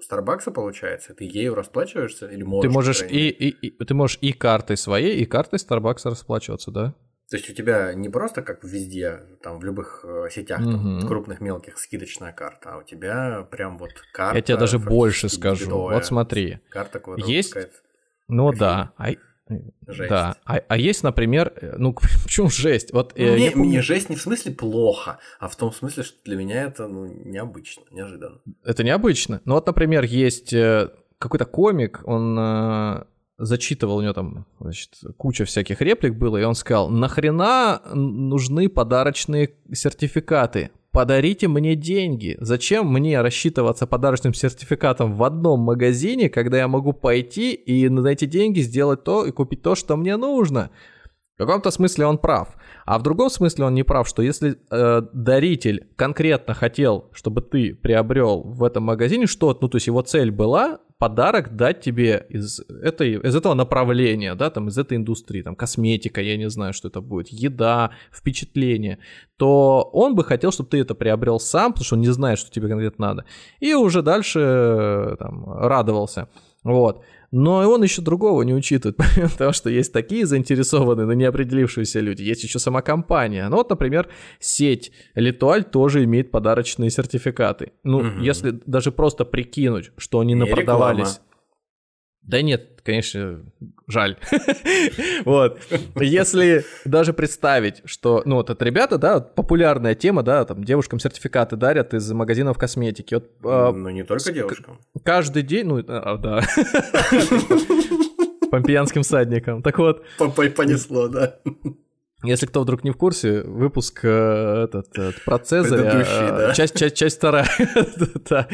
[0.03, 1.15] Старбакса, получается?
[1.15, 2.69] Ты ею расплачиваешься или можешь?
[2.69, 6.95] Ты можешь и, и, и ты можешь и картой своей, и картой Старбакса расплачиваться, да?
[7.31, 11.43] То есть у тебя не просто как везде, там в любых э, сетях, там, крупных,
[11.43, 14.37] мелких, скидочная карта, а у тебя прям вот карта.
[14.37, 15.71] Я тебе даже больше скажу.
[15.71, 16.61] Вот смотри.
[16.71, 17.55] Карта есть.
[18.29, 18.93] Ну да.
[18.97, 19.11] А
[19.87, 20.11] Жесть.
[20.11, 20.37] Да.
[20.45, 21.95] А, а есть, например, э, ну
[22.25, 22.93] почему жесть?
[22.93, 23.69] Вот ну, мне, помню...
[23.69, 27.07] мне жесть не в смысле плохо, а в том смысле, что для меня это ну
[27.07, 28.39] необычно, неожиданно.
[28.65, 29.41] Это необычно.
[29.45, 33.07] Ну вот, например, есть э, какой-то комик, он
[33.39, 39.55] зачитывал у него там, значит, куча всяких реплик было, и он сказал: "Нахрена нужны подарочные
[39.73, 40.71] сертификаты?
[40.99, 42.37] Подарите мне деньги.
[42.41, 48.25] Зачем мне рассчитываться подарочным сертификатом в одном магазине, когда я могу пойти и на эти
[48.25, 50.71] деньги сделать то и купить то, что мне нужно?
[51.37, 52.57] В каком-то смысле он прав.
[52.85, 57.77] А в другом смысле он не прав, что если э, даритель конкретно хотел, чтобы ты
[57.77, 62.61] приобрел в этом магазине что-то, ну то есть его цель была подарок дать тебе из,
[62.83, 66.89] этой, из этого направления, да, там, из этой индустрии, там, косметика, я не знаю, что
[66.89, 68.99] это будет, еда, впечатление,
[69.37, 72.51] то он бы хотел, чтобы ты это приобрел сам, потому что он не знает, что
[72.51, 73.25] тебе конкретно надо,
[73.61, 76.29] и уже дальше э, там, радовался.
[76.65, 77.05] Вот.
[77.31, 78.97] Но и он еще другого не учитывает,
[79.33, 82.23] потому что есть такие заинтересованные, но не определившиеся люди.
[82.23, 83.49] Есть еще сама компания.
[83.49, 84.09] Ну вот, например,
[84.41, 87.73] сеть Литуаль тоже имеет подарочные сертификаты.
[87.83, 88.21] Ну, угу.
[88.21, 91.21] если даже просто прикинуть, что они не напродавались...
[92.23, 93.43] Да нет, конечно,
[93.89, 94.17] жаль.
[95.25, 95.59] вот.
[95.97, 101.57] Если даже представить, что, ну, вот это ребята, да, популярная тема, да, там девушкам сертификаты
[101.57, 103.15] дарят из магазинов косметики.
[103.15, 104.79] Вот, а, ну, не только девушкам.
[105.05, 106.43] Каждый день, ну, а, да.
[108.51, 109.63] Помпеянским садникам.
[109.63, 110.05] Так вот.
[110.57, 111.37] Понесло, да.
[112.25, 116.55] Если кто вдруг не в курсе, выпуск э, этот, этот про Цезаря, э, да?
[116.55, 117.47] часть, часть, часть вторая.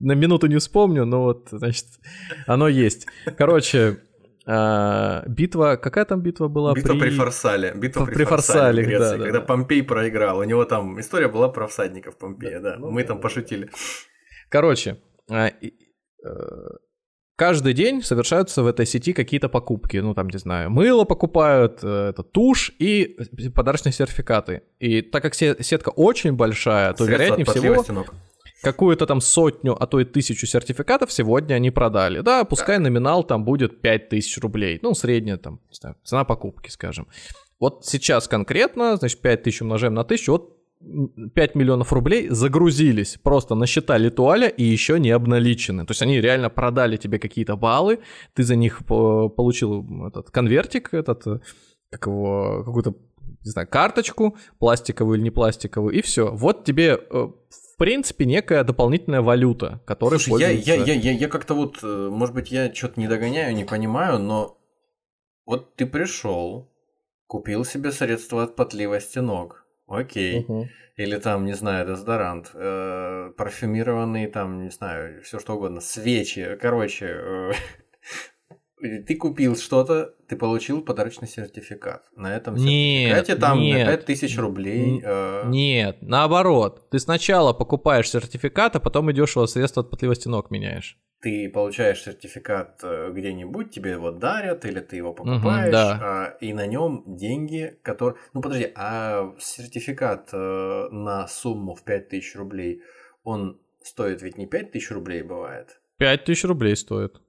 [0.00, 1.86] на минуту не вспомню, но вот, значит,
[2.46, 3.06] оно есть.
[3.36, 3.98] Короче,
[4.48, 6.72] а, битва, какая там битва была?
[6.72, 7.72] Битва при, при Фарсале.
[7.74, 9.44] Битва при, при Фарсале, Греции, да, когда да.
[9.44, 10.38] Помпей проиграл.
[10.38, 12.76] У него там история была про всадников Помпея, да.
[12.78, 13.68] Ну, Мы там пошутили.
[14.48, 14.98] Короче,
[15.28, 15.52] а, э,
[17.36, 19.96] каждый день совершаются в этой сети какие-то покупки.
[19.96, 23.16] Ну, там, не знаю, мыло покупают, э, это тушь и
[23.52, 24.62] подарочные сертификаты.
[24.78, 27.82] И так как сетка очень большая, то, Средства вероятнее всего...
[27.82, 28.14] Стенок
[28.62, 32.20] какую-то там сотню, а то и тысячу сертификатов сегодня они продали.
[32.20, 34.78] Да, пускай номинал там будет 5000 рублей.
[34.82, 37.06] Ну, средняя там, знаю, цена покупки, скажем.
[37.60, 40.56] Вот сейчас конкретно, значит, 5000 умножаем на 1000, вот
[41.34, 45.86] 5 миллионов рублей загрузились просто на счета Литуаля и еще не обналичены.
[45.86, 48.00] То есть они реально продали тебе какие-то баллы,
[48.34, 51.24] ты за них получил этот конвертик, этот,
[51.90, 52.94] как его, какую-то,
[53.44, 56.30] не знаю, карточку, пластиковую или не пластиковую, и все.
[56.30, 57.28] Вот тебе э,
[57.76, 60.70] в принципе, некая дополнительная валюта, которая Слушай, пользуется...
[60.70, 63.64] я, я, я, я, я как-то вот, э, может быть, я что-то не догоняю, не
[63.64, 64.56] понимаю, но
[65.44, 66.72] вот ты пришел,
[67.26, 70.68] купил себе средства от потливости ног, окей, угу.
[70.96, 77.06] или там, не знаю, дезодорант, э, парфюмированный там, не знаю, все что угодно, свечи, короче,
[77.10, 77.52] э,
[79.06, 82.04] ты купил что-то, ты получил подарочный сертификат.
[82.16, 83.86] На этом Нет, сертификате там нет.
[83.86, 85.00] на 5000 рублей.
[85.04, 86.88] э, Нет, наоборот.
[86.90, 90.98] Ты сначала покупаешь сертификат, а потом идешь его средства от потливости ног меняешь.
[91.20, 95.98] ты получаешь сертификат э, где-нибудь, тебе его дарят, или ты его покупаешь, да.
[96.02, 98.16] а, и на нем деньги, которые...
[98.32, 102.82] Ну подожди, а сертификат э, на сумму в 5000 рублей,
[103.24, 105.80] он стоит ведь не 5000 рублей бывает?
[105.98, 107.20] Пять тысяч рублей стоит.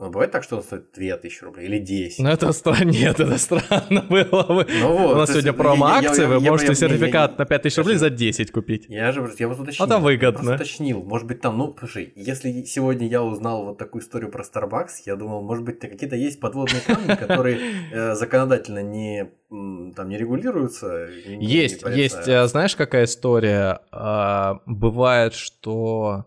[0.00, 2.20] Ну, бывает так, что он стоит 2000 рублей или 10.
[2.20, 4.64] Ну это странно, нет, это странно было бы.
[4.80, 8.08] Ну вот, У нас сегодня промо-акция, я- я- вы можете сертификат на 5000 рублей за
[8.10, 8.86] 10 купить.
[8.88, 9.86] Я же я вот уточнил.
[9.86, 10.50] Это выгодно.
[10.50, 11.02] я уточнил.
[11.02, 15.16] Может быть, там, ну, слушай, если сегодня я узнал вот такую историю про Starbucks, я
[15.16, 17.58] думал, может быть, какие-то есть подводные камни, которые
[17.92, 21.08] э, законодательно не, там, не регулируются.
[21.26, 23.80] Есть, есть, а, знаешь, какая история?
[23.90, 26.26] А, Бывает, что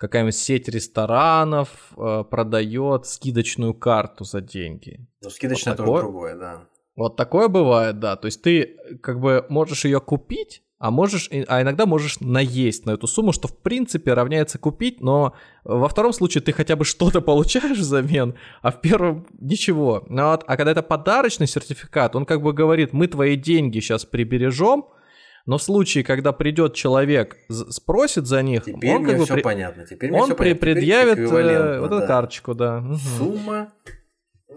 [0.00, 5.06] какая-нибудь сеть ресторанов а, продает скидочную карту за деньги.
[5.22, 6.02] Ну, скидочное вот тоже такое?
[6.02, 6.60] другое, да.
[6.96, 8.16] Вот такое бывает, да.
[8.16, 12.92] То есть ты как бы можешь ее купить, а можешь, а иногда можешь наесть на
[12.92, 17.20] эту сумму, что в принципе равняется купить, но во втором случае ты хотя бы что-то
[17.20, 20.06] получаешь взамен, а в первом ничего.
[20.08, 24.06] Ну вот, а когда это подарочный сертификат, он как бы говорит, мы твои деньги сейчас
[24.06, 24.86] прибережем,
[25.46, 29.34] но в случае, когда придет человек, спросит за них, Теперь он мне как бы все
[29.34, 29.86] при- понятно.
[29.86, 30.60] Теперь он всё при- понятно.
[30.60, 32.06] Предъявит э, вот эту да.
[32.06, 32.84] карточку, да.
[33.18, 33.72] Сумма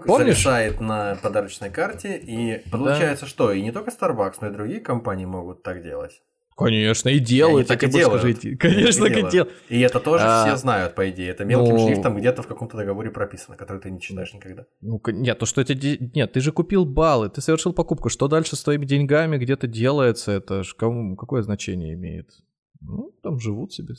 [0.06, 0.36] Помнишь?
[0.38, 5.26] зависает на подарочной карте, и получается, что и не только Starbucks, но и другие компании
[5.26, 6.22] могут так делать.
[6.56, 8.22] Конечно, и делают, так и делают.
[8.22, 8.56] скажите.
[8.58, 9.54] Конечно, так и делают.
[9.70, 11.30] И это тоже А, все знают, по идее.
[11.30, 14.66] Это мелким ну- шрифтом где-то в каком-то договоре прописано, который ты не читаешь никогда.
[14.82, 15.74] Ну, нет, то что это...
[15.74, 18.10] Нет, ты же купил баллы, ты совершил покупку.
[18.10, 22.30] Что дальше с твоими деньгами где-то делается, это ж кому, какое значение имеет?
[22.86, 23.96] Ну, там живут себе.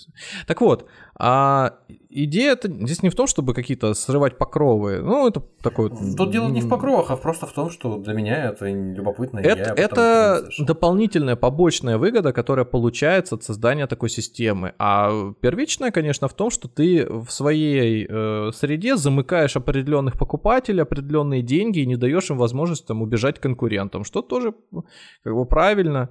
[0.47, 0.87] Так вот,
[1.19, 1.79] а
[2.11, 5.01] идея это здесь не в том, чтобы какие-то срывать покровы.
[5.03, 5.89] Ну, это такой...
[5.89, 9.39] вот, Тут дело не в покровах, а просто в том, что для меня это любопытно.
[9.39, 14.75] Это, это дополнительная побочная выгода, которая получается от создания такой системы.
[14.79, 21.43] А первичная, конечно, в том, что ты в своей э, среде замыкаешь определенных покупателей, определенные
[21.43, 24.55] деньги и не даешь им возможность там, убежать конкурентам, что тоже
[25.23, 26.11] как бы правильно.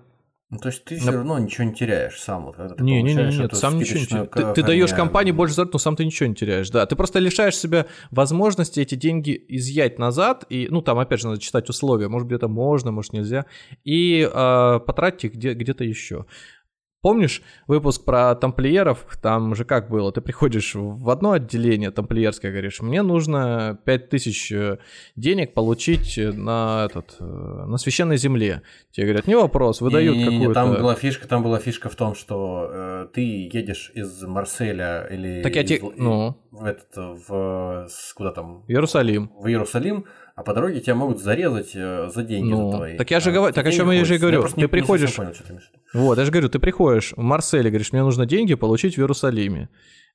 [0.53, 3.15] Ну, то есть ты все равно ничего не теряешь сам, вот, когда ты Не, не,
[3.15, 4.30] не, нет, эту сам ничего не теряешь.
[4.31, 6.69] Ты, ты даешь компании больше зарплаты, но сам ты ничего не теряешь.
[6.69, 10.45] Да, ты просто лишаешь себя возможности эти деньги изъять назад.
[10.49, 12.07] И, ну, там, опять же, надо читать условия.
[12.07, 13.45] Может быть, это можно, может, нельзя.
[13.84, 16.25] И э, потратить их где- где-то еще.
[17.03, 19.05] Помнишь выпуск про тамплиеров?
[19.21, 20.13] Там же как было?
[20.13, 24.77] Ты приходишь в одно отделение тамплиерское, говоришь, мне нужно 5000 э,
[25.17, 28.61] денег получить на, этот, э, на священной земле.
[28.91, 30.53] Тебе говорят, не вопрос, выдают И какую-то...
[30.53, 35.41] Там была фишка, там была фишка в том, что э, ты едешь из Марселя или
[35.43, 36.38] Так я из те- ну.
[36.51, 39.30] в этот в куда там Иерусалим.
[39.38, 40.05] в Иерусалим,
[40.35, 42.97] а по дороге тебя могут зарезать э, за деньги Ну, за твои.
[42.97, 44.39] так я же А говорю- так о деньги чём я же и говорю.
[44.41, 45.60] просто Ты не- не приходишь- понял, что ты.
[45.93, 49.69] Вот, я же говорю, ты приходишь в Марселе, говоришь, мне нужно деньги получить в Иерусалиме.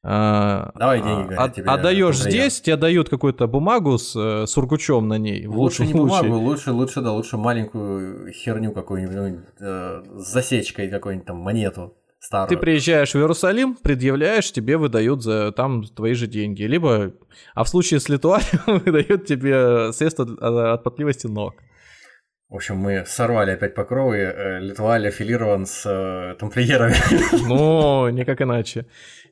[0.04, 4.46] А, Давай деньги, а- говорят а- тебе, Отдаешь здесь, тебе дают какую-то бумагу с э,
[4.46, 5.46] сургучом на ней.
[5.48, 11.38] Лучше не бумагу, лучше, лучше, да, лучше маленькую херню какую-нибудь э, с засечкой какой-нибудь там
[11.38, 11.94] монету
[12.28, 12.48] старую.
[12.48, 16.62] Ты приезжаешь в Иерусалим, предъявляешь, тебе выдают за там твои же деньги.
[16.62, 17.12] Либо,
[17.54, 21.54] а в случае с Литуанием выдают тебе средства от, от потливости ног.
[22.50, 24.18] В общем, мы сорвали опять покровы.
[24.18, 26.94] Э, Литваль аффилирован с э, тамплиерами.
[27.48, 28.86] Ну, никак иначе.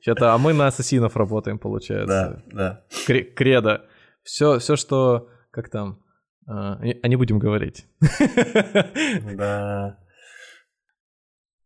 [0.04, 2.42] Это, а мы на ассасинов работаем, получается.
[2.46, 2.84] Да, да.
[3.06, 3.86] Кре- кредо.
[4.22, 5.28] Все, все, что...
[5.50, 6.02] Как там?
[6.46, 7.86] Не- а не будем говорить.
[9.34, 9.98] Да.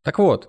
[0.02, 0.48] Так вот,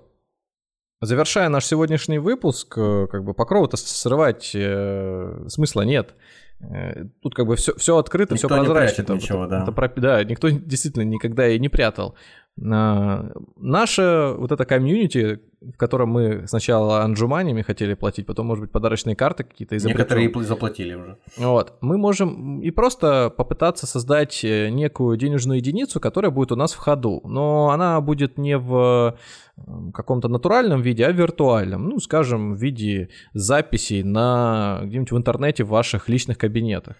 [1.01, 6.13] завершая наш сегодняшний выпуск, э, как бы покровы-то срывать э, смысла нет.
[6.61, 8.87] Э, Тут как бы все, все открыто, все Никто не прозрачно.
[8.95, 9.63] прячет Это- ничего, это- да.
[9.63, 9.71] это
[10.01, 12.15] да, никто действительно никогда и не прятал.
[12.59, 18.71] А, Наша вот эта комьюнити, в котором мы сначала анжуманиями хотели платить, потом, может быть,
[18.71, 19.99] подарочные карты какие-то изобретем.
[19.99, 21.17] Некоторые заплатили уже.
[21.37, 21.77] Вот.
[21.81, 26.77] Мы можем и просто попытаться создать э, некую денежную единицу, которая будет у нас в
[26.77, 27.21] ходу.
[27.23, 29.15] Но она будет не в
[29.57, 29.61] э,
[29.93, 31.87] каком-то натуральном виде, а в виртуальном.
[31.87, 36.95] Ну, скажем, в виде записей на где-нибудь в интернете в ваших личных кабинетах.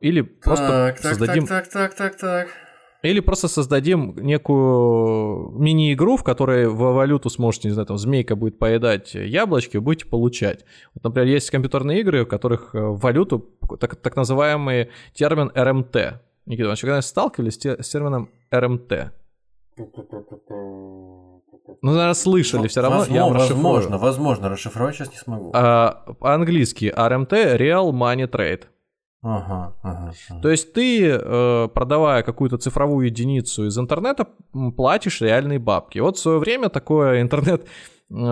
[0.00, 1.46] Или просто так, так, создадим...
[1.46, 2.67] так, так, так, так, так.
[3.02, 8.58] Или просто создадим некую мини-игру, в которой вы валюту сможете, не знаю, там, змейка будет
[8.58, 10.64] поедать яблочки, вы будете получать.
[10.94, 13.38] Вот, например, есть компьютерные игры, в которых э, в валюту,
[13.78, 16.20] так, так называемый термин РМТ.
[16.46, 19.12] Никита, вы когда сталкивались с те- с термином РМТ?
[21.82, 25.52] Ну, наверное, слышали все равно, я вам Возможно, возможно, возможно, расшифровать сейчас не смогу.
[25.54, 28.62] А, по-английски RMT– Real Money Trade.
[29.22, 30.12] Ага, ага.
[30.42, 34.28] То есть ты, э, продавая какую-то цифровую единицу из интернета,
[34.76, 35.98] платишь реальные бабки.
[35.98, 37.66] Вот в свое время такое интернет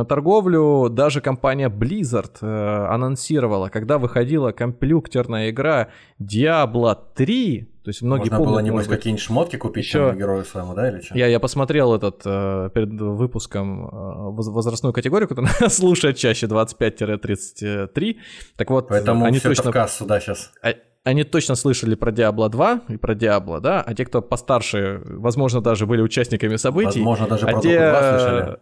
[0.08, 5.88] торговлю даже компания Blizzard э, анонсировала, когда выходила компьютерная игра
[6.20, 10.44] Diablo 3, то есть многие Можно помнят, было, небось, быть, какие-нибудь шмотки купить там герою
[10.44, 11.16] своему, да, или что?
[11.16, 18.16] я, я посмотрел этот э, перед выпуском э, воз- возрастную категорию, которая слушает чаще 25-33.
[18.56, 20.52] Так вот, Поэтому они точно в кассу, да, сейчас.
[20.62, 20.74] а-
[21.04, 25.60] они точно слышали про Diablo 2 и про Diablo, да, а те, кто постарше, возможно,
[25.60, 28.58] даже были участниками событий, Возможно, даже а про те, Dota 2 слышали.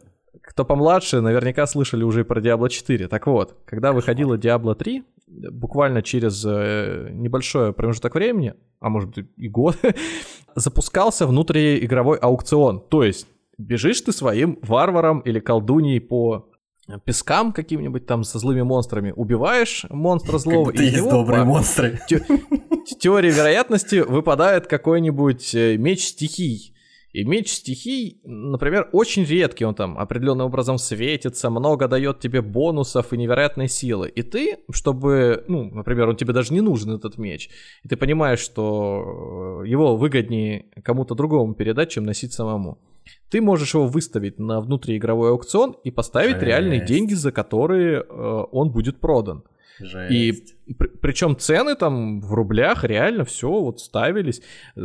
[0.54, 3.08] Кто помладше, наверняка слышали уже и про Diablo 4.
[3.08, 5.02] Так вот, когда выходила Diablo 3,
[5.50, 9.76] буквально через э, небольшой промежуток времени, а может и год,
[10.54, 12.80] запускался внутриигровой аукцион.
[12.88, 13.26] То есть
[13.58, 16.48] бежишь ты своим варваром или колдуньей по
[17.04, 21.40] пескам каким-нибудь там со злыми монстрами, убиваешь монстра Как злого, будто и есть него добрые
[21.42, 21.98] по- монстры.
[22.08, 22.24] те-
[23.00, 26.73] теории вероятности выпадает какой-нибудь э, меч стихий.
[27.14, 33.12] И меч стихий, например, очень редкий, он там определенным образом светится, много дает тебе бонусов
[33.12, 34.08] и невероятной силы.
[34.08, 37.50] И ты, чтобы, ну, например, он тебе даже не нужен, этот меч,
[37.84, 42.78] и ты понимаешь, что э, его выгоднее кому-то другому передать, чем носить самому.
[43.30, 46.92] Ты можешь его выставить на внутриигровой аукцион и поставить реальные Жесть.
[46.92, 49.44] деньги, за которые э, он будет продан.
[49.80, 50.54] И Жесть.
[51.00, 54.40] причем цены там в рублях реально все вот ставились,
[54.76, 54.80] э,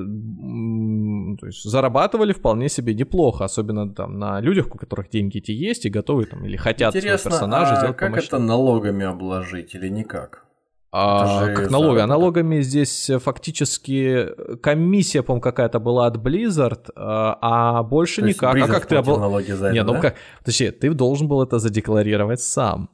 [1.40, 5.86] то есть зарабатывали вполне себе неплохо, особенно там на людях, у которых деньги эти есть
[5.86, 8.28] и готовы там или хотят своего Интересно, персонажа а сделать как помощнее.
[8.28, 10.46] это налогами обложить или никак?
[10.92, 12.00] А, же как налоги?
[12.00, 18.22] А налогами здесь э, фактически э, комиссия, по-моему, какая-то была от Blizzard, а, а больше
[18.22, 18.56] То никак.
[18.56, 20.00] А Blizzard как ты обл- налоги за Не, это, ну да?
[20.02, 20.16] как?
[20.40, 22.90] Подожди, ты должен был это задекларировать сам.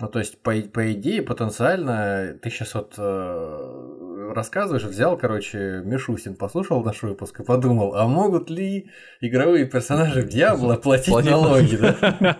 [0.00, 6.36] Ну, то есть, по, по идее, потенциально, ты сейчас вот э, рассказываешь, взял, короче, Мишустин,
[6.36, 11.76] послушал наш выпуск и подумал, а могут ли игровые персонажи в Диабло платить Платить налоги,
[11.76, 12.38] да?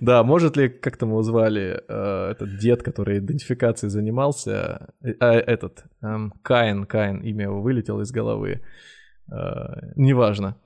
[0.00, 5.34] Да, может ли, как там его звали, э, этот дед, который идентификацией занимался, э, а,
[5.34, 8.60] этот, эм, Каин, Каин, имя его вылетело из головы,
[9.30, 10.56] Э, неважно.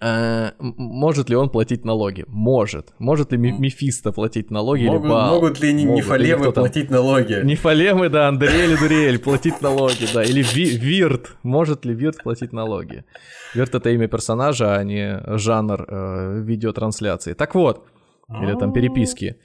[0.00, 2.24] Э, Может ли он платить налоги?
[2.28, 2.92] Может.
[2.98, 3.38] Может ли.
[3.38, 5.34] Мефисто платить налоги Могут, или Баал?
[5.34, 6.04] могут ли не- Могут.
[6.04, 7.40] Нефалемы платить налоги?
[7.44, 10.22] Нефалемы, да, Андрей или Дуриэль платить налоги, да.
[10.22, 11.36] Или Ви- Вирт.
[11.42, 13.04] Может ли Вирт платить налоги?
[13.54, 17.32] Вирт это имя персонажа, а не жанр э, видеотрансляции.
[17.34, 17.84] Так вот,
[18.42, 19.36] или там переписки.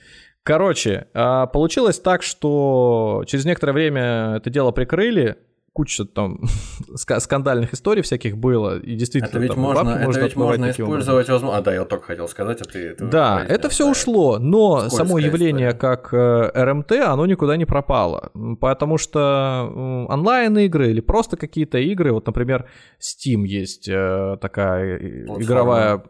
[0.44, 5.38] Короче, а, получилось так, что через некоторое время это дело прикрыли,
[5.74, 6.40] куча там
[6.96, 10.86] ска- скандальных историй всяких было, и действительно Это ведь там можно, это ведь можно таким
[10.86, 11.02] образом.
[11.16, 11.58] использовать возможно.
[11.58, 12.94] А, да, я только хотел сказать, а ты...
[12.94, 13.92] ты Да, произнес, это все да.
[13.92, 15.96] ушло, но само явление история.
[15.98, 18.32] как э, РМТ, оно никуда не пропало,
[18.62, 22.70] потому что онлайн-игры или просто какие-то игры, вот, например,
[23.02, 25.42] Steam есть э, такая Платформа.
[25.44, 26.04] игровая,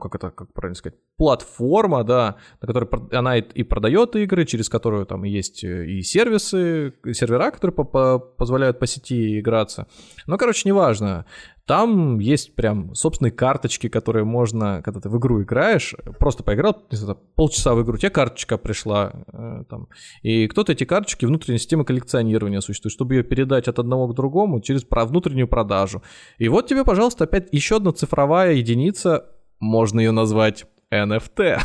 [0.00, 4.68] как это, как правильно сказать, платформа, да, на которой она и, и продает игры, через
[4.68, 8.78] которую там есть э, и сервисы, сервера, которые по- по- позволяют
[9.08, 9.86] сети играться.
[10.26, 11.24] Ну, короче, неважно.
[11.66, 16.96] Там есть прям собственные карточки, которые можно, когда ты в игру играешь, просто поиграл, не
[16.96, 19.88] знаю, полчаса в игру, тебе карточка пришла, э, там,
[20.22, 24.60] и кто-то эти карточки, внутренняя система коллекционирования существует, чтобы ее передать от одного к другому
[24.62, 26.02] через про- внутреннюю продажу.
[26.38, 29.26] И вот тебе, пожалуйста, опять еще одна цифровая единица,
[29.60, 31.58] можно ее назвать NFT.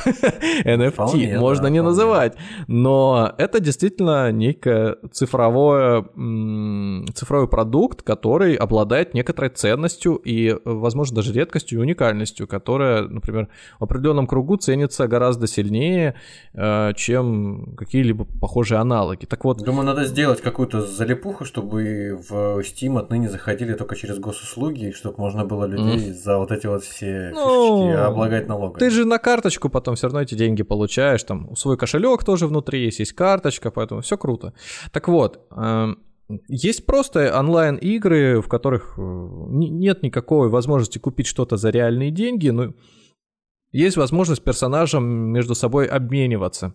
[0.66, 1.82] NFT Вполне, можно да, не вполне.
[1.82, 2.34] называть,
[2.68, 6.04] но это действительно некое цифровое,
[7.14, 13.48] цифровой продукт, который обладает некоторой ценностью и, возможно, даже редкостью и уникальностью, которая, например,
[13.80, 16.16] в определенном кругу ценится гораздо сильнее,
[16.54, 19.26] э, чем какие-либо похожие аналоги.
[19.26, 24.92] Так вот, Думаю, надо сделать какую-то залипуху, чтобы в Steam отныне заходили только через госуслуги,
[24.92, 28.80] чтобы можно было людей за вот эти вот все Ну, фишечки облагать налогами.
[28.80, 32.84] Ты же на карточку потом все равно эти деньги получаешь, там свой кошелек тоже внутри
[32.86, 34.54] есть, есть карточка, поэтому все круто.
[34.92, 36.00] Так вот, эм,
[36.48, 42.50] есть просто онлайн-игры, в которых э, не- нет никакой возможности купить что-то за реальные деньги,
[42.50, 42.74] но
[43.72, 46.74] есть возможность персонажам между собой обмениваться.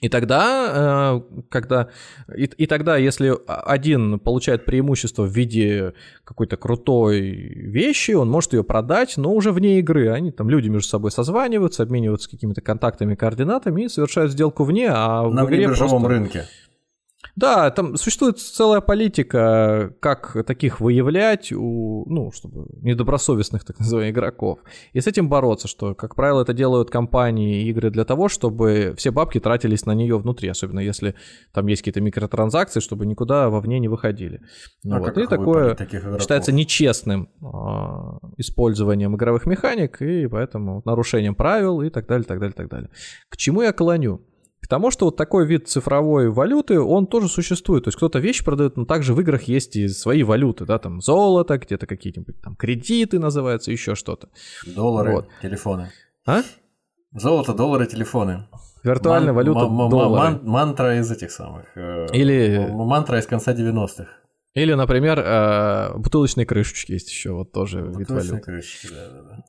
[0.00, 1.88] И тогда, э, когда,
[2.34, 5.92] и, и тогда, если один получает преимущество в виде
[6.24, 10.08] какой-то крутой вещи, он может ее продать, но уже вне игры.
[10.08, 15.24] Они там люди между собой созваниваются, обмениваются какими-то контактами, координатами и совершают сделку вне, а
[15.24, 16.08] в На игре биржевом просто...
[16.08, 16.44] рынке.
[17.40, 24.58] Да, там существует целая политика, как таких выявлять, у, ну, чтобы недобросовестных, так называемых, игроков.
[24.92, 29.10] И с этим бороться, что, как правило, это делают компании игры для того, чтобы все
[29.10, 31.14] бабки тратились на нее внутри, особенно если
[31.54, 34.42] там есть какие-то микротранзакции, чтобы никуда вовне не выходили.
[34.84, 35.16] Ну, А вот.
[35.16, 35.76] И такое
[36.18, 42.54] считается нечестным а, использованием игровых механик и поэтому нарушением правил и так далее, так далее,
[42.54, 42.90] так далее.
[43.30, 44.20] К чему я клоню?
[44.62, 47.84] К тому, что вот такой вид цифровой валюты, он тоже существует.
[47.84, 51.00] То есть кто-то вещи продает, но также в играх есть и свои валюты, да, там
[51.00, 54.28] золото, где-то какие-нибудь там кредиты называются, еще что-то.
[54.66, 55.28] Доллары, Вот.
[55.42, 55.90] телефоны.
[56.26, 56.42] А?
[57.12, 58.46] Золото, доллары, телефоны.
[58.84, 60.30] Виртуальная Ман- валюта ма- доллары.
[60.34, 61.66] ман- Мантра из этих самых.
[61.76, 64.08] э, Или- м- Мантра из конца 90-х.
[64.54, 68.40] Или, например, э, бутылочные крышечки есть еще, вот тоже вид Бутылочные валюты.
[68.52, 69.44] крышечки, да-да-да.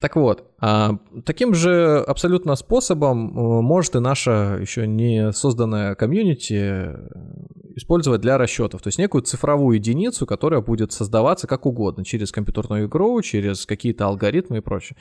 [0.00, 0.92] Так вот, а,
[1.24, 7.08] таким же абсолютно способом э, может и наша еще не созданная комьюнити э,
[7.74, 8.80] использовать для расчетов.
[8.80, 14.06] То есть некую цифровую единицу, которая будет создаваться как угодно, через компьютерную игру, через какие-то
[14.06, 14.96] алгоритмы и прочее.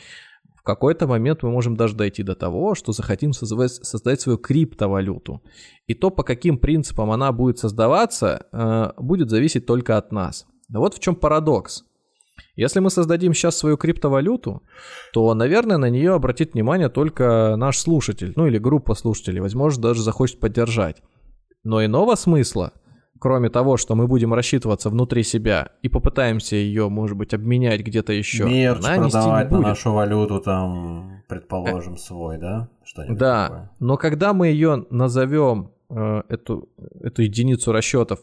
[0.56, 5.44] В какой-то момент мы можем даже дойти до того, что захотим создать свою криптовалюту.
[5.86, 10.48] И то, по каким принципам она будет создаваться, э, будет зависеть только от нас.
[10.69, 11.86] Да вот в чем парадокс.
[12.56, 14.64] Если мы создадим сейчас свою криптовалюту,
[15.14, 20.02] то, наверное, на нее обратит внимание только наш слушатель, ну или группа слушателей, возможно, даже
[20.02, 20.98] захочет поддержать.
[21.64, 22.74] Но иного смысла,
[23.20, 28.14] кроме того, что мы будем рассчитываться внутри себя и попытаемся ее, может быть, обменять где-то
[28.14, 32.70] еще, Мерч она продавать на нашу валюту, там, предположим, свой, да?
[32.84, 33.72] Что-нибудь Да, такое.
[33.80, 36.70] но когда мы ее назовем, эту,
[37.02, 38.20] эту единицу расчетов,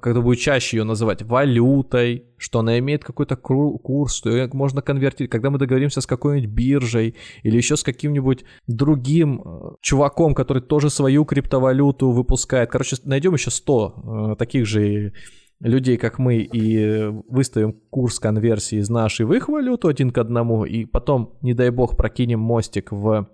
[0.00, 5.30] когда будет чаще ее называть валютой, что она имеет какой-то курс, что ее можно конвертировать,
[5.30, 10.90] когда мы договоримся с какой-нибудь биржей или еще с каким-нибудь другим э, чуваком, который тоже
[10.90, 12.70] свою криптовалюту выпускает.
[12.70, 15.12] Короче, найдем еще 100 э, таких же
[15.58, 20.64] людей, как мы, и выставим курс конверсии из нашей в их валюту один к одному,
[20.64, 23.28] и потом, не дай бог, прокинем мостик в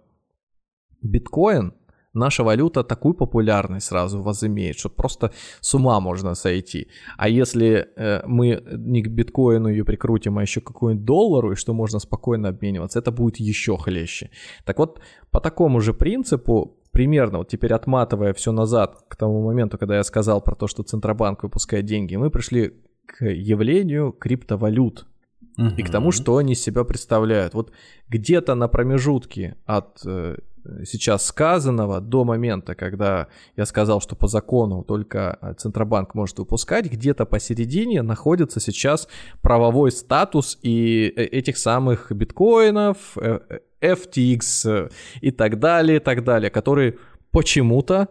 [1.02, 1.72] биткоин,
[2.18, 6.88] наша валюта такую популярность сразу возымеет, что просто с ума можно сойти.
[7.16, 11.56] А если э, мы не к биткоину ее прикрутим, а еще к какому-нибудь доллару, и
[11.56, 14.30] что можно спокойно обмениваться, это будет еще хлеще.
[14.64, 15.00] Так вот,
[15.30, 20.04] по такому же принципу, примерно, вот теперь отматывая все назад к тому моменту, когда я
[20.04, 22.72] сказал про то, что Центробанк выпускает деньги, мы пришли
[23.06, 25.06] к явлению криптовалют
[25.58, 27.54] и к тому, что они из себя представляют.
[27.54, 27.72] Вот
[28.08, 30.36] где-то на промежутке от э,
[30.84, 33.26] сейчас сказанного до момента, когда
[33.56, 39.08] я сказал, что по закону только э, Центробанк может выпускать, где-то посередине находится сейчас
[39.42, 43.16] правовой статус и э, этих самых биткоинов,
[43.80, 46.98] FTX и так далее, и так далее, которые
[47.32, 48.08] почему-то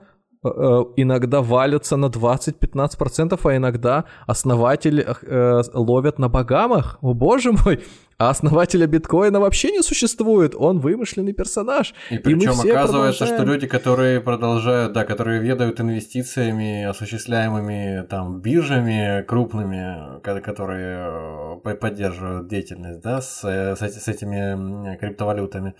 [0.96, 6.98] иногда валятся на 20-15%, а иногда основатель э, ловят на Багамах.
[7.02, 7.84] О боже мой!
[8.20, 11.94] А основателя биткоина вообще не существует, он вымышленный персонаж.
[12.10, 13.48] И причем оказывается, что продолжаем.
[13.54, 21.76] люди, которые продолжают, да, которые ведают инвестициями, осуществляемыми там биржами крупными, ко- которые э, по-
[21.76, 25.76] поддерживают деятельность, да, с, э, с, с этими криптовалютами,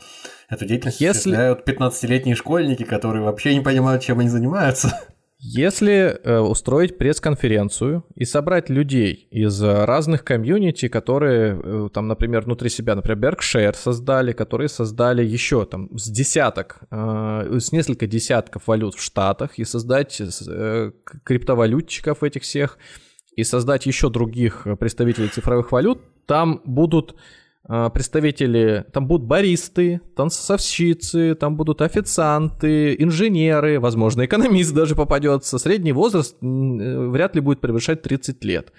[0.48, 4.92] эту деятельность Если- осуществляют 15-летние школьники, которые вообще не понимают, чем они занимаются.
[5.40, 12.70] Если э, устроить пресс-конференцию и собрать людей из разных комьюнити, которые э, там, например, внутри
[12.70, 18.96] себя, например, Berkshire создали, которые создали еще там с десяток, э, с несколько десятков валют
[18.96, 20.92] в Штатах, и создать э,
[21.24, 22.80] криптовалютчиков этих всех,
[23.36, 27.16] и создать еще других э, представителей цифровых валют, там будут
[27.68, 35.58] представители, там будут баристы, танцовщицы, там будут официанты, инженеры, возможно, экономист даже попадется.
[35.58, 38.72] Средний возраст э, вряд ли будет превышать 30 лет.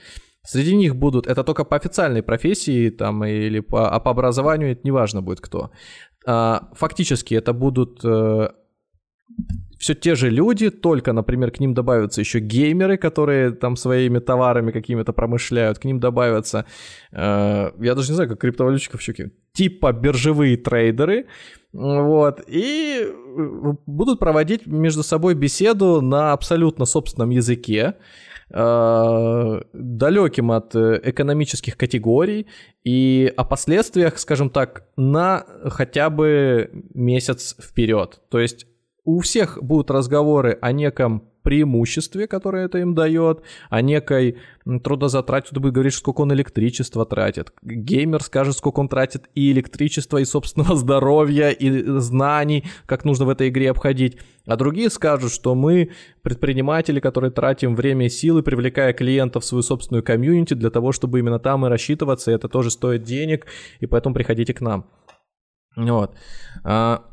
[0.47, 4.81] Среди них будут, это только по официальной профессии там или по, а по образованию это
[4.85, 5.70] неважно будет кто.
[6.27, 8.02] А, Фактически это будут
[9.78, 14.72] все те же люди, только, например, к ним добавятся еще геймеры, которые там своими товарами
[14.72, 16.64] какими-то промышляют, к ним добавятся,
[17.12, 21.26] э, я даже не знаю, как криптовалютчиков еще типа биржевые трейдеры,
[21.72, 27.94] вот, и э, будут проводить между собой беседу на абсолютно собственном языке,
[28.50, 32.46] э, далеким от э, экономических категорий
[32.84, 38.20] и о последствиях, скажем так, на хотя бы месяц вперед.
[38.30, 38.66] То есть
[39.09, 43.40] у всех будут разговоры о неком преимуществе, которое это им дает,
[43.70, 44.36] о некой
[44.85, 45.47] трудозатрате.
[45.47, 47.51] Кто-то будет говорить, сколько он электричества тратит.
[47.62, 53.30] Геймер скажет, сколько он тратит и электричества, и собственного здоровья, и знаний, как нужно в
[53.30, 54.18] этой игре обходить.
[54.44, 59.62] А другие скажут, что мы предприниматели, которые тратим время и силы, привлекая клиентов в свою
[59.62, 63.47] собственную комьюнити для того, чтобы именно там и рассчитываться, и это тоже стоит денег,
[63.80, 64.85] и поэтому приходите к нам.
[65.76, 66.14] Вот.
[66.64, 67.07] А,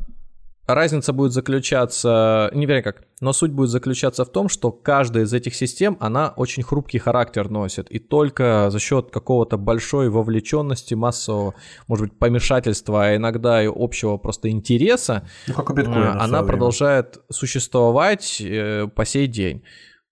[0.67, 5.33] разница будет заключаться, не верю как, но суть будет заключаться в том, что каждая из
[5.33, 11.53] этих систем, она очень хрупкий характер носит, и только за счет какого-то большой вовлеченности, массового,
[11.87, 16.43] может быть, помешательства, а иногда и общего просто интереса, ну, как у биткоина э, она
[16.43, 19.63] продолжает существовать э, по сей день.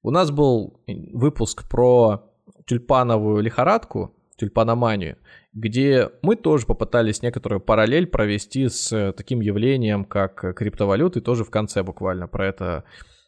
[0.03, 0.81] У нас был
[1.13, 2.29] выпуск про
[2.65, 5.17] тюльпановую лихорадку, тюльпаноманию,
[5.53, 11.49] где мы тоже попытались некоторую параллель провести с э, таким явлением, как криптовалюты, тоже в
[11.49, 12.83] конце буквально про это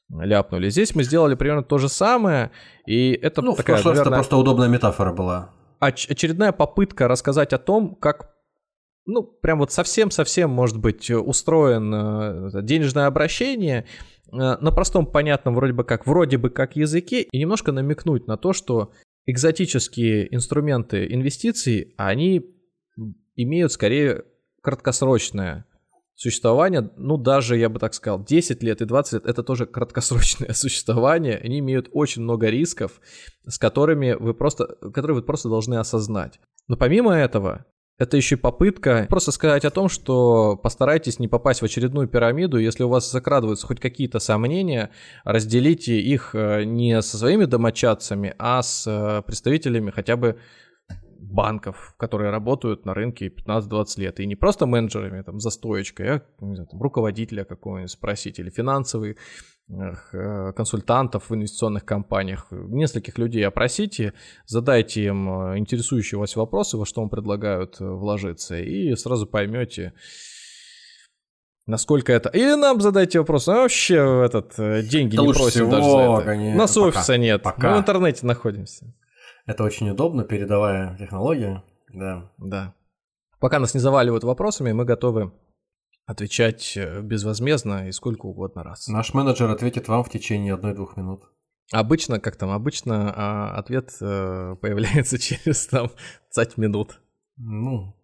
[0.10, 0.69] ляпнули.
[0.69, 2.52] Здесь мы сделали примерно то же самое,
[2.86, 5.52] и это ну, такая, в прошлый наверное, это просто удобная метафора была.
[5.80, 8.36] Оч- очередная попытка рассказать о том, как
[9.06, 13.86] ну, прям вот совсем-совсем, может быть, устроен э, денежное обращение
[14.32, 18.38] э, на простом, понятном, вроде бы как, вроде бы как языке, и немножко намекнуть на
[18.38, 18.91] то, что
[19.26, 22.45] экзотические инструменты инвестиций, они
[23.35, 24.23] имеют скорее
[24.61, 25.65] краткосрочное
[26.15, 30.49] существование, ну даже, я бы так сказал, 10 лет и 20 лет, это тоже краткосрочное
[30.53, 33.02] существование, они имеют очень много рисков,
[33.45, 36.39] с которыми вы просто, которые вы просто должны осознать.
[36.68, 37.65] Но помимо этого,
[37.98, 42.58] это еще попытка просто сказать о том, что постарайтесь не попасть в очередную пирамиду.
[42.58, 44.92] Если у вас закрадываются хоть какие-то сомнения,
[45.24, 50.38] разделите их э, не со своими домочадцами, а с э, представителями хотя бы
[51.18, 54.20] банков, которые работают на рынке 15-20 лет.
[54.20, 59.18] И не просто менеджерами там, за стоечкой, а там, руководителя какого-нибудь спросить, или финансовый
[59.68, 64.14] консультантов в инвестиционных компаниях, нескольких людей опросите,
[64.46, 69.94] задайте им э, интересующие вас вопросы, во что вам предлагают э, вложиться, и сразу поймете,
[71.66, 72.30] насколько это...
[72.30, 74.54] Или нам задайте вопрос, а вообще этот
[74.88, 76.22] деньги да не просим всего, даже за это.
[76.26, 77.70] Конечно, Нас пока, офиса нет, пока.
[77.70, 78.94] мы в интернете находимся.
[79.48, 82.32] Это очень удобно, передавая технологию, да.
[82.38, 82.76] Да.
[83.40, 85.32] Пока нас не заваливают вопросами, мы готовы
[86.06, 88.88] отвечать э, безвозмездно и сколько угодно раз.
[88.88, 91.23] Наш менеджер ответит вам в течение одной-двух минут.
[91.72, 95.91] Обычно, как там, обычно а, ответ а, появляется через там
[96.34, 97.02] 20 минут.
[97.38, 97.95] Ну,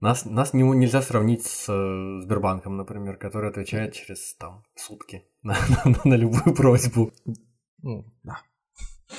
[0.00, 5.56] нас, нас не, нельзя сравнить с э, Сбербанком, например, который отвечает через там сутки на,
[5.84, 7.12] на, на любую просьбу.
[7.78, 8.40] Ну, да.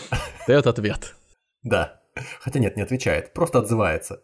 [0.48, 1.16] Дает ответ.
[1.64, 2.02] Да.
[2.40, 4.24] Хотя нет, не отвечает, просто отзывается.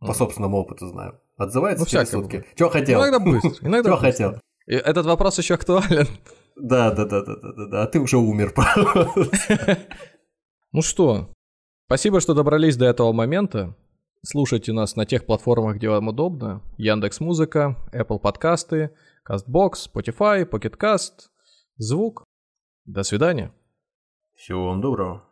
[0.00, 1.20] По собственному опыту знаю.
[1.36, 2.44] Отзывается ну, через сутки.
[2.54, 3.00] Чего хотел?
[3.00, 3.50] Иногда быстро.
[3.66, 4.40] Иногда Чего хотел?
[4.66, 6.06] И этот вопрос еще актуален.
[6.56, 8.54] Да, да, да, да, да, да, а ты уже умер.
[10.72, 11.30] Ну что,
[11.86, 13.74] спасибо, что добрались до этого момента.
[14.22, 16.60] Слушайте нас на тех платформах, где вам удобно.
[16.76, 18.90] Яндекс Музыка, Apple подкасты,
[19.26, 21.30] CastBox, Spotify, Pocket Cast,
[21.76, 22.24] Звук.
[22.84, 23.52] До свидания.
[24.34, 25.24] Всего вам доброго.